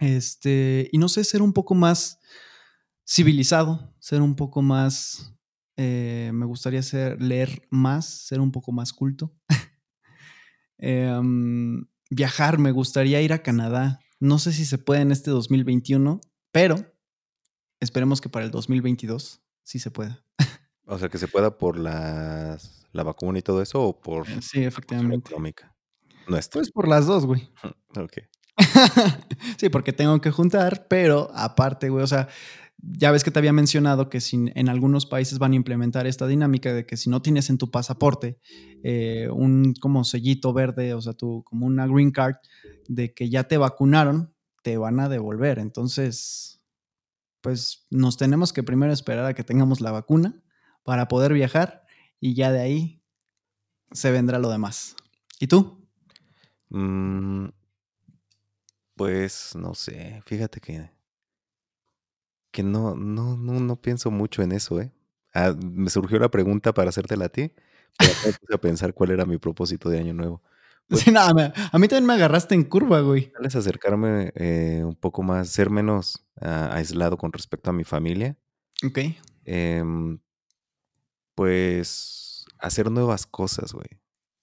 [0.01, 2.19] Este, y no sé, ser un poco más
[3.07, 5.33] civilizado, ser un poco más,
[5.77, 9.33] eh, me gustaría ser, leer más, ser un poco más culto.
[10.81, 13.99] Em, viajar, me gustaría ir a Canadá.
[14.19, 16.19] No sé si se puede en este 2021,
[16.51, 16.75] pero
[17.79, 20.23] esperemos que para el 2022 sí se pueda.
[20.85, 22.57] O sea, que se pueda por la
[22.91, 25.29] vacuna y todo eso o por eh, sí, efectivamente.
[25.29, 25.73] económica.
[26.27, 27.49] Pues por las dos, güey.
[27.95, 28.17] ok.
[29.57, 32.27] sí, porque tengo que juntar, pero aparte, güey, o sea,
[32.83, 36.73] ya ves que te había mencionado que en algunos países van a implementar esta dinámica
[36.73, 38.39] de que si no tienes en tu pasaporte
[38.83, 42.35] eh, un como sellito verde, o sea, tú como una green card
[42.87, 44.33] de que ya te vacunaron,
[44.63, 45.59] te van a devolver.
[45.59, 46.61] Entonces,
[47.41, 50.41] pues nos tenemos que primero esperar a que tengamos la vacuna
[50.83, 51.85] para poder viajar
[52.19, 53.03] y ya de ahí
[53.91, 54.95] se vendrá lo demás.
[55.39, 55.87] ¿Y tú?
[56.69, 57.49] Mm,
[58.95, 61.00] pues no sé, fíjate que
[62.51, 64.91] que no, no, no, no pienso mucho en eso, ¿eh?
[65.33, 67.51] Ah, me surgió la pregunta para hacértela a ti,
[67.97, 70.41] pero me puse a pensar cuál era mi propósito de año nuevo.
[70.91, 73.31] Pues, sí, nada, a mí también me agarraste en curva, güey.
[73.31, 77.85] Tal es acercarme eh, un poco más, ser menos ah, aislado con respecto a mi
[77.85, 78.35] familia.
[78.83, 78.99] Ok.
[79.45, 80.19] Em,
[81.35, 83.87] pues hacer nuevas cosas, güey.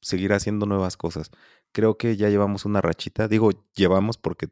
[0.01, 1.31] Seguir haciendo nuevas cosas.
[1.73, 3.29] Creo que ya llevamos una rachita.
[3.29, 4.49] Digo, llevamos porque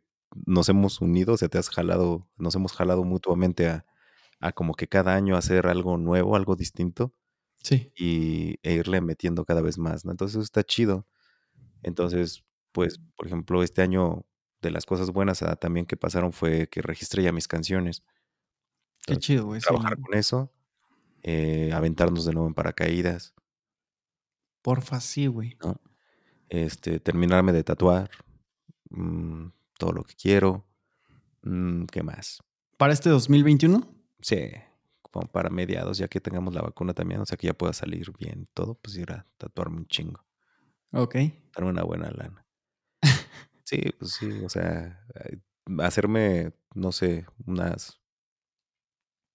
[0.46, 3.84] nos hemos unido, o sea, te has jalado, nos hemos jalado mutuamente a,
[4.54, 7.14] como que cada año hacer algo nuevo, algo distinto.
[7.62, 7.92] Sí.
[7.96, 10.12] Y, e irle metiendo cada vez más, ¿no?
[10.12, 11.06] Entonces está chido.
[11.82, 14.26] Entonces, pues, por ejemplo, este año
[14.62, 18.02] de las cosas buenas ah, también que pasaron fue que registré ya mis canciones.
[19.06, 19.60] Qué chido, güey.
[19.60, 20.52] Trabajar con eso,
[21.22, 23.34] eh, aventarnos de nuevo en paracaídas.
[24.62, 25.56] Porfa, sí, güey.
[26.48, 28.10] Este, terminarme de tatuar.
[28.90, 29.48] Mm,
[29.78, 30.66] todo lo que quiero.
[31.42, 32.42] Mm, ¿Qué más?
[32.76, 33.86] ¿Para este 2021?
[34.20, 34.50] Sí,
[35.10, 38.12] como para mediados, ya que tengamos la vacuna también, o sea que ya pueda salir
[38.18, 40.24] bien todo, pues ir a tatuarme un chingo.
[40.92, 41.16] Ok.
[41.54, 42.46] Darme una buena lana.
[43.64, 45.06] sí, pues sí, o sea,
[45.78, 48.00] hacerme, no sé, unas,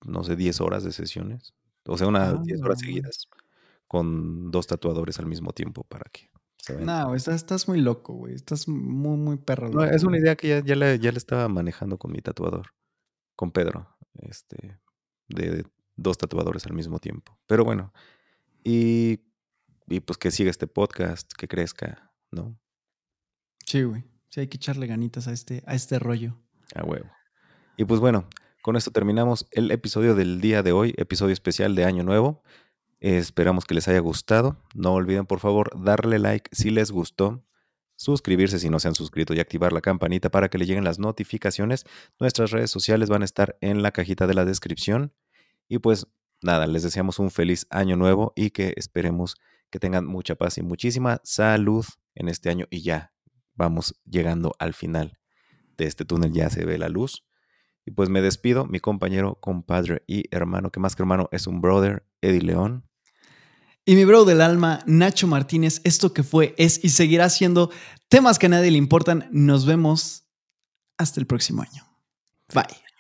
[0.06, 1.54] no sé, 10 horas de sesiones.
[1.86, 2.86] O sea, unas 10 horas ah.
[2.86, 3.28] seguidas
[3.88, 6.31] con dos tatuadores al mismo tiempo para que
[6.80, 8.36] no, estás, muy loco, güey.
[8.36, 9.70] Estás muy, muy perro.
[9.70, 12.68] No, es una idea que ya, ya, le, estaba manejando con mi tatuador,
[13.36, 14.80] con Pedro, este,
[15.28, 15.66] de
[15.96, 17.40] dos tatuadores al mismo tiempo.
[17.48, 17.94] Pero bueno,
[18.64, 19.22] y,
[19.88, 22.60] y pues que siga este podcast, que crezca, ¿no?
[23.66, 24.04] Sí, güey.
[24.30, 26.38] Sí, hay que echarle ganitas a este, a este rollo.
[26.76, 27.10] A huevo.
[27.76, 28.28] Y pues bueno,
[28.62, 32.44] con esto terminamos el episodio del día de hoy, episodio especial de Año Nuevo.
[33.02, 34.58] Esperamos que les haya gustado.
[34.76, 37.44] No olviden, por favor, darle like si les gustó,
[37.96, 41.00] suscribirse si no se han suscrito y activar la campanita para que le lleguen las
[41.00, 41.86] notificaciones.
[42.20, 45.14] Nuestras redes sociales van a estar en la cajita de la descripción.
[45.68, 46.06] Y pues
[46.44, 49.36] nada, les deseamos un feliz año nuevo y que esperemos
[49.72, 52.68] que tengan mucha paz y muchísima salud en este año.
[52.70, 53.14] Y ya
[53.56, 55.18] vamos llegando al final
[55.76, 57.26] de este túnel, ya se ve la luz.
[57.84, 61.62] Y pues me despido, mi compañero, compadre y hermano, que más que hermano es un
[61.62, 62.91] brother, Eddie León.
[63.86, 67.72] Y mi bro del alma, Nacho Martínez, esto que fue, es y seguirá siendo
[68.10, 69.28] temas que a nadie le importan.
[69.32, 70.24] Nos vemos
[70.98, 71.84] hasta el próximo año.
[72.54, 72.91] Bye.